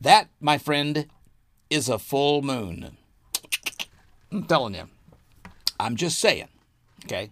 That, 0.00 0.26
my 0.40 0.58
friend, 0.58 1.06
is 1.70 1.88
a 1.88 2.00
full 2.00 2.42
moon. 2.42 2.96
I'm 4.32 4.44
telling 4.44 4.74
you. 4.74 4.88
I'm 5.78 5.96
just 5.96 6.18
saying. 6.18 6.48
Okay? 7.04 7.30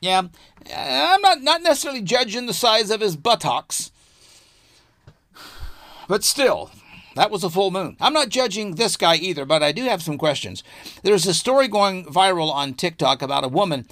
Yeah, 0.00 0.22
I'm 0.74 1.22
not, 1.22 1.42
not 1.42 1.62
necessarily 1.62 2.02
judging 2.02 2.46
the 2.46 2.54
size 2.54 2.90
of 2.90 3.00
his 3.00 3.16
buttocks, 3.16 3.90
but 6.06 6.22
still, 6.22 6.70
that 7.16 7.30
was 7.30 7.42
a 7.42 7.50
full 7.50 7.70
moon. 7.70 7.96
I'm 7.98 8.12
not 8.12 8.28
judging 8.28 8.74
this 8.74 8.96
guy 8.96 9.16
either, 9.16 9.46
but 9.46 9.62
I 9.62 9.72
do 9.72 9.84
have 9.84 10.02
some 10.02 10.18
questions. 10.18 10.62
There's 11.02 11.26
a 11.26 11.32
story 11.34 11.66
going 11.66 12.04
viral 12.04 12.52
on 12.52 12.74
TikTok 12.74 13.22
about 13.22 13.44
a 13.44 13.48
woman 13.48 13.86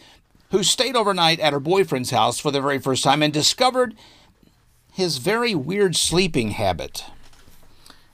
who 0.51 0.63
stayed 0.63 0.95
overnight 0.95 1.41
at 1.41 1.55
her 1.55 1.59
boyfriend's 1.59 2.11
house 2.11 2.39
for 2.39 2.51
the 2.51 2.61
very 2.61 2.79
first 2.79 3.03
time 3.03 3.23
and 3.23 3.33
discovered 3.33 3.95
his 4.93 5.17
very 5.17 5.55
weird 5.55 5.97
sleeping 5.97 6.51
habit. 6.51 7.05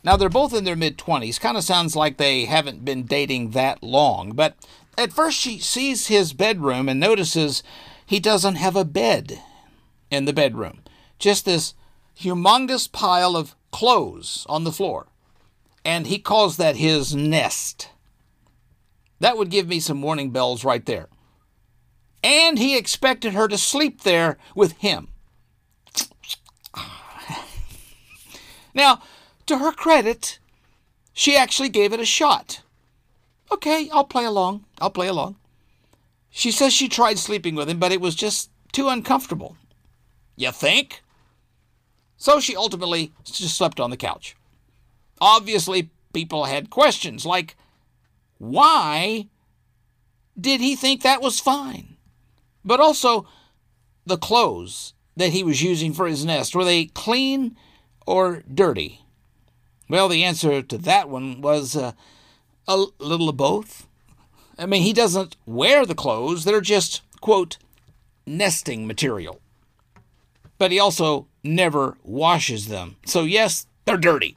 Now, 0.03 0.17
they're 0.17 0.29
both 0.29 0.55
in 0.55 0.65
their 0.65 0.77
mid 0.77 0.97
20s. 0.97 1.41
Kind 1.41 1.57
of 1.57 1.65
sounds 1.65 1.95
like 1.95 2.17
they 2.17 2.47
haven't 2.47 2.85
been 2.85 3.05
dating 3.05 3.51
that 3.51 3.83
long. 3.83 4.33
But 4.33 4.57
at 4.97 5.13
first, 5.13 5.39
she 5.39 5.59
sees 5.59 6.07
his 6.07 6.33
bedroom 6.33 6.89
and 6.89 6.99
notices 6.99 7.63
he 8.05 8.19
doesn't 8.21 8.57
have 8.57 8.77
a 8.77 8.85
bed 8.85 9.41
in 10.11 10.25
the 10.25 10.33
bedroom. 10.33 10.81
Just 11.19 11.45
this 11.45 11.75
humongous 12.19 12.91
pile 12.91 13.37
of 13.37 13.55
clothes 13.71 14.47
on 14.49 14.65
the 14.65 14.73
floor. 14.73 15.07
And 15.85 16.07
he 16.07 16.19
calls 16.19 16.57
that 16.57 16.77
his 16.77 17.15
nest. 17.15 17.91
That 19.21 19.37
would 19.37 19.51
give 19.51 19.69
me 19.69 19.81
some 19.81 20.03
warning 20.03 20.31
bells 20.31 20.65
right 20.65 20.85
there. 20.85 21.09
And 22.23 22.59
he 22.59 22.77
expected 22.77 23.33
her 23.35 23.49
to 23.49 23.57
sleep 23.57 24.03
there 24.03 24.39
with 24.55 24.73
him. 24.73 25.09
Now, 28.73 29.03
to 29.51 29.59
her 29.59 29.73
credit, 29.73 30.39
she 31.13 31.37
actually 31.37 31.69
gave 31.69 31.93
it 31.93 31.99
a 31.99 32.05
shot. 32.05 32.63
Okay, 33.51 33.91
I'll 33.93 34.05
play 34.05 34.25
along. 34.25 34.65
I'll 34.81 34.91
play 34.91 35.09
along. 35.09 35.37
She 36.31 36.53
says 36.53 36.73
she 36.73 36.89
tried 36.89 37.19
sleeping 37.19 37.57
with 37.57 37.69
him, 37.69 37.81
but 37.81 37.91
it 37.91 38.01
was 38.01 38.15
just 38.15 38.51
too 38.71 38.89
uncomfortable. 38.89 39.57
You 40.37 40.53
think? 40.53 41.03
So 42.17 42.39
she 42.39 42.55
ultimately 42.55 43.13
just 43.25 43.57
slept 43.57 43.81
on 43.81 43.91
the 43.91 43.97
couch. 43.97 44.37
Obviously, 45.21 45.91
people 46.13 46.45
had 46.45 46.71
questions 46.71 47.27
like, 47.27 47.57
why 48.39 49.27
did 50.41 50.61
he 50.61 50.77
think 50.77 51.03
that 51.03 51.21
was 51.21 51.41
fine? 51.41 51.97
But 52.65 52.79
also, 52.79 53.27
the 54.07 54.17
clothes 54.17 54.95
that 55.17 55.31
he 55.33 55.43
was 55.43 55.61
using 55.61 55.93
for 55.93 56.07
his 56.07 56.25
nest, 56.25 56.55
were 56.55 56.65
they 56.65 56.85
clean 56.85 57.57
or 58.07 58.45
dirty? 58.55 59.00
Well, 59.91 60.09
the 60.09 60.23
answer 60.23 60.63
to 60.63 60.79
that 60.79 61.09
one 61.09 61.41
was 61.41 61.75
uh, 61.75 61.93
a 62.69 62.77
little 63.01 63.29
of 63.29 63.37
both. 63.37 63.89
I 64.57 64.65
mean, 64.65 64.83
he 64.83 64.93
doesn't 64.93 65.37
wear 65.47 65.85
the 65.85 65.97
clothes, 65.97 66.45
they're 66.45 66.61
just, 66.61 67.03
quote, 67.21 67.59
nesting 68.25 68.87
material. 68.87 69.41
But 70.59 70.71
he 70.71 70.79
also 70.79 71.27
never 71.43 71.97
washes 72.05 72.69
them. 72.69 72.99
So, 73.05 73.23
yes, 73.25 73.67
they're 73.85 73.97
dirty. 73.97 74.37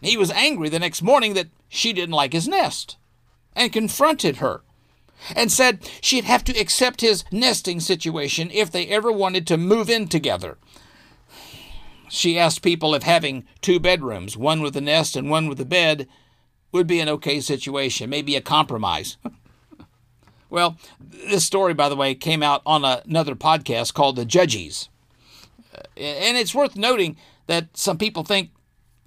He 0.00 0.16
was 0.16 0.30
angry 0.30 0.70
the 0.70 0.78
next 0.78 1.02
morning 1.02 1.34
that 1.34 1.48
she 1.68 1.92
didn't 1.92 2.14
like 2.14 2.32
his 2.32 2.48
nest 2.48 2.96
and 3.54 3.74
confronted 3.74 4.36
her 4.36 4.62
and 5.36 5.52
said 5.52 5.86
she'd 6.00 6.24
have 6.24 6.44
to 6.44 6.58
accept 6.58 7.02
his 7.02 7.24
nesting 7.30 7.78
situation 7.78 8.50
if 8.52 8.70
they 8.70 8.86
ever 8.86 9.12
wanted 9.12 9.46
to 9.48 9.58
move 9.58 9.90
in 9.90 10.08
together. 10.08 10.56
She 12.08 12.38
asked 12.38 12.62
people 12.62 12.94
if 12.94 13.02
having 13.02 13.44
two 13.60 13.80
bedrooms, 13.80 14.36
one 14.36 14.60
with 14.60 14.76
a 14.76 14.80
nest 14.80 15.16
and 15.16 15.30
one 15.30 15.48
with 15.48 15.60
a 15.60 15.64
bed, 15.64 16.08
would 16.72 16.86
be 16.86 17.00
an 17.00 17.08
okay 17.08 17.40
situation, 17.40 18.10
maybe 18.10 18.36
a 18.36 18.40
compromise. 18.40 19.16
well, 20.50 20.76
this 21.00 21.44
story, 21.44 21.74
by 21.74 21.88
the 21.88 21.96
way, 21.96 22.14
came 22.14 22.42
out 22.42 22.62
on 22.66 22.84
another 22.84 23.34
podcast 23.34 23.94
called 23.94 24.16
The 24.16 24.24
Judges. 24.24 24.88
Uh, 25.72 25.82
and 25.96 26.36
it's 26.36 26.54
worth 26.54 26.76
noting 26.76 27.16
that 27.46 27.76
some 27.76 27.98
people 27.98 28.24
think 28.24 28.50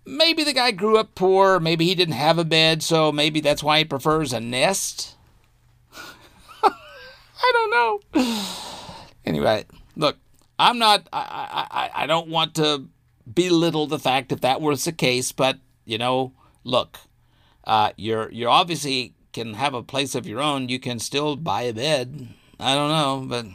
maybe 0.05 0.43
the 0.43 0.53
guy 0.53 0.71
grew 0.71 0.97
up 0.97 1.13
poor, 1.13 1.59
maybe 1.59 1.85
he 1.85 1.95
didn't 1.95 2.13
have 2.13 2.37
a 2.37 2.45
bed, 2.45 2.81
so 2.81 3.11
maybe 3.11 3.41
that's 3.41 3.63
why 3.63 3.79
he 3.79 3.85
prefers 3.85 4.33
a 4.33 4.39
nest. 4.39 5.15
I 6.63 7.51
don't 7.53 7.71
know. 8.13 8.23
Anyway, 9.25 9.65
look, 9.97 10.15
I'm 10.59 10.79
not, 10.79 11.07
I, 11.13 11.67
I, 11.69 12.03
I 12.03 12.07
don't 12.07 12.29
want 12.29 12.55
to 12.55 12.87
belittle 13.31 13.87
the 13.87 13.99
fact 13.99 14.31
if 14.31 14.41
that 14.41 14.61
was 14.61 14.85
the 14.85 14.91
case, 14.91 15.31
but 15.31 15.59
you 15.85 15.97
know, 15.97 16.33
look, 16.63 16.99
uh, 17.63 17.91
you're 17.95 18.31
you're 18.31 18.49
obviously 18.49 19.13
can 19.33 19.53
have 19.53 19.73
a 19.73 19.83
place 19.83 20.15
of 20.15 20.25
your 20.25 20.41
own. 20.41 20.69
You 20.69 20.79
can 20.79 20.99
still 20.99 21.35
buy 21.35 21.63
a 21.63 21.73
bed. 21.73 22.29
I 22.59 22.73
don't 22.73 22.89
know, 22.89 23.53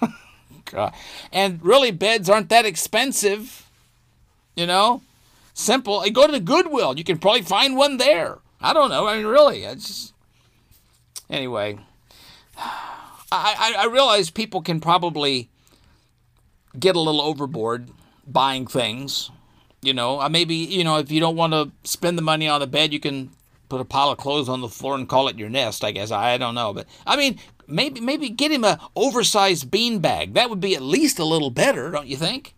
but 0.00 0.10
God. 0.64 0.94
and 1.32 1.62
really 1.62 1.90
beds 1.90 2.30
aren't 2.30 2.48
that 2.48 2.64
expensive. 2.64 3.68
You 4.54 4.66
know, 4.66 5.02
simple. 5.52 6.02
Go 6.10 6.26
to 6.26 6.32
the 6.32 6.40
Goodwill. 6.40 6.96
You 6.96 7.04
can 7.04 7.18
probably 7.18 7.42
find 7.42 7.76
one 7.76 7.98
there. 7.98 8.38
I 8.60 8.72
don't 8.72 8.88
know. 8.88 9.06
I 9.06 9.18
mean, 9.18 9.26
really, 9.26 9.64
it's 9.64 9.86
just... 9.86 10.14
anyway. 11.28 11.78
I, 12.58 13.74
I 13.76 13.82
I 13.82 13.86
realize 13.86 14.30
people 14.30 14.62
can 14.62 14.80
probably 14.80 15.50
get 16.78 16.96
a 16.96 17.00
little 17.00 17.20
overboard 17.20 17.90
buying 18.26 18.66
things. 18.66 19.30
You 19.82 19.94
know, 19.94 20.20
uh, 20.20 20.28
maybe, 20.28 20.54
you 20.54 20.84
know, 20.84 20.96
if 20.96 21.10
you 21.10 21.20
don't 21.20 21.36
want 21.36 21.52
to 21.52 21.70
spend 21.88 22.18
the 22.18 22.22
money 22.22 22.48
on 22.48 22.60
the 22.60 22.66
bed, 22.66 22.92
you 22.92 23.00
can 23.00 23.30
put 23.68 23.80
a 23.80 23.84
pile 23.84 24.10
of 24.10 24.18
clothes 24.18 24.48
on 24.48 24.60
the 24.60 24.68
floor 24.68 24.94
and 24.94 25.08
call 25.08 25.28
it 25.28 25.38
your 25.38 25.48
nest, 25.48 25.84
I 25.84 25.92
guess. 25.92 26.10
I 26.10 26.38
don't 26.38 26.54
know. 26.54 26.72
But 26.72 26.86
I 27.06 27.16
mean, 27.16 27.38
maybe 27.66 28.00
maybe 28.00 28.28
get 28.28 28.52
him 28.52 28.64
a 28.64 28.80
oversized 28.94 29.70
bean 29.70 29.98
bag. 30.00 30.34
That 30.34 30.50
would 30.50 30.60
be 30.60 30.74
at 30.74 30.82
least 30.82 31.18
a 31.18 31.24
little 31.24 31.50
better, 31.50 31.90
don't 31.90 32.06
you 32.06 32.16
think? 32.16 32.54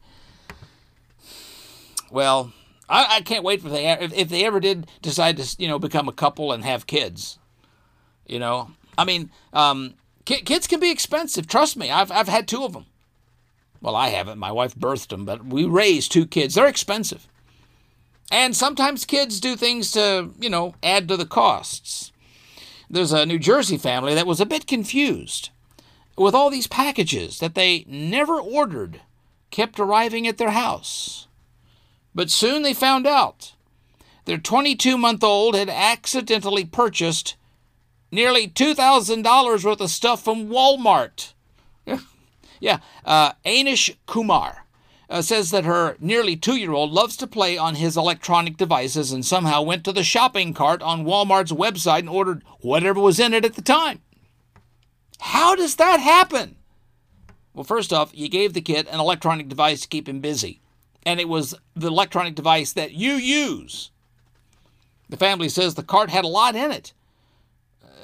Well, 2.11 2.53
I, 2.89 3.17
I 3.17 3.21
can't 3.21 3.45
wait 3.45 3.61
for 3.61 3.69
they 3.69 3.91
if, 3.91 4.13
if 4.13 4.29
they 4.29 4.45
ever 4.45 4.61
did 4.61 4.91
decide 5.03 5.37
to 5.37 5.57
you 5.59 5.69
know 5.69 5.79
become 5.79 6.09
a 6.09 6.13
couple 6.13 6.53
and 6.53 6.65
have 6.65 6.87
kids. 6.87 7.39
You 8.27 8.39
know, 8.39 8.71
I 8.97 9.05
mean, 9.05 9.31
um, 9.53 9.95
ki- 10.25 10.43
kids 10.43 10.67
can 10.67 10.81
be 10.81 10.91
expensive. 10.91 11.47
Trust 11.47 11.77
me, 11.77 11.91
I've 11.91 12.11
I've 12.11 12.29
had 12.29 12.49
two 12.49 12.65
of 12.65 12.73
them. 12.73 12.87
Well, 13.81 13.97
I 13.97 14.09
haven't. 14.09 14.39
My 14.39 14.53
wife 14.53 14.75
birthed 14.75 15.09
them, 15.09 15.25
but 15.25 15.47
we 15.47 15.65
raised 15.65 16.11
two 16.11 16.27
kids. 16.27 16.55
They're 16.55 16.67
expensive. 16.67 17.29
And 18.31 18.55
sometimes 18.55 19.05
kids 19.05 19.41
do 19.41 19.57
things 19.57 19.93
to, 19.93 20.31
you 20.39 20.51
know, 20.51 20.75
add 20.83 21.09
to 21.09 21.17
the 21.17 21.27
costs. 21.27 22.13
There's 22.91 23.13
a 23.13 23.27
New 23.27 23.39
Jersey 23.39 23.79
family 23.79 24.15
that 24.15 24.27
was 24.27 24.41
a 24.41 24.47
bit 24.47 24.67
confused 24.67 25.51
with 26.17 26.35
all 26.35 26.51
these 26.51 26.67
packages 26.67 27.39
that 27.39 27.55
they 27.55 27.85
never 27.87 28.41
ordered 28.41 29.01
kept 29.51 29.79
arriving 29.79 30.27
at 30.27 30.39
their 30.39 30.51
house. 30.51 31.27
But 32.15 32.31
soon 32.31 32.63
they 32.63 32.75
found 32.75 33.07
out 33.07 33.55
their 34.25 34.39
22 34.39 34.99
month 34.99 35.23
old 35.23 35.55
had 35.55 35.71
accidentally 35.71 36.65
purchased 36.65 37.37
nearly 38.11 38.49
$2,000 38.49 39.65
worth 39.65 39.81
of 39.81 39.91
stuff 39.91 40.23
from 40.23 40.49
Walmart. 40.49 41.33
Yeah, 42.61 42.79
uh, 43.05 43.33
Anish 43.45 43.95
Kumar 44.07 44.65
uh, 45.11 45.23
says 45.23 45.51
that 45.51 45.65
her 45.65 45.97
nearly 46.01 46.37
two 46.37 46.57
year 46.57 46.73
old 46.73 46.93
loves 46.93 47.17
to 47.17 47.27
play 47.27 47.57
on 47.57 47.77
his 47.77 47.97
electronic 47.97 48.57
devices 48.57 49.13
and 49.13 49.25
somehow 49.25 49.63
went 49.63 49.85
to 49.85 49.93
the 49.93 50.05
shopping 50.05 50.53
cart 50.53 50.83
on 50.83 51.05
Walmart's 51.05 51.53
website 51.53 52.01
and 52.01 52.09
ordered 52.09 52.43
whatever 52.61 53.01
was 53.01 53.19
in 53.19 53.35
it 53.35 53.45
at 53.45 53.55
the 53.55 53.63
time. 53.63 54.01
How 55.21 55.55
does 55.55 55.77
that 55.77 56.01
happen? 56.01 56.57
Well, 57.55 57.65
first 57.65 57.93
off, 57.93 58.11
you 58.15 58.29
gave 58.29 58.53
the 58.53 58.61
kid 58.61 58.87
an 58.87 59.01
electronic 59.01 59.49
device 59.49 59.81
to 59.81 59.89
keep 59.89 60.09
him 60.09 60.21
busy, 60.21 60.61
and 61.05 61.19
it 61.19 61.29
was 61.29 61.55
the 61.75 61.89
electronic 61.89 62.35
device 62.35 62.73
that 62.75 62.93
you 62.93 63.15
use. 63.15 63.91
The 65.09 65.17
family 65.17 65.49
says 65.49 65.75
the 65.75 65.83
cart 65.83 66.11
had 66.11 66.25
a 66.25 66.29
lot 66.29 66.55
in 66.55 66.71
it, 66.71 66.93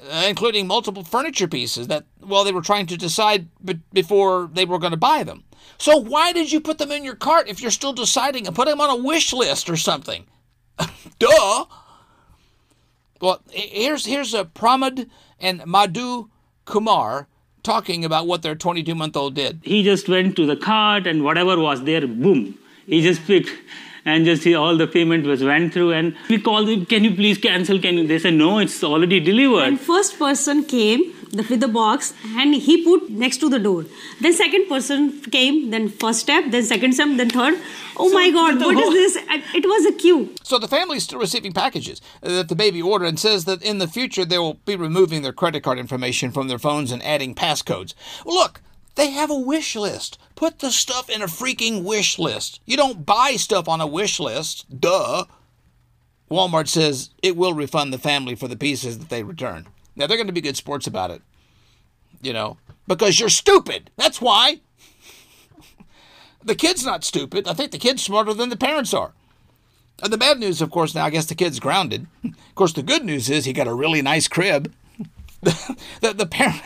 Uh, 0.07 0.25
including 0.27 0.67
multiple 0.67 1.03
furniture 1.03 1.47
pieces 1.47 1.87
that, 1.87 2.05
well, 2.21 2.43
they 2.43 2.51
were 2.51 2.61
trying 2.61 2.85
to 2.85 2.97
decide 2.97 3.47
b- 3.63 3.79
before 3.91 4.49
they 4.53 4.65
were 4.65 4.77
going 4.77 4.91
to 4.91 4.97
buy 4.97 5.23
them. 5.23 5.43
So 5.77 5.97
why 5.97 6.31
did 6.31 6.51
you 6.51 6.61
put 6.61 6.77
them 6.77 6.91
in 6.91 7.03
your 7.03 7.15
cart 7.15 7.47
if 7.47 7.59
you're 7.61 7.71
still 7.71 7.93
deciding 7.93 8.45
and 8.45 8.55
put 8.55 8.67
them 8.67 8.79
on 8.79 8.89
a 8.89 8.95
wish 9.03 9.33
list 9.33 9.69
or 9.69 9.75
something? 9.75 10.25
Duh. 11.19 11.65
Well, 13.19 13.41
here's 13.49 14.05
here's 14.05 14.33
a 14.33 14.45
Pramod 14.45 15.09
and 15.39 15.65
Madhu 15.65 16.29
Kumar 16.65 17.27
talking 17.63 18.05
about 18.05 18.27
what 18.27 18.41
their 18.43 18.55
22 18.55 18.93
month 18.93 19.17
old 19.17 19.33
did. 19.33 19.61
He 19.63 19.81
just 19.83 20.07
went 20.07 20.35
to 20.35 20.45
the 20.45 20.55
cart 20.55 21.07
and 21.07 21.23
whatever 21.23 21.57
was 21.59 21.83
there, 21.83 22.05
boom, 22.05 22.57
he 22.85 23.01
just 23.01 23.25
picked 23.25 23.49
and 24.05 24.23
just 24.25 24.43
see 24.43 24.53
all 24.53 24.77
the 24.77 24.87
payment 24.87 25.25
was 25.25 25.43
went 25.43 25.73
through 25.73 25.91
and 25.91 26.15
we 26.29 26.39
called 26.39 26.69
him 26.69 26.85
can 26.85 27.03
you 27.03 27.13
please 27.15 27.37
cancel? 27.37 27.79
Can 27.79 27.97
you? 27.97 28.07
They 28.07 28.19
said 28.19 28.35
no 28.35 28.59
it's 28.59 28.83
already 28.83 29.19
delivered. 29.19 29.63
And 29.63 29.79
first 29.79 30.17
person 30.19 30.63
came 30.63 31.13
with 31.33 31.59
the 31.59 31.67
box 31.67 32.13
and 32.37 32.55
he 32.55 32.83
put 32.83 33.09
next 33.09 33.37
to 33.37 33.49
the 33.49 33.59
door. 33.59 33.85
Then 34.21 34.33
second 34.33 34.67
person 34.69 35.21
came 35.21 35.71
then 35.71 35.89
first 35.89 36.19
step 36.19 36.45
then 36.49 36.63
second 36.63 36.93
step 36.93 37.09
then 37.17 37.29
third. 37.29 37.59
Oh 37.97 38.09
so 38.09 38.13
my 38.13 38.29
god 38.29 38.59
what 38.59 38.75
whole... 38.75 38.93
is 38.93 39.15
this 39.15 39.23
it 39.53 39.65
was 39.65 39.85
a 39.85 39.93
queue. 39.93 40.33
So 40.43 40.59
the 40.59 40.67
family's 40.67 41.03
still 41.03 41.19
receiving 41.19 41.51
packages 41.51 42.01
that 42.21 42.49
the 42.49 42.55
baby 42.55 42.81
ordered 42.81 43.07
and 43.07 43.19
says 43.19 43.45
that 43.45 43.63
in 43.63 43.79
the 43.79 43.87
future 43.87 44.23
they 44.23 44.37
will 44.37 44.55
be 44.65 44.75
removing 44.75 45.23
their 45.23 45.33
credit 45.33 45.63
card 45.63 45.79
information 45.79 46.31
from 46.31 46.47
their 46.47 46.59
phones 46.59 46.91
and 46.91 47.01
adding 47.03 47.33
passcodes. 47.33 47.93
Look 48.25 48.61
they 48.95 49.11
have 49.11 49.29
a 49.29 49.35
wish 49.37 49.75
list. 49.75 50.17
Put 50.35 50.59
the 50.59 50.71
stuff 50.71 51.09
in 51.09 51.21
a 51.21 51.27
freaking 51.27 51.83
wish 51.83 52.17
list. 52.17 52.61
You 52.65 52.77
don't 52.77 53.05
buy 53.05 53.35
stuff 53.35 53.67
on 53.67 53.81
a 53.81 53.87
wish 53.87 54.19
list. 54.19 54.79
Duh. 54.79 55.25
Walmart 56.31 56.67
says 56.67 57.11
it 57.21 57.37
will 57.37 57.53
refund 57.53 57.93
the 57.93 57.97
family 57.97 58.35
for 58.35 58.47
the 58.47 58.55
pieces 58.55 58.97
that 58.99 59.09
they 59.09 59.23
return. 59.23 59.67
Now, 59.95 60.07
they're 60.07 60.17
going 60.17 60.27
to 60.27 60.33
be 60.33 60.41
good 60.41 60.57
sports 60.57 60.87
about 60.87 61.11
it. 61.11 61.21
You 62.21 62.33
know, 62.33 62.57
because 62.87 63.19
you're 63.19 63.29
stupid. 63.29 63.91
That's 63.97 64.19
why. 64.19 64.61
the 66.43 66.55
kid's 66.55 66.85
not 66.85 67.03
stupid. 67.03 67.47
I 67.47 67.53
think 67.53 67.71
the 67.71 67.77
kid's 67.77 68.01
smarter 68.01 68.33
than 68.33 68.49
the 68.49 68.57
parents 68.57 68.93
are. 68.93 69.13
And 70.01 70.11
the 70.11 70.17
bad 70.17 70.39
news, 70.39 70.61
of 70.61 70.71
course, 70.71 70.95
now 70.95 71.05
I 71.05 71.09
guess 71.09 71.25
the 71.25 71.35
kid's 71.35 71.59
grounded. 71.59 72.07
Of 72.55 72.57
course, 72.57 72.71
the 72.71 72.83
good 72.83 73.03
news 73.03 73.29
is 73.29 73.43
he 73.43 73.51
got 73.51 73.67
a 73.67 73.73
really 73.73 74.01
nice 74.01 74.29
crib. 74.29 74.73
the, 75.43 75.77
the, 75.99 76.13
the 76.13 76.25
parent. 76.25 76.61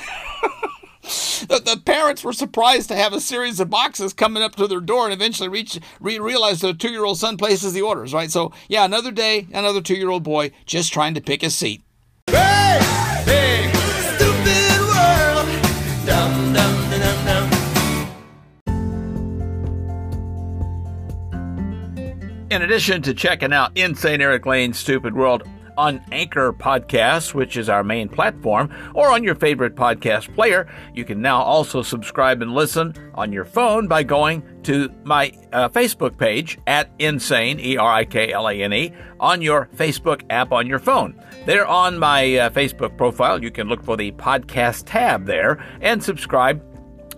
The, 1.02 1.62
the, 1.64 1.82
parents 1.84 2.24
were 2.24 2.34
surprised 2.34 2.90
to 2.90 2.96
have 2.96 3.14
a 3.14 3.22
series 3.22 3.60
of 3.60 3.70
boxes 3.70 4.14
coming 4.14 4.44
up 4.44 4.56
to 4.56 4.68
their 4.68 4.82
door 4.82 5.06
and 5.06 5.14
eventually 5.14 5.48
reach 5.48 5.80
re- 6.00 6.20
realize 6.20 6.60
their 6.60 6.74
two 6.74 6.92
year 6.92 7.06
old 7.06 7.18
son 7.18 7.38
places 7.38 7.74
the 7.74 7.82
orders, 7.82 8.14
right? 8.14 8.30
So, 8.30 8.52
yeah, 8.68 8.84
another 8.84 9.12
day, 9.12 9.48
another 9.54 9.82
two 9.82 9.96
year 9.96 10.10
old 10.10 10.24
boy 10.24 10.52
just 10.66 10.92
trying 10.92 11.14
to 11.14 11.22
pick 11.22 11.42
a 11.42 11.50
seat. 11.50 11.82
Hey, 12.28 12.80
hey, 13.26 13.72
stupid 14.18 14.80
world. 14.82 15.48
Dum, 16.06 16.54
dum, 16.54 16.90
dum, 17.00 17.26
dum. 17.26 17.50
In 22.52 22.62
addition 22.62 23.02
to 23.04 23.14
checking 23.14 23.54
out 23.54 23.78
Insane 23.78 24.22
Erik 24.22 24.46
Lane's 24.46 24.78
Stupid 24.78 25.16
World, 25.16 25.44
on 25.80 26.04
Anchor 26.12 26.52
Podcasts, 26.52 27.34
which 27.34 27.56
is 27.56 27.70
our 27.70 27.86
main 27.86 28.10
platform, 28.10 28.70
or 28.94 29.10
on 29.12 29.24
your 29.24 29.34
favorite 29.34 29.76
podcast 29.76 30.34
player. 30.36 30.70
You 30.94 31.06
can 31.06 31.22
now 31.22 31.42
also 31.42 31.82
subscribe 31.82 32.42
and 32.42 32.54
listen 32.54 32.94
on 33.16 33.32
your 33.32 33.46
phone 33.46 33.88
by 33.88 34.04
going 34.04 34.44
to 34.64 34.94
my 35.06 35.32
uh, 35.54 35.70
Facebook 35.70 36.18
page 36.18 36.60
at 36.68 36.92
Insane, 37.00 37.62
E 37.62 37.78
R 37.78 37.94
I 37.94 38.04
K 38.04 38.34
L 38.34 38.50
A 38.50 38.62
N 38.62 38.74
E, 38.74 38.94
on 39.22 39.42
your 39.42 39.70
Facebook 39.74 40.22
app 40.30 40.52
on 40.52 40.68
your 40.68 40.80
phone. 40.80 41.18
There 41.46 41.66
on 41.66 41.98
my 41.98 42.36
uh, 42.36 42.50
Facebook 42.50 42.98
profile, 42.98 43.42
you 43.42 43.50
can 43.50 43.70
look 43.70 43.82
for 43.82 43.96
the 43.96 44.12
podcast 44.12 44.84
tab 44.86 45.26
there 45.26 45.66
and 45.80 46.04
subscribe 46.04 46.62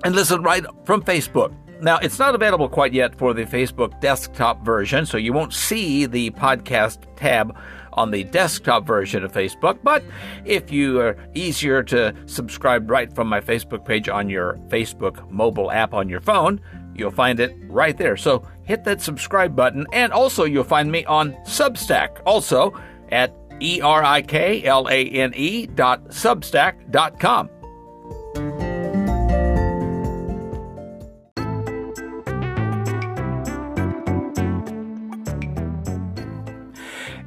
and 0.04 0.14
listen 0.14 0.44
right 0.44 0.64
from 0.86 1.02
Facebook. 1.02 1.52
Now, 1.82 1.98
it's 1.98 2.20
not 2.20 2.36
available 2.36 2.70
quite 2.70 2.94
yet 2.94 3.16
for 3.18 3.34
the 3.34 3.46
Facebook 3.46 4.00
desktop 4.02 4.64
version, 4.64 5.08
so 5.08 5.18
you 5.18 5.34
won't 5.34 5.52
see 5.52 6.06
the 6.06 6.30
podcast 6.30 7.00
tab 7.16 7.58
on 7.94 8.12
the 8.12 8.24
desktop 8.26 8.86
version 8.86 9.24
of 9.24 9.32
Facebook. 9.32 9.80
But 9.84 10.04
if 10.46 10.72
you 10.72 11.00
are 11.00 11.18
easier 11.34 11.84
to 11.84 12.14
subscribe 12.26 12.90
right 12.90 13.14
from 13.14 13.28
my 13.28 13.42
Facebook 13.42 13.86
page 13.86 14.10
on 14.10 14.30
your 14.30 14.54
Facebook 14.68 15.30
mobile 15.30 15.72
app 15.72 15.94
on 15.94 16.10
your 16.10 16.22
phone, 16.22 16.62
you'll 16.96 17.12
find 17.12 17.40
it 17.40 17.56
right 17.68 17.98
there. 17.98 18.18
So 18.18 18.48
hit 18.64 18.84
that 18.86 19.02
subscribe 19.02 19.56
button, 19.56 19.86
and 19.92 20.12
also 20.14 20.46
you'll 20.46 20.64
find 20.64 20.92
me 20.92 21.06
on 21.06 21.34
Substack, 21.46 22.22
also 22.26 22.74
at 23.12 23.36
E 23.60 23.80
R 23.82 24.04
I 24.04 24.22
K 24.22 24.64
L 24.64 24.88
A 24.90 25.06
N 25.10 25.34
E 25.36 25.68
dot 25.68 26.10
substack 26.10 26.92
dot 26.92 27.20
com. 27.20 27.50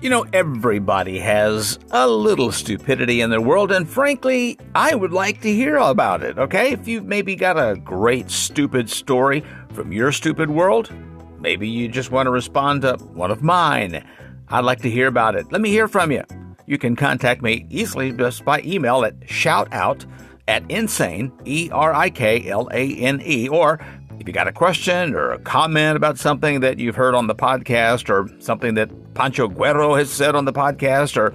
You 0.04 0.10
know, 0.10 0.26
everybody 0.34 1.18
has 1.20 1.78
a 1.90 2.06
little 2.06 2.52
stupidity 2.52 3.22
in 3.22 3.30
their 3.30 3.40
world, 3.40 3.72
and 3.72 3.88
frankly, 3.88 4.58
I 4.74 4.94
would 4.94 5.14
like 5.14 5.40
to 5.40 5.50
hear 5.50 5.78
about 5.78 6.22
it, 6.22 6.38
okay? 6.38 6.72
If 6.72 6.86
you've 6.86 7.06
maybe 7.06 7.34
got 7.34 7.56
a 7.56 7.74
great 7.76 8.30
stupid 8.30 8.90
story 8.90 9.42
from 9.72 9.92
your 9.92 10.12
stupid 10.12 10.50
world, 10.50 10.92
maybe 11.40 11.66
you 11.66 11.88
just 11.88 12.10
want 12.10 12.26
to 12.26 12.30
respond 12.30 12.82
to 12.82 12.96
one 13.14 13.30
of 13.30 13.42
mine. 13.42 14.06
I'd 14.48 14.66
like 14.66 14.82
to 14.82 14.90
hear 14.90 15.06
about 15.06 15.36
it. 15.36 15.50
Let 15.50 15.62
me 15.62 15.70
hear 15.70 15.88
from 15.88 16.12
you. 16.12 16.22
You 16.66 16.76
can 16.76 16.96
contact 16.96 17.40
me 17.40 17.66
easily 17.70 18.12
just 18.12 18.44
by 18.44 18.60
email 18.60 19.06
at 19.06 19.18
shoutout 19.20 20.04
at 20.48 20.70
insane, 20.70 21.32
E 21.46 21.70
R 21.72 21.94
I 21.94 22.10
K 22.10 22.46
L 22.50 22.68
A 22.72 22.94
N 22.96 23.22
E, 23.24 23.48
or 23.48 23.80
if 24.20 24.26
you 24.26 24.32
got 24.32 24.48
a 24.48 24.52
question 24.52 25.14
or 25.14 25.32
a 25.32 25.38
comment 25.38 25.96
about 25.96 26.18
something 26.18 26.60
that 26.60 26.78
you've 26.78 26.96
heard 26.96 27.14
on 27.14 27.26
the 27.26 27.34
podcast 27.34 28.08
or 28.08 28.28
something 28.40 28.74
that 28.74 29.14
Pancho 29.14 29.48
Guerrero 29.48 29.94
has 29.94 30.10
said 30.10 30.34
on 30.34 30.44
the 30.44 30.52
podcast, 30.52 31.16
or 31.16 31.34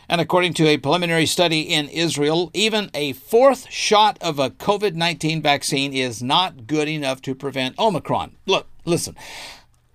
And 0.08 0.20
according 0.20 0.54
to 0.54 0.68
a 0.68 0.76
preliminary 0.76 1.26
study 1.26 1.62
in 1.62 1.88
Israel, 1.88 2.50
even 2.54 2.90
a 2.94 3.12
fourth 3.14 3.70
shot 3.70 4.18
of 4.20 4.38
a 4.38 4.50
COVID 4.50 4.94
19 4.94 5.42
vaccine 5.42 5.92
is 5.92 6.22
not 6.22 6.66
good 6.66 6.88
enough 6.88 7.20
to 7.22 7.34
prevent 7.34 7.78
Omicron. 7.78 8.36
Look, 8.46 8.68
listen, 8.84 9.16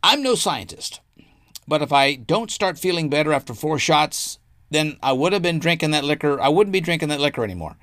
I'm 0.04 0.22
no 0.22 0.36
scientist, 0.36 1.00
but 1.68 1.82
if 1.82 1.94
I 1.94 2.16
don't 2.16 2.52
start 2.52 2.78
feeling 2.78 3.10
better 3.10 3.32
after 3.32 3.54
four 3.54 3.80
shots, 3.80 4.40
then 4.70 4.98
I 5.02 5.14
would 5.14 5.32
have 5.32 5.42
been 5.42 5.60
drinking 5.60 5.92
that 5.92 6.04
liquor. 6.04 6.42
I 6.42 6.50
wouldn't 6.50 6.74
be 6.74 6.82
drinking 6.82 7.10
that 7.10 7.22
liquor 7.22 7.44
anymore. 7.44 7.78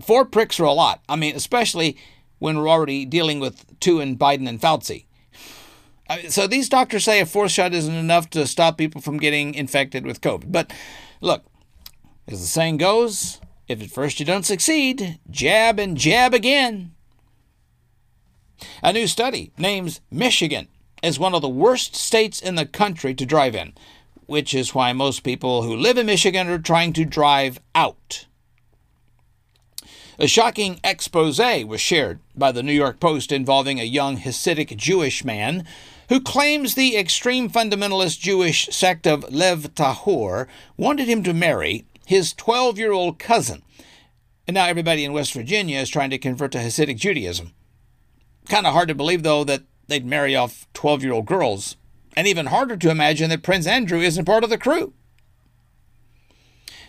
Four 0.00 0.24
pricks 0.24 0.60
are 0.60 0.64
a 0.64 0.72
lot. 0.72 1.02
I 1.08 1.16
mean, 1.16 1.34
especially 1.34 1.96
when 2.38 2.58
we're 2.58 2.68
already 2.68 3.04
dealing 3.04 3.40
with 3.40 3.64
two 3.80 4.00
in 4.00 4.16
Biden 4.16 4.48
and 4.48 4.60
Fauci. 4.60 5.06
So 6.28 6.46
these 6.46 6.68
doctors 6.68 7.04
say 7.04 7.20
a 7.20 7.26
fourth 7.26 7.52
shot 7.52 7.72
isn't 7.72 7.94
enough 7.94 8.30
to 8.30 8.46
stop 8.46 8.76
people 8.76 9.00
from 9.00 9.18
getting 9.18 9.54
infected 9.54 10.04
with 10.04 10.20
COVID. 10.20 10.50
But 10.50 10.72
look, 11.20 11.44
as 12.26 12.40
the 12.40 12.46
saying 12.46 12.78
goes, 12.78 13.40
if 13.68 13.82
at 13.82 13.90
first 13.90 14.20
you 14.20 14.26
don't 14.26 14.46
succeed, 14.46 15.18
jab 15.30 15.78
and 15.78 15.96
jab 15.96 16.34
again. 16.34 16.92
A 18.82 18.92
new 18.92 19.06
study 19.06 19.52
names 19.56 20.00
Michigan 20.10 20.68
as 21.02 21.18
one 21.18 21.34
of 21.34 21.42
the 21.42 21.48
worst 21.48 21.96
states 21.96 22.40
in 22.40 22.56
the 22.56 22.66
country 22.66 23.14
to 23.14 23.24
drive 23.24 23.54
in, 23.54 23.72
which 24.26 24.54
is 24.54 24.74
why 24.74 24.92
most 24.92 25.22
people 25.22 25.62
who 25.62 25.74
live 25.74 25.96
in 25.98 26.06
Michigan 26.06 26.48
are 26.48 26.58
trying 26.58 26.92
to 26.92 27.04
drive 27.04 27.58
out. 27.74 28.26
A 30.18 30.26
shocking 30.26 30.78
expose 30.84 31.38
was 31.38 31.80
shared 31.80 32.20
by 32.36 32.52
the 32.52 32.62
New 32.62 32.74
York 32.74 33.00
Post 33.00 33.32
involving 33.32 33.80
a 33.80 33.84
young 33.84 34.18
Hasidic 34.18 34.76
Jewish 34.76 35.24
man 35.24 35.64
who 36.10 36.20
claims 36.20 36.74
the 36.74 36.96
extreme 36.96 37.48
fundamentalist 37.48 38.18
Jewish 38.18 38.66
sect 38.66 39.06
of 39.06 39.32
Lev 39.32 39.74
Tahor 39.76 40.48
wanted 40.76 41.06
him 41.06 41.22
to 41.22 41.32
marry 41.32 41.86
his 42.04 42.32
12 42.34 42.78
year 42.78 42.90
old 42.90 43.20
cousin. 43.20 43.62
And 44.46 44.56
now 44.56 44.66
everybody 44.66 45.04
in 45.04 45.12
West 45.12 45.32
Virginia 45.32 45.78
is 45.78 45.88
trying 45.88 46.10
to 46.10 46.18
convert 46.18 46.50
to 46.52 46.58
Hasidic 46.58 46.96
Judaism. 46.96 47.52
Kind 48.48 48.66
of 48.66 48.72
hard 48.72 48.88
to 48.88 48.94
believe, 48.96 49.22
though, 49.22 49.44
that 49.44 49.62
they'd 49.86 50.04
marry 50.04 50.34
off 50.34 50.66
12 50.74 51.04
year 51.04 51.12
old 51.12 51.26
girls. 51.26 51.76
And 52.16 52.26
even 52.26 52.46
harder 52.46 52.76
to 52.76 52.90
imagine 52.90 53.30
that 53.30 53.44
Prince 53.44 53.68
Andrew 53.68 54.00
isn't 54.00 54.24
part 54.24 54.42
of 54.42 54.50
the 54.50 54.58
crew. 54.58 54.92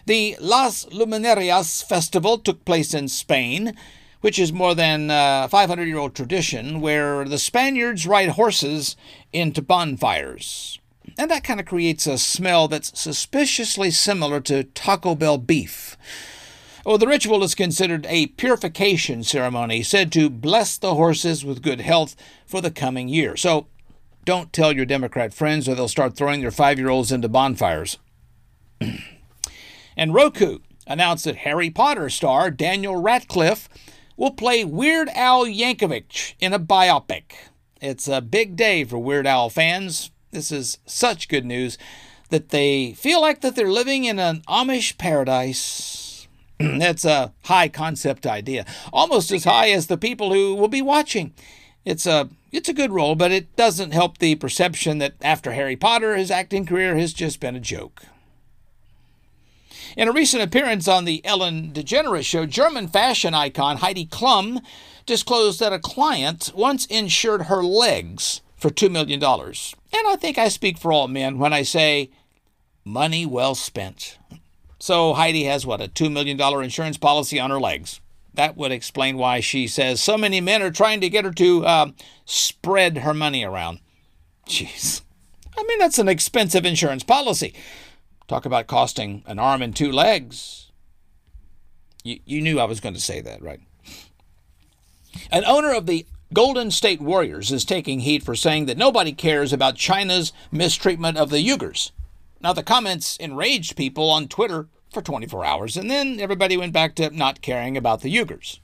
The 0.08 0.36
Las 0.40 0.86
Luminarias 0.86 1.86
festival 1.88 2.40
took 2.40 2.66
place 2.66 2.96
in 2.96 3.08
Spain, 3.08 3.78
which 4.22 4.40
is 4.40 4.54
more 4.54 4.74
than 4.74 5.12
uh, 5.12 5.44
a 5.46 5.50
500 5.50 5.88
year 5.88 5.98
old 5.98 6.16
tradition 6.16 6.80
where 6.80 7.26
the 7.26 7.38
Spaniards 7.38 8.08
ride 8.08 8.30
horses 8.30 8.96
into 9.34 9.62
bonfires. 9.62 10.80
And 11.18 11.30
that 11.30 11.44
kind 11.44 11.60
of 11.60 11.66
creates 11.66 12.08
a 12.08 12.18
smell 12.18 12.68
that's 12.68 12.98
suspiciously 13.00 13.92
similar 13.92 14.40
to 14.42 14.64
Taco 14.64 15.16
Bell 15.16 15.38
beef. 15.38 15.98
Well, 16.86 16.98
the 16.98 17.08
ritual 17.08 17.44
is 17.44 17.54
considered 17.54 18.08
a 18.08 18.28
purification 18.28 19.24
ceremony 19.24 19.84
said 19.84 20.12
to 20.14 20.30
bless 20.30 20.78
the 20.78 20.96
horses 20.96 21.46
with 21.46 21.62
good 21.62 21.82
health 21.82 22.16
for 22.46 22.62
the 22.62 22.72
coming 22.72 23.08
year. 23.08 23.36
So 23.36 23.68
don't 24.26 24.54
tell 24.54 24.72
your 24.72 24.86
Democrat 24.86 25.34
friends 25.34 25.68
or 25.68 25.76
they'll 25.76 25.88
start 25.88 26.16
throwing 26.16 26.42
their 26.42 26.52
five 26.52 26.80
year 26.80 26.90
olds 26.90 27.12
into 27.12 27.30
bonfires. 27.30 27.98
and 29.98 30.14
Roku 30.14 30.60
announced 30.88 31.26
that 31.26 31.38
Harry 31.38 31.70
Potter 31.70 32.10
star 32.10 32.50
Daniel 32.50 32.96
Radcliffe 32.96 33.70
will 34.22 34.30
play 34.30 34.64
Weird 34.64 35.10
Al 35.16 35.48
Yankovic 35.48 36.36
in 36.40 36.54
a 36.54 36.60
biopic. 36.60 37.24
It's 37.82 38.08
a 38.08 38.22
big 38.22 38.56
day 38.56 38.84
for 38.84 39.00
Weird 39.00 39.26
Al 39.26 39.50
fans. 39.50 40.12
This 40.30 40.52
is 40.52 40.78
such 40.86 41.28
good 41.28 41.44
news 41.44 41.80
that 42.30 42.50
they 42.50 42.94
feel 42.94 43.20
like 43.20 43.42
that 43.42 43.56
they're 43.56 43.72
living 43.72 44.04
in 44.04 44.20
an 44.20 44.44
Amish 44.48 45.00
paradise. 45.00 46.28
That's 46.60 47.04
a 47.04 47.34
high 47.46 47.68
concept 47.68 48.28
idea, 48.28 48.64
almost 48.94 49.32
as 49.32 49.46
high 49.46 49.72
as 49.72 49.88
the 49.88 49.98
people 49.98 50.32
who 50.32 50.54
will 50.54 50.68
be 50.68 50.84
watching. 50.84 51.34
It's 51.84 52.06
a 52.06 52.30
it's 52.52 52.70
a 52.70 52.76
good 52.76 52.92
role, 52.92 53.16
but 53.16 53.32
it 53.32 53.56
doesn't 53.56 53.90
help 53.90 54.20
the 54.20 54.36
perception 54.36 55.00
that 55.00 55.16
after 55.24 55.54
Harry 55.54 55.76
Potter, 55.76 56.16
his 56.16 56.30
acting 56.30 56.68
career 56.68 56.96
has 56.96 57.12
just 57.12 57.40
been 57.40 57.56
a 57.56 57.60
joke. 57.60 58.04
In 59.98 60.08
a 60.08 60.14
recent 60.14 60.42
appearance 60.42 60.88
on 60.88 61.04
the 61.04 61.24
Ellen 61.26 61.72
DeGeneres 61.74 62.24
show, 62.24 62.46
German 62.46 62.88
fashion 62.88 63.34
icon 63.34 63.78
Heidi 63.78 64.06
Klum 64.06 64.64
disclosed 65.06 65.60
that 65.60 65.74
a 65.74 65.80
client 65.80 66.52
once 66.56 66.86
insured 66.86 67.44
her 67.44 67.62
legs 67.62 68.42
for 68.56 68.70
$2 68.70 68.90
million. 68.90 69.22
And 69.22 70.08
I 70.08 70.16
think 70.16 70.38
I 70.38 70.48
speak 70.48 70.78
for 70.78 70.94
all 70.94 71.10
men 71.10 71.40
when 71.40 71.52
I 71.52 71.64
say 71.64 72.10
money 72.86 73.26
well 73.26 73.54
spent. 73.54 74.18
So 74.80 75.14
Heidi 75.14 75.44
has 75.44 75.66
what, 75.66 75.82
a 75.82 75.90
$2 75.90 76.12
million 76.12 76.40
insurance 76.64 76.98
policy 76.98 77.40
on 77.40 77.50
her 77.50 77.60
legs. 77.60 78.00
That 78.34 78.56
would 78.56 78.72
explain 78.72 79.18
why 79.18 79.42
she 79.42 79.68
says 79.68 80.02
so 80.02 80.18
many 80.18 80.40
men 80.40 80.62
are 80.62 80.72
trying 80.72 81.02
to 81.02 81.10
get 81.10 81.26
her 81.26 81.34
to 81.34 81.66
uh, 81.66 81.88
spread 82.24 83.00
her 83.00 83.14
money 83.14 83.44
around. 83.44 83.80
Jeez. 84.48 85.02
I 85.58 85.64
mean, 85.64 85.80
that's 85.80 86.00
an 86.00 86.08
expensive 86.08 86.66
insurance 86.66 87.04
policy. 87.04 87.54
Talk 88.32 88.46
about 88.46 88.68
costing 88.68 89.24
an 89.28 89.40
arm 89.40 89.62
and 89.62 89.76
two 89.76 89.92
legs. 89.92 90.72
You, 92.02 92.22
you 92.24 92.40
knew 92.40 92.62
I 92.62 92.64
was 92.64 92.80
going 92.80 92.96
to 92.96 93.02
say 93.02 93.20
that, 93.20 93.42
right? 93.42 93.60
An 95.30 95.44
owner 95.44 95.74
of 95.74 95.86
the 95.86 96.06
Golden 96.32 96.72
State 96.72 97.02
Warriors 97.02 97.52
is 97.52 97.66
taking 97.66 98.00
heat 98.00 98.24
for 98.24 98.34
saying 98.34 98.68
that 98.68 98.78
nobody 98.78 99.12
cares 99.12 99.52
about 99.52 99.76
China's 99.76 100.32
mistreatment 100.50 101.18
of 101.18 101.30
the 101.30 101.46
Uyghurs. 101.46 101.92
Now, 102.40 102.54
the 102.54 102.64
comments 102.64 103.18
enraged 103.18 103.76
people 103.76 104.10
on 104.10 104.30
Twitter 104.30 104.70
for 104.94 105.02
24 105.02 105.44
hours, 105.44 105.76
and 105.76 105.92
then 105.92 106.22
everybody 106.22 106.56
went 106.56 106.72
back 106.72 106.96
to 106.96 107.10
not 107.10 107.42
caring 107.42 107.76
about 107.76 108.00
the 108.00 108.16
Uyghurs. 108.16 108.60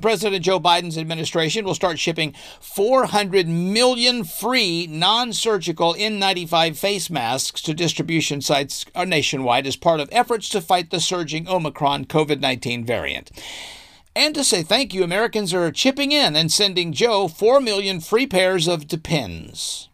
President 0.00 0.44
Joe 0.44 0.60
Biden's 0.60 0.98
administration 0.98 1.64
will 1.64 1.74
start 1.74 1.98
shipping 1.98 2.34
400 2.60 3.48
million 3.48 4.24
free 4.24 4.86
non 4.86 5.32
surgical 5.32 5.94
N95 5.94 6.76
face 6.76 7.10
masks 7.10 7.62
to 7.62 7.74
distribution 7.74 8.40
sites 8.40 8.84
uh, 8.94 9.04
nationwide 9.04 9.66
as 9.66 9.76
part 9.76 10.00
of 10.00 10.08
efforts 10.12 10.48
to 10.50 10.60
fight 10.60 10.90
the 10.90 11.00
surging 11.00 11.48
Omicron 11.48 12.06
COVID 12.06 12.40
19 12.40 12.84
variant. 12.84 13.30
And 14.16 14.34
to 14.34 14.44
say 14.44 14.62
thank 14.62 14.94
you, 14.94 15.02
Americans 15.02 15.52
are 15.52 15.72
chipping 15.72 16.12
in 16.12 16.36
and 16.36 16.52
sending 16.52 16.92
Joe 16.92 17.26
4 17.26 17.60
million 17.60 18.00
free 18.00 18.26
pairs 18.26 18.68
of 18.68 18.86
Depends. 18.86 19.88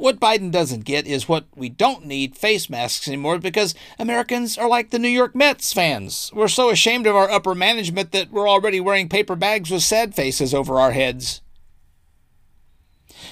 What 0.00 0.20
Biden 0.20 0.50
doesn't 0.50 0.84
get 0.84 1.06
is 1.06 1.28
what 1.28 1.46
we 1.54 1.68
don't 1.68 2.06
need 2.06 2.36
face 2.36 2.70
masks 2.70 3.06
anymore 3.06 3.38
because 3.38 3.74
Americans 3.98 4.56
are 4.56 4.68
like 4.68 4.90
the 4.90 4.98
New 4.98 5.08
York 5.08 5.34
Mets 5.34 5.72
fans. 5.72 6.30
We're 6.34 6.48
so 6.48 6.70
ashamed 6.70 7.06
of 7.06 7.14
our 7.14 7.30
upper 7.30 7.54
management 7.54 8.12
that 8.12 8.30
we're 8.30 8.48
already 8.48 8.80
wearing 8.80 9.08
paper 9.08 9.36
bags 9.36 9.70
with 9.70 9.82
sad 9.82 10.14
faces 10.14 10.54
over 10.54 10.80
our 10.80 10.92
heads. 10.92 11.40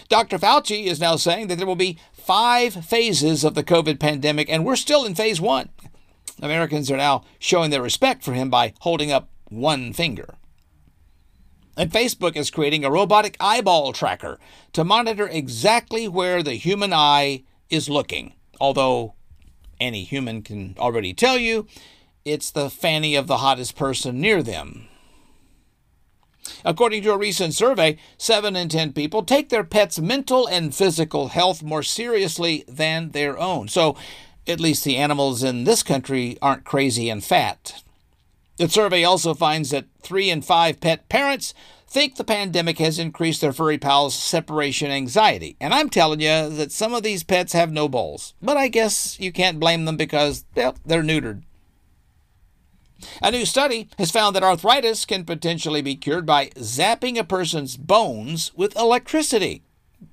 Dr. 0.08 0.38
Fauci 0.38 0.84
is 0.84 1.00
now 1.00 1.16
saying 1.16 1.46
that 1.46 1.56
there 1.58 1.66
will 1.66 1.76
be 1.76 1.98
five 2.12 2.84
phases 2.84 3.44
of 3.44 3.54
the 3.54 3.64
COVID 3.64 3.98
pandemic, 3.98 4.50
and 4.50 4.64
we're 4.64 4.76
still 4.76 5.04
in 5.04 5.14
phase 5.14 5.40
one. 5.40 5.70
Americans 6.42 6.90
are 6.90 6.96
now 6.96 7.24
showing 7.38 7.70
their 7.70 7.82
respect 7.82 8.22
for 8.22 8.32
him 8.32 8.50
by 8.50 8.74
holding 8.80 9.10
up 9.10 9.28
one 9.48 9.92
finger. 9.92 10.36
And 11.76 11.90
Facebook 11.90 12.36
is 12.36 12.50
creating 12.50 12.84
a 12.84 12.90
robotic 12.90 13.36
eyeball 13.40 13.92
tracker 13.92 14.38
to 14.72 14.84
monitor 14.84 15.26
exactly 15.26 16.08
where 16.08 16.42
the 16.42 16.54
human 16.54 16.92
eye 16.92 17.44
is 17.68 17.88
looking. 17.88 18.34
Although 18.60 19.14
any 19.80 20.04
human 20.04 20.42
can 20.42 20.74
already 20.78 21.14
tell 21.14 21.38
you 21.38 21.66
it's 22.24 22.50
the 22.50 22.68
fanny 22.68 23.14
of 23.14 23.26
the 23.26 23.38
hottest 23.38 23.76
person 23.76 24.20
near 24.20 24.42
them. 24.42 24.88
According 26.64 27.02
to 27.02 27.12
a 27.12 27.18
recent 27.18 27.54
survey, 27.54 27.96
7 28.18 28.56
in 28.56 28.68
10 28.68 28.92
people 28.92 29.22
take 29.22 29.48
their 29.48 29.64
pets' 29.64 29.98
mental 29.98 30.46
and 30.46 30.74
physical 30.74 31.28
health 31.28 31.62
more 31.62 31.82
seriously 31.82 32.64
than 32.66 33.10
their 33.10 33.38
own. 33.38 33.68
So, 33.68 33.96
at 34.46 34.60
least 34.60 34.84
the 34.84 34.96
animals 34.96 35.42
in 35.42 35.64
this 35.64 35.82
country 35.82 36.38
aren't 36.42 36.64
crazy 36.64 37.08
and 37.08 37.22
fat. 37.22 37.82
The 38.60 38.68
survey 38.68 39.04
also 39.04 39.32
finds 39.32 39.70
that 39.70 39.86
3 40.02 40.28
in 40.28 40.42
5 40.42 40.80
pet 40.82 41.08
parents 41.08 41.54
think 41.88 42.16
the 42.16 42.24
pandemic 42.24 42.76
has 42.76 42.98
increased 42.98 43.40
their 43.40 43.54
furry 43.54 43.78
pals' 43.78 44.14
separation 44.14 44.90
anxiety. 44.90 45.56
And 45.58 45.72
I'm 45.72 45.88
telling 45.88 46.20
you 46.20 46.50
that 46.50 46.70
some 46.70 46.92
of 46.92 47.02
these 47.02 47.22
pets 47.22 47.54
have 47.54 47.72
no 47.72 47.88
balls. 47.88 48.34
But 48.42 48.58
I 48.58 48.68
guess 48.68 49.18
you 49.18 49.32
can't 49.32 49.58
blame 49.58 49.86
them 49.86 49.96
because 49.96 50.44
well, 50.54 50.76
they're 50.84 51.02
neutered. 51.02 51.42
A 53.22 53.30
new 53.30 53.46
study 53.46 53.88
has 53.96 54.10
found 54.10 54.36
that 54.36 54.42
arthritis 54.42 55.06
can 55.06 55.24
potentially 55.24 55.80
be 55.80 55.96
cured 55.96 56.26
by 56.26 56.48
zapping 56.48 57.18
a 57.18 57.24
person's 57.24 57.78
bones 57.78 58.52
with 58.54 58.76
electricity. 58.76 59.62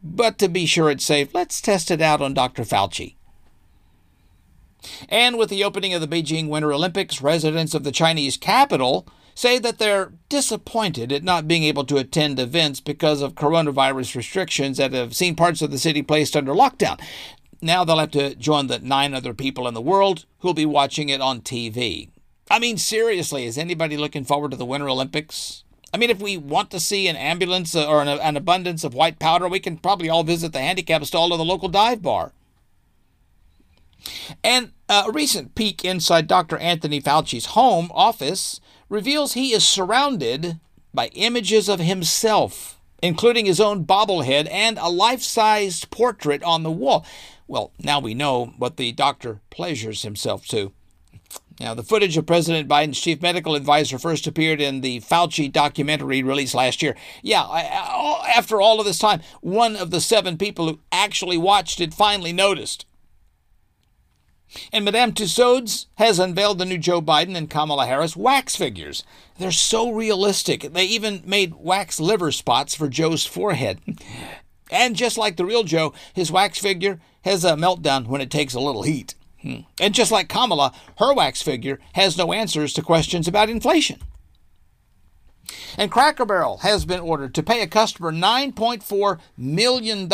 But 0.01 0.37
to 0.37 0.47
be 0.47 0.65
sure 0.65 0.89
it's 0.89 1.03
safe, 1.03 1.33
let's 1.33 1.59
test 1.59 1.91
it 1.91 1.99
out 1.99 2.21
on 2.21 2.33
Dr. 2.33 2.63
Fauci. 2.63 3.16
And 5.09 5.37
with 5.37 5.49
the 5.49 5.63
opening 5.63 5.93
of 5.93 6.01
the 6.01 6.07
Beijing 6.07 6.49
Winter 6.49 6.73
Olympics, 6.73 7.21
residents 7.21 7.73
of 7.73 7.83
the 7.83 7.91
Chinese 7.91 8.37
capital 8.37 9.07
say 9.35 9.59
that 9.59 9.77
they're 9.77 10.13
disappointed 10.29 11.11
at 11.11 11.23
not 11.23 11.47
being 11.47 11.63
able 11.63 11.83
to 11.85 11.97
attend 11.97 12.39
events 12.39 12.79
because 12.79 13.21
of 13.21 13.35
coronavirus 13.35 14.15
restrictions 14.15 14.77
that 14.77 14.93
have 14.93 15.15
seen 15.15 15.35
parts 15.35 15.61
of 15.61 15.69
the 15.69 15.77
city 15.77 16.01
placed 16.01 16.35
under 16.35 16.53
lockdown. 16.53 16.99
Now 17.61 17.83
they'll 17.83 17.99
have 17.99 18.11
to 18.11 18.33
join 18.35 18.67
the 18.67 18.79
nine 18.79 19.13
other 19.13 19.33
people 19.33 19.67
in 19.67 19.73
the 19.73 19.81
world 19.81 20.25
who'll 20.39 20.55
be 20.55 20.65
watching 20.65 21.09
it 21.09 21.21
on 21.21 21.41
TV. 21.41 22.09
I 22.49 22.59
mean, 22.59 22.77
seriously, 22.77 23.45
is 23.45 23.57
anybody 23.57 23.97
looking 23.97 24.23
forward 24.23 24.51
to 24.51 24.57
the 24.57 24.65
Winter 24.65 24.89
Olympics? 24.89 25.63
I 25.93 25.97
mean, 25.97 26.09
if 26.09 26.19
we 26.19 26.37
want 26.37 26.71
to 26.71 26.79
see 26.79 27.07
an 27.07 27.15
ambulance 27.15 27.75
uh, 27.75 27.87
or 27.87 28.01
an, 28.01 28.07
an 28.07 28.37
abundance 28.37 28.83
of 28.83 28.93
white 28.93 29.19
powder, 29.19 29.47
we 29.47 29.59
can 29.59 29.77
probably 29.77 30.09
all 30.09 30.23
visit 30.23 30.53
the 30.53 30.59
handicap 30.59 31.03
stall 31.05 31.31
of 31.31 31.37
the 31.37 31.45
local 31.45 31.69
dive 31.69 32.01
bar. 32.01 32.33
And 34.43 34.71
a 34.89 35.11
recent 35.11 35.55
peek 35.55 35.83
inside 35.83 36.27
Dr. 36.27 36.57
Anthony 36.57 37.01
Fauci's 37.01 37.47
home 37.47 37.91
office 37.93 38.59
reveals 38.89 39.33
he 39.33 39.53
is 39.53 39.65
surrounded 39.65 40.59
by 40.93 41.07
images 41.07 41.67
of 41.67 41.79
himself, 41.79 42.79
including 43.03 43.45
his 43.45 43.59
own 43.59 43.85
bobblehead 43.85 44.47
and 44.51 44.77
a 44.77 44.89
life 44.89 45.21
sized 45.21 45.89
portrait 45.91 46.41
on 46.43 46.63
the 46.63 46.71
wall. 46.71 47.05
Well, 47.47 47.71
now 47.79 47.99
we 47.99 48.13
know 48.13 48.53
what 48.57 48.77
the 48.77 48.91
doctor 48.91 49.41
pleasures 49.49 50.03
himself 50.03 50.45
to. 50.47 50.73
Now, 51.59 51.73
the 51.73 51.83
footage 51.83 52.17
of 52.17 52.27
President 52.27 52.69
Biden's 52.69 53.01
chief 53.01 53.21
medical 53.21 53.55
advisor 53.55 53.97
first 53.97 54.27
appeared 54.27 54.61
in 54.61 54.81
the 54.81 54.99
Fauci 54.99 55.51
documentary 55.51 56.21
released 56.21 56.53
last 56.53 56.83
year. 56.83 56.95
Yeah, 57.23 57.43
after 58.35 58.61
all 58.61 58.79
of 58.79 58.85
this 58.85 58.99
time, 58.99 59.21
one 59.41 59.75
of 59.75 59.89
the 59.89 59.99
seven 59.99 60.37
people 60.37 60.67
who 60.67 60.79
actually 60.91 61.37
watched 61.37 61.81
it 61.81 61.95
finally 61.95 62.31
noticed. 62.31 62.85
And 64.71 64.85
Madame 64.85 65.11
Tussauds 65.11 65.87
has 65.95 66.19
unveiled 66.19 66.57
the 66.57 66.65
new 66.65 66.77
Joe 66.77 67.01
Biden 67.01 67.35
and 67.35 67.49
Kamala 67.49 67.85
Harris 67.85 68.15
wax 68.15 68.55
figures. 68.55 69.03
They're 69.37 69.51
so 69.51 69.91
realistic. 69.91 70.61
They 70.73 70.85
even 70.85 71.21
made 71.25 71.55
wax 71.55 71.99
liver 71.99 72.31
spots 72.31 72.73
for 72.73 72.87
Joe's 72.87 73.25
forehead. 73.25 73.81
And 74.69 74.97
just 74.97 75.17
like 75.17 75.37
the 75.37 75.45
real 75.45 75.63
Joe, 75.63 75.93
his 76.13 76.29
wax 76.29 76.59
figure 76.59 76.99
has 77.23 77.45
a 77.45 77.51
meltdown 77.51 78.07
when 78.07 78.19
it 78.19 78.29
takes 78.29 78.53
a 78.53 78.59
little 78.59 78.83
heat. 78.83 79.15
Hmm. 79.41 79.59
And 79.79 79.93
just 79.93 80.11
like 80.11 80.27
Kamala, 80.29 80.73
her 80.97 81.13
wax 81.13 81.41
figure 81.41 81.79
has 81.93 82.17
no 82.17 82.33
answers 82.33 82.73
to 82.73 82.81
questions 82.81 83.27
about 83.27 83.49
inflation. 83.49 83.99
And 85.77 85.91
Cracker 85.91 86.25
Barrel 86.25 86.57
has 86.57 86.85
been 86.85 86.99
ordered 86.99 87.33
to 87.35 87.43
pay 87.43 87.61
a 87.61 87.67
customer 87.67 88.11
$9.4 88.11 89.19
million 89.37 90.09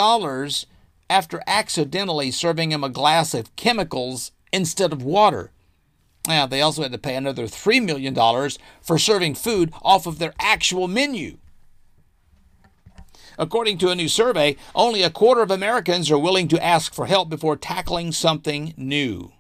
after 1.14 1.44
accidentally 1.46 2.32
serving 2.32 2.72
him 2.72 2.84
a 2.84 2.90
glass 2.90 3.36
of 3.36 3.56
chemicals 3.56 4.32
instead 4.52 4.92
of 4.92 5.04
water. 5.04 5.52
Now, 6.28 6.48
they 6.48 6.60
also 6.60 6.82
had 6.82 6.92
to 6.92 6.98
pay 6.98 7.16
another 7.16 7.44
$3 7.44 7.86
million 7.86 8.16
for 8.82 8.98
serving 8.98 9.36
food 9.36 9.72
off 9.84 10.08
of 10.08 10.18
their 10.18 10.34
actual 10.40 10.88
menu. 10.88 11.38
According 13.38 13.78
to 13.80 13.90
a 13.90 13.96
new 13.96 14.08
survey, 14.08 14.56
only 14.74 15.04
a 15.04 15.12
quarter 15.12 15.42
of 15.42 15.52
Americans 15.52 16.10
are 16.10 16.18
willing 16.18 16.48
to 16.48 16.64
ask 16.64 16.96
for 16.96 17.06
help 17.06 17.30
before 17.30 17.58
tackling 17.58 18.12
something 18.12 18.74
new. 18.76 19.34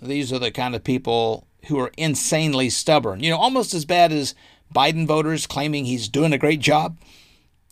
These 0.00 0.30
are 0.30 0.38
the 0.38 0.50
kind 0.50 0.74
of 0.74 0.84
people 0.84 1.46
who 1.68 1.78
are 1.78 1.92
insanely 1.96 2.68
stubborn. 2.68 3.20
You 3.20 3.30
know, 3.30 3.38
almost 3.38 3.72
as 3.72 3.86
bad 3.86 4.12
as 4.12 4.34
Biden 4.74 5.06
voters 5.06 5.46
claiming 5.46 5.86
he's 5.86 6.06
doing 6.06 6.34
a 6.34 6.38
great 6.38 6.60
job. 6.60 6.98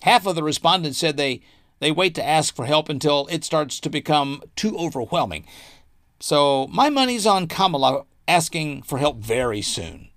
Half 0.00 0.26
of 0.26 0.36
the 0.36 0.42
respondents 0.42 0.96
said 0.96 1.18
they, 1.18 1.42
they 1.78 1.90
wait 1.90 2.14
to 2.14 2.26
ask 2.26 2.54
for 2.54 2.66
help 2.66 2.88
until 2.88 3.26
it 3.30 3.44
starts 3.44 3.80
to 3.80 3.90
become 3.90 4.42
too 4.54 4.76
overwhelming. 4.76 5.46
So 6.20 6.66
my 6.68 6.88
money's 6.90 7.26
on 7.26 7.46
Kamala 7.46 8.04
asking 8.26 8.82
for 8.82 8.98
help 8.98 9.18
very 9.18 9.62
soon. 9.62 10.08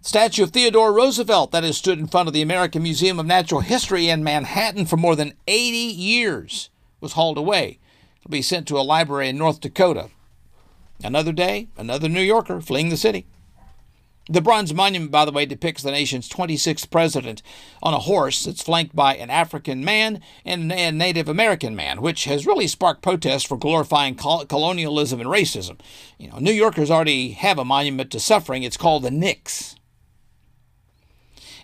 Statue 0.00 0.44
of 0.44 0.50
Theodore 0.50 0.92
Roosevelt 0.92 1.50
that 1.52 1.64
has 1.64 1.76
stood 1.76 1.98
in 1.98 2.06
front 2.06 2.28
of 2.28 2.34
the 2.34 2.42
American 2.42 2.82
Museum 2.82 3.18
of 3.18 3.26
Natural 3.26 3.60
History 3.60 4.08
in 4.08 4.24
Manhattan 4.24 4.86
for 4.86 4.96
more 4.96 5.16
than 5.16 5.34
80 5.46 5.76
years 5.76 6.70
was 7.00 7.12
hauled 7.12 7.38
away. 7.38 7.78
It'll 8.20 8.30
be 8.30 8.42
sent 8.42 8.66
to 8.68 8.78
a 8.78 8.80
library 8.80 9.28
in 9.28 9.38
North 9.38 9.60
Dakota. 9.60 10.08
Another 11.02 11.32
day, 11.32 11.68
another 11.76 12.08
New 12.08 12.22
Yorker 12.22 12.60
fleeing 12.60 12.88
the 12.88 12.96
city. 12.96 13.26
The 14.28 14.40
bronze 14.40 14.74
monument, 14.74 15.10
by 15.10 15.24
the 15.24 15.32
way, 15.32 15.46
depicts 15.46 15.82
the 15.82 15.90
nation's 15.90 16.28
26th 16.28 16.90
president 16.90 17.42
on 17.82 17.94
a 17.94 17.98
horse 17.98 18.44
that's 18.44 18.62
flanked 18.62 18.94
by 18.94 19.16
an 19.16 19.30
African 19.30 19.84
man 19.84 20.20
and 20.44 20.70
a 20.70 20.92
Native 20.92 21.28
American 21.28 21.74
man, 21.74 22.02
which 22.02 22.24
has 22.24 22.46
really 22.46 22.66
sparked 22.66 23.02
protests 23.02 23.44
for 23.44 23.56
glorifying 23.56 24.14
colonialism 24.14 25.20
and 25.20 25.30
racism. 25.30 25.78
You 26.18 26.30
know, 26.30 26.38
New 26.38 26.52
Yorkers 26.52 26.90
already 26.90 27.30
have 27.30 27.58
a 27.58 27.64
monument 27.64 28.10
to 28.12 28.20
suffering. 28.20 28.62
It's 28.62 28.76
called 28.76 29.02
the 29.02 29.10
Knicks 29.10 29.76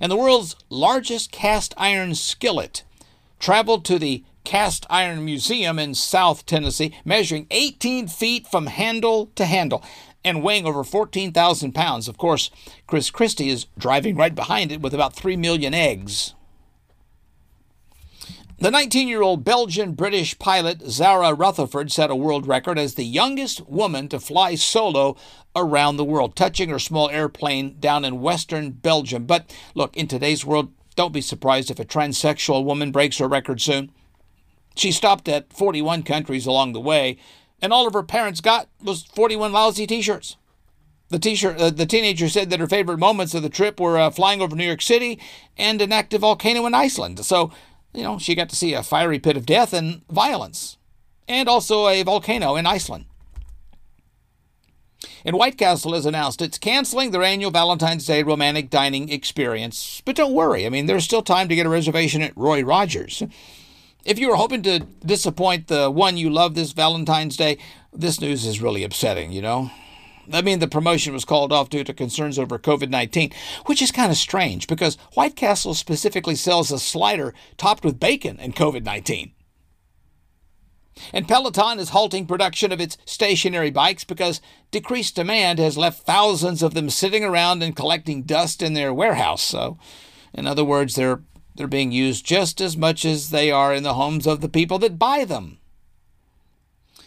and 0.01 0.11
the 0.11 0.17
world's 0.17 0.57
largest 0.69 1.33
cast 1.33 1.75
iron 1.77 2.15
skillet 2.15 2.85
traveled 3.39 3.85
to 3.87 3.99
the 3.99 4.25
Cast 4.45 4.85
Iron 4.91 5.25
Museum 5.25 5.79
in 5.79 5.95
South 5.95 6.45
Tennessee, 6.45 6.95
measuring 7.05 7.47
18 7.51 8.09
feet 8.09 8.47
from 8.47 8.67
handle 8.67 9.31
to 9.37 9.47
handle 9.47 9.83
and 10.25 10.43
weighing 10.43 10.67
over 10.67 10.83
14,000 10.83 11.73
pounds. 11.73 12.09
Of 12.09 12.19
course, 12.19 12.51
Chris 12.87 13.11
Christie 13.11 13.51
is 13.51 13.67
driving 13.79 14.17
right 14.17 14.35
behind 14.35 14.73
it 14.73 14.81
with 14.81 14.95
about 14.95 15.15
3 15.15 15.37
million 15.37 15.75
eggs. 15.75 16.35
The 18.59 18.71
19 18.71 19.09
year 19.09 19.21
old 19.21 19.45
Belgian 19.45 19.93
British 19.93 20.39
pilot 20.39 20.81
Zara 20.89 21.35
Rutherford 21.35 21.93
set 21.93 22.11
a 22.11 22.17
world 22.17 22.47
record 22.47 22.79
as 22.79 22.95
the 22.95 23.05
youngest 23.05 23.69
woman 23.69 24.09
to 24.09 24.21
fly 24.21 24.55
solo 24.55 25.17
around 25.57 25.97
the 25.97 26.05
world, 26.05 26.35
touching 26.35 26.71
her 26.71 26.79
small 26.79 27.11
airplane 27.11 27.77
down 27.79 28.05
in 28.05 28.23
western 28.23 28.71
Belgium. 28.71 29.27
But 29.27 29.55
look, 29.75 29.97
in 29.97 30.07
today's 30.07 30.47
world, 30.47 30.73
don't 30.97 31.13
be 31.13 31.21
surprised 31.21 31.71
if 31.71 31.81
a 31.81 31.85
transsexual 31.85 32.65
woman 32.65 32.93
breaks 32.93 33.19
her 33.19 33.29
record 33.29 33.61
soon. 33.61 33.91
She 34.77 34.93
stopped 34.93 35.29
at 35.29 35.53
41 35.53 36.03
countries 36.05 36.47
along 36.47 36.73
the 36.73 36.81
way, 36.81 37.19
and 37.65 37.73
all 37.73 37.87
of 37.87 37.95
her 37.95 38.03
parents 38.03 38.43
got 38.43 38.69
was 38.83 39.05
41 39.05 39.53
lousy 39.53 39.87
t 39.87 40.03
shirts. 40.03 40.37
The, 41.11 41.19
t-shirt, 41.19 41.59
uh, 41.61 41.71
the 41.71 41.87
teenager 41.87 42.29
said 42.29 42.51
that 42.51 42.61
her 42.61 42.67
favorite 42.67 42.99
moments 42.99 43.35
of 43.35 43.43
the 43.43 43.49
trip 43.49 43.79
were 43.79 43.99
uh, 43.99 44.11
flying 44.11 44.41
over 44.41 44.57
New 44.57 44.67
York 44.67 44.83
City 44.83 45.21
and 45.57 45.81
an 45.81 45.93
active 45.93 46.23
volcano 46.23 46.67
in 46.67 46.75
Iceland. 46.75 47.25
So 47.25 47.53
you 47.95 48.03
know, 48.03 48.19
she 48.19 48.35
got 48.35 48.49
to 48.51 48.57
see 48.57 48.75
a 48.75 48.83
fiery 48.83 49.19
pit 49.19 49.37
of 49.37 49.47
death 49.47 49.73
and 49.73 50.03
violence, 50.11 50.77
and 51.29 51.49
also 51.49 51.89
a 51.89 52.03
volcano 52.03 52.57
in 52.57 52.67
Iceland. 52.67 53.07
And 55.25 55.37
White 55.37 55.57
Castle 55.57 55.95
has 55.95 56.05
announced 56.05 56.43
it's 56.43 56.59
canceling 56.59 57.11
their 57.11 57.23
annual 57.23 57.51
Valentine's 57.51 58.07
Day 58.07 58.23
romantic 58.23 58.69
dining 58.69 59.09
experience. 59.09 60.03
But 60.05 60.17
don't 60.17 60.35
worry, 60.35 60.67
I 60.67 60.69
mean, 60.69 60.87
there's 60.87 61.05
still 61.05 61.23
time 61.23 61.49
to 61.49 61.55
get 61.55 61.67
a 61.67 61.71
reservation 61.71 62.21
at 62.21 62.37
Roy 62.37 62.63
Rogers. 62.63 63.23
If 64.05 64.19
you 64.19 64.29
were 64.29 64.37
hoping 64.37 64.63
to 64.65 64.81
disappoint 65.05 65.69
the 65.69 65.91
one 65.91 66.17
you 66.17 66.29
love 66.29 66.55
this 66.55 66.73
Valentine's 66.73 67.37
Day, 67.37 67.59
this 67.93 68.21
news 68.21 68.45
is 68.45 68.61
really 68.61 68.85
upsetting, 68.85 69.33
you 69.33 69.41
know? 69.41 69.71
I 70.33 70.43
mean, 70.43 70.59
the 70.59 70.69
promotion 70.69 71.13
was 71.13 71.25
called 71.25 71.53
off 71.53 71.71
due 71.71 71.85
to 71.85 71.93
concerns 71.93 72.39
over 72.39 72.59
COVID 72.59 72.89
19, 72.89 73.31
which 73.67 73.83
is 73.83 73.91
kind 73.91 74.11
of 74.11 74.17
strange 74.17 74.67
because 74.67 74.97
White 75.15 75.37
Castle 75.37 75.75
specifically 75.75 76.35
sells 76.35 76.71
a 76.71 76.79
slider 76.79 77.35
topped 77.57 77.85
with 77.85 78.01
bacon 78.01 78.39
and 78.41 78.57
COVID 78.57 78.85
19. 78.85 79.33
And 81.13 81.29
Peloton 81.29 81.79
is 81.79 81.91
halting 81.91 82.27
production 82.27 82.73
of 82.73 82.81
its 82.81 82.97
stationary 83.05 83.71
bikes 83.71 84.05
because 84.05 84.41
decreased 84.71 85.17
demand 85.17 85.59
has 85.59 85.77
left 85.77 86.07
thousands 86.07 86.63
of 86.63 86.75
them 86.75 86.89
sitting 86.89 87.25
around 87.25 87.63
and 87.63 87.77
collecting 87.77 88.23
dust 88.23 88.63
in 88.63 88.75
their 88.75 88.95
warehouse. 88.95 89.43
So, 89.43 89.79
in 90.33 90.47
other 90.47 90.65
words, 90.65 90.95
they're, 90.95 91.21
they're 91.55 91.67
being 91.67 91.93
used 91.93 92.25
just 92.25 92.61
as 92.61 92.77
much 92.77 93.05
as 93.05 93.31
they 93.31 93.51
are 93.51 93.73
in 93.73 93.83
the 93.83 93.95
homes 93.95 94.27
of 94.27 94.41
the 94.41 94.49
people 94.49 94.79
that 94.81 94.99
buy 94.99 95.25
them. 95.25 95.59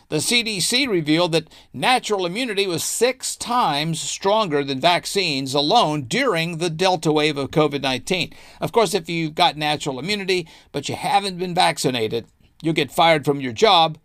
The 0.10 0.18
CDC 0.18 0.88
revealed 0.88 1.34
that 1.34 1.50
natural 1.74 2.26
immunity 2.26 2.66
was 2.66 2.82
six 2.82 3.36
times 3.36 4.00
stronger 4.00 4.64
than 4.64 4.80
vaccines 4.80 5.54
alone 5.54 6.04
during 6.04 6.58
the 6.58 6.70
Delta 6.70 7.12
wave 7.12 7.38
of 7.38 7.52
COVID 7.52 7.82
19. 7.82 8.34
Of 8.62 8.72
course, 8.72 8.94
if 8.94 9.10
you've 9.10 9.36
got 9.36 9.58
natural 9.58 10.00
immunity 10.00 10.48
but 10.72 10.88
you 10.88 10.96
haven't 10.96 11.38
been 11.38 11.54
vaccinated, 11.54 12.26
you'll 12.62 12.74
get 12.74 12.90
fired 12.90 13.26
from 13.26 13.42
your 13.42 13.52
job 13.52 13.98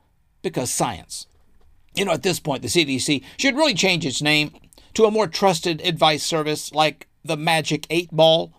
because 0.42 0.72
science. 0.72 1.28
You 1.94 2.04
know, 2.04 2.12
at 2.12 2.24
this 2.24 2.40
point, 2.40 2.62
the 2.62 2.68
CDC 2.68 3.22
should 3.36 3.54
really 3.54 3.74
change 3.74 4.04
its 4.04 4.20
name 4.20 4.52
to 4.94 5.04
a 5.04 5.10
more 5.10 5.28
trusted 5.28 5.80
advice 5.82 6.24
service 6.24 6.72
like 6.72 7.06
the 7.24 7.36
Magic 7.36 7.86
8 7.90 8.10
Ball. 8.10 8.52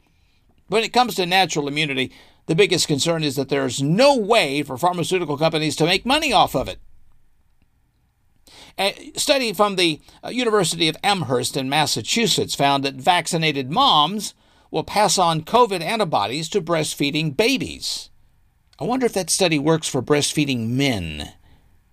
When 0.68 0.84
it 0.84 0.93
comes 0.93 1.16
to 1.16 1.26
natural 1.26 1.68
immunity, 1.68 2.11
the 2.45 2.55
biggest 2.55 2.88
concern 2.88 3.24
is 3.24 3.36
that 3.36 3.49
there's 3.49 3.82
no 3.82 4.18
way 4.18 4.64
for 4.64 4.78
pharmaceutical 4.78 5.38
companies 5.38 5.76
to 5.78 5.86
make 5.86 6.05
money 6.05 6.34
off 6.34 6.55
of 6.55 6.68
it. 6.68 6.80
A 8.78 9.11
study 9.16 9.53
from 9.53 9.76
the 9.76 10.01
uh, 10.24 10.30
University 10.30 10.89
of 10.89 10.97
Amherst 11.03 11.55
in 11.55 11.70
Massachusetts 11.70 12.55
found 12.55 12.84
that 12.84 12.95
vaccinated 12.95 13.70
moms 13.70 14.34
will 14.72 14.84
pass 14.84 15.20
on 15.20 15.43
COVID 15.43 15.82
antibodies 15.82 16.49
to 16.49 16.61
breastfeeding 16.61 17.38
babies. 17.38 18.09
I 18.80 18.86
wonder 18.86 19.05
if 19.05 19.14
that 19.14 19.30
study 19.30 19.59
works 19.59 19.88
for 19.88 20.01
breastfeeding 20.01 20.70
men. 20.70 21.34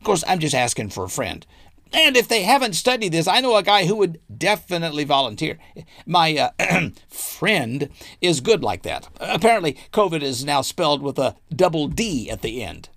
Of 0.01 0.05
course, 0.05 0.25
I'm 0.27 0.39
just 0.39 0.55
asking 0.55 0.91
for 0.91 1.05
a 1.05 1.11
friend. 1.11 1.47
And 1.93 2.17
if 2.17 2.29
they 2.29 2.43
haven't 2.43 2.75
studied 2.75 3.13
this, 3.13 3.27
I 3.27 3.41
know 3.41 3.57
a 3.57 3.63
guy 3.63 3.87
who 3.87 3.97
would 3.97 4.21
definitely 4.37 5.05
volunteer. 5.05 5.59
My 6.07 6.53
uh, 6.59 6.91
friend 7.09 7.89
is 8.21 8.41
good 8.41 8.63
like 8.63 8.83
that. 8.83 9.09
Apparently, 9.21 9.77
COVID 9.93 10.23
is 10.23 10.45
now 10.45 10.61
spelled 10.61 11.03
with 11.03 11.19
a 11.19 11.37
double 11.55 11.89
D 11.89 12.31
at 12.31 12.43
the 12.43 12.63
end. 12.63 12.89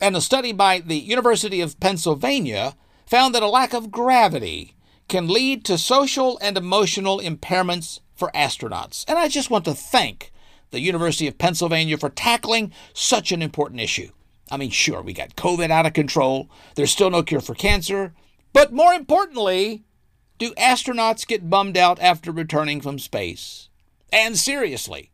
And 0.00 0.16
a 0.16 0.20
study 0.20 0.52
by 0.52 0.80
the 0.80 0.98
University 0.98 1.60
of 1.60 1.80
Pennsylvania 1.80 2.74
found 3.06 3.34
that 3.34 3.42
a 3.42 3.48
lack 3.48 3.72
of 3.72 3.90
gravity 3.90 4.74
can 5.08 5.28
lead 5.28 5.64
to 5.64 5.78
social 5.78 6.38
and 6.42 6.56
emotional 6.56 7.18
impairments 7.18 8.00
for 8.14 8.30
astronauts. 8.34 9.04
And 9.08 9.18
I 9.18 9.28
just 9.28 9.50
want 9.50 9.64
to 9.64 9.74
thank 9.74 10.32
the 10.70 10.80
University 10.80 11.26
of 11.26 11.38
Pennsylvania 11.38 11.96
for 11.96 12.10
tackling 12.10 12.72
such 12.92 13.32
an 13.32 13.42
important 13.42 13.80
issue. 13.80 14.10
I 14.50 14.56
mean, 14.56 14.70
sure, 14.70 15.02
we 15.02 15.12
got 15.12 15.36
COVID 15.36 15.70
out 15.70 15.86
of 15.86 15.92
control, 15.92 16.48
there's 16.74 16.90
still 16.90 17.10
no 17.10 17.22
cure 17.22 17.40
for 17.40 17.54
cancer, 17.54 18.14
but 18.52 18.72
more 18.72 18.92
importantly, 18.94 19.84
do 20.38 20.52
astronauts 20.54 21.26
get 21.26 21.50
bummed 21.50 21.76
out 21.76 22.00
after 22.00 22.32
returning 22.32 22.80
from 22.80 22.98
space? 22.98 23.68
And 24.12 24.38
seriously, 24.38 25.10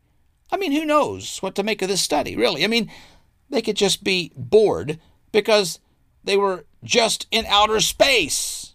I 0.51 0.57
mean, 0.57 0.71
who 0.71 0.85
knows 0.85 1.39
what 1.39 1.55
to 1.55 1.63
make 1.63 1.81
of 1.81 1.89
this 1.89 2.01
study, 2.01 2.35
really? 2.35 2.63
I 2.63 2.67
mean, 2.67 2.91
they 3.49 3.61
could 3.61 3.75
just 3.75 4.03
be 4.03 4.31
bored 4.35 4.99
because 5.31 5.79
they 6.23 6.37
were 6.37 6.65
just 6.83 7.27
in 7.31 7.45
outer 7.47 7.79
space. 7.79 8.73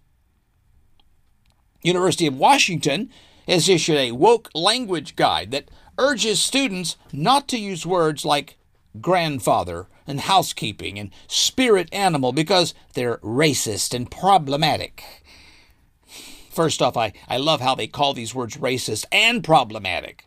University 1.83 2.27
of 2.27 2.37
Washington 2.37 3.11
has 3.49 3.69
issued 3.69 3.97
a 3.97 4.13
woke 4.13 4.51
language 4.55 5.17
guide 5.17 5.51
that 5.53 5.71
urges 5.99 6.41
students 6.41 6.97
not 7.13 7.49
to 7.49 7.59
use 7.59 7.87
words 7.87 8.25
like 8.25 8.59
grandfather 9.01 9.87
and 10.07 10.21
housekeeping 10.21 10.99
and 10.99 11.11
spirit 11.29 11.89
animal 11.93 12.33
because 12.33 12.75
they're 12.95 13.19
racist 13.19 13.95
and 13.95 14.11
problematic. 14.11 15.05
First 16.51 16.83
off, 16.83 16.97
I, 16.97 17.13
I 17.29 17.37
love 17.37 17.61
how 17.61 17.75
they 17.75 17.87
call 17.87 18.13
these 18.13 18.35
words 18.35 18.57
racist 18.57 19.05
and 19.13 19.43
problematic, 19.45 20.27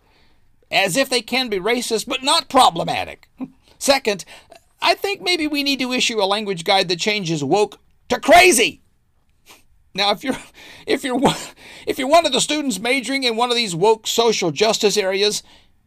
as 0.72 0.96
if 0.96 1.10
they 1.10 1.22
can 1.22 1.50
be 1.50 1.60
racist 1.60 2.08
but 2.08 2.24
not 2.24 2.50
problematic. 2.50 3.28
Second, 3.78 4.24
I 4.82 4.96
think 4.96 5.22
maybe 5.22 5.48
we 5.48 5.64
need 5.64 5.80
to 5.80 5.92
issue 5.92 6.22
a 6.22 6.26
language 6.26 6.64
guide 6.64 6.88
that 6.90 7.00
changes 7.00 7.44
woke 7.44 7.80
to 8.10 8.20
crazy. 8.20 8.82
Now, 9.94 10.12
if 10.12 10.24
you're 10.24 10.38
if 10.88 11.04
you're 11.04 11.20
if 11.86 12.00
you're 12.00 12.08
one 12.08 12.26
of 12.26 12.32
the 12.32 12.42
students 12.42 12.80
majoring 12.80 13.24
in 13.24 13.36
one 13.36 13.50
of 13.50 13.56
these 13.56 13.76
woke 13.76 14.08
social 14.08 14.52
justice 14.52 14.98
areas, 14.98 15.44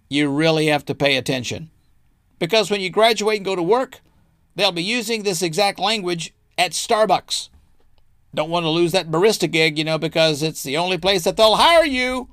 you 0.09 0.31
really 0.31 0.67
have 0.67 0.85
to 0.87 0.95
pay 0.95 1.17
attention. 1.17 1.71
Because 2.39 2.71
when 2.71 2.81
you 2.81 2.91
graduate 2.91 3.39
and 3.39 3.45
go 3.45 3.57
to 3.57 3.63
work, 3.63 4.01
they'll 4.55 4.73
be 4.73 4.83
using 4.83 5.23
this 5.23 5.43
exact 5.43 5.79
language 5.79 6.35
at 6.59 6.73
Starbucks. 6.73 7.49
Don't 8.35 8.51
want 8.51 8.65
to 8.65 8.71
lose 8.71 8.93
that 8.93 9.11
barista 9.11 9.51
gig, 9.51 9.79
you 9.79 9.85
know, 9.85 9.99
because 9.99 10.43
it's 10.43 10.63
the 10.63 10.77
only 10.77 10.99
place 10.99 11.25
that 11.25 11.37
they'll 11.37 11.57
hire 11.57 11.87
you. 11.87 12.29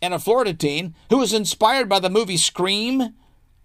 And 0.00 0.14
a 0.14 0.18
Florida 0.18 0.54
teen 0.54 0.94
who 1.10 1.18
was 1.18 1.32
inspired 1.32 1.88
by 1.88 1.98
the 1.98 2.10
movie 2.10 2.36
Scream 2.36 3.14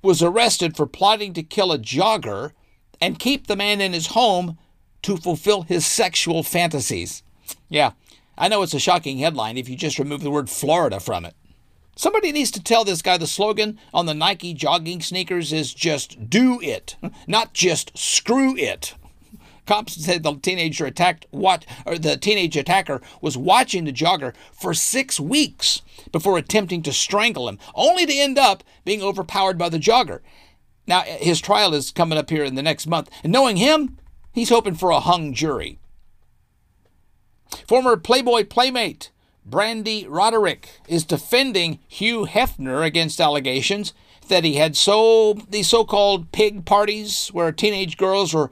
was 0.02 0.24
arrested 0.24 0.76
for 0.76 0.88
plotting 0.88 1.34
to 1.34 1.44
kill 1.44 1.72
a 1.72 1.78
jogger 1.78 2.54
and 3.00 3.20
keep 3.20 3.48
the 3.48 3.56
man 3.56 3.82
in 3.82 3.94
his 3.94 4.08
home 4.08 4.58
to 5.04 5.18
fulfill 5.18 5.64
his 5.64 5.86
sexual 5.86 6.42
fantasies. 6.44 7.22
Yeah, 7.70 7.92
I 8.38 8.48
know 8.48 8.62
it's 8.62 8.74
a 8.74 8.80
shocking 8.80 9.18
headline 9.18 9.58
if 9.58 9.70
you 9.70 9.76
just 9.76 10.00
remove 10.00 10.22
the 10.22 10.32
word 10.32 10.50
Florida 10.50 11.00
from 11.00 11.26
it. 11.26 11.36
Somebody 11.96 12.32
needs 12.32 12.52
to 12.52 12.64
tell 12.64 12.84
this 12.84 13.02
guy 13.02 13.18
the 13.18 13.28
slogan 13.28 13.80
on 13.94 14.06
the 14.06 14.14
Nike 14.14 14.54
jogging 14.54 15.02
sneakers 15.02 15.52
is 15.52 15.74
just 15.74 16.30
do 16.30 16.60
it, 16.62 16.96
not 17.28 17.54
just 17.54 17.98
screw 17.98 18.56
it. 18.58 18.96
Cops 19.66 20.04
said 20.04 20.24
the 20.24 20.36
teenager 20.36 20.86
attacked 20.86 21.28
what 21.30 21.66
or 21.86 21.98
the 21.98 22.18
teenage 22.18 22.58
attacker 22.58 23.02
was 23.22 23.38
watching 23.38 23.86
the 23.86 23.94
jogger 23.94 24.34
for 24.52 24.74
six 24.74 25.20
weeks 25.20 25.82
before 26.12 26.38
attempting 26.38 26.82
to 26.84 26.92
strangle 26.92 27.48
him, 27.48 27.60
only 27.76 28.06
to 28.06 28.14
end 28.14 28.38
up 28.38 28.64
being 28.84 29.04
overpowered 29.04 29.58
by 29.58 29.70
the 29.70 29.78
jogger. 29.78 30.22
Now 30.88 31.02
his 31.02 31.40
trial 31.40 31.74
is 31.74 31.92
coming 31.92 32.18
up 32.18 32.30
here 32.30 32.44
in 32.44 32.56
the 32.56 32.64
next 32.64 32.88
month, 32.88 33.10
and 33.24 33.32
knowing 33.32 33.58
him, 33.58 33.98
he's 34.34 34.50
hoping 34.50 34.76
for 34.76 34.90
a 34.90 35.00
hung 35.00 35.34
jury. 35.34 35.78
Former 37.68 37.98
Playboy 37.98 38.46
playmate 38.46 39.12
Brande 39.46 40.06
Roderick 40.08 40.82
is 40.88 41.04
defending 41.04 41.80
Hugh 41.88 42.26
Hefner 42.26 42.86
against 42.86 43.20
allegations 43.20 43.94
that 44.28 44.44
he 44.44 44.56
had 44.56 44.78
so 44.78 45.34
these 45.50 45.70
so-called 45.70 46.32
pig 46.32 46.66
parties 46.66 47.30
where 47.30 47.52
teenage 47.52 47.98
girls 47.98 48.34
were 48.34 48.50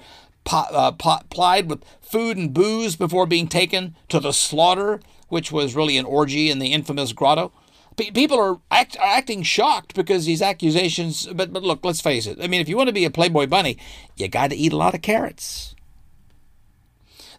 uh, 0.51 0.91
plied 0.91 1.69
with 1.69 1.83
food 2.01 2.37
and 2.37 2.53
booze 2.53 2.95
before 2.95 3.25
being 3.25 3.47
taken 3.47 3.95
to 4.09 4.19
the 4.19 4.31
slaughter, 4.31 4.99
which 5.27 5.51
was 5.51 5.75
really 5.75 5.97
an 5.97 6.05
orgy 6.05 6.49
in 6.49 6.59
the 6.59 6.73
infamous 6.73 7.13
grotto. 7.13 7.51
P- 7.95 8.11
people 8.11 8.39
are, 8.39 8.59
act, 8.71 8.97
are 8.97 9.17
acting 9.17 9.43
shocked 9.43 9.93
because 9.93 10.25
these 10.25 10.41
accusations. 10.41 11.27
But 11.27 11.53
but 11.53 11.63
look, 11.63 11.85
let's 11.85 12.01
face 12.01 12.25
it. 12.25 12.39
I 12.41 12.47
mean, 12.47 12.61
if 12.61 12.69
you 12.69 12.77
want 12.77 12.87
to 12.87 12.93
be 12.93 13.05
a 13.05 13.11
Playboy 13.11 13.47
bunny, 13.47 13.77
you 14.15 14.27
got 14.27 14.49
to 14.49 14.55
eat 14.55 14.73
a 14.73 14.77
lot 14.77 14.95
of 14.95 15.01
carrots. 15.01 15.75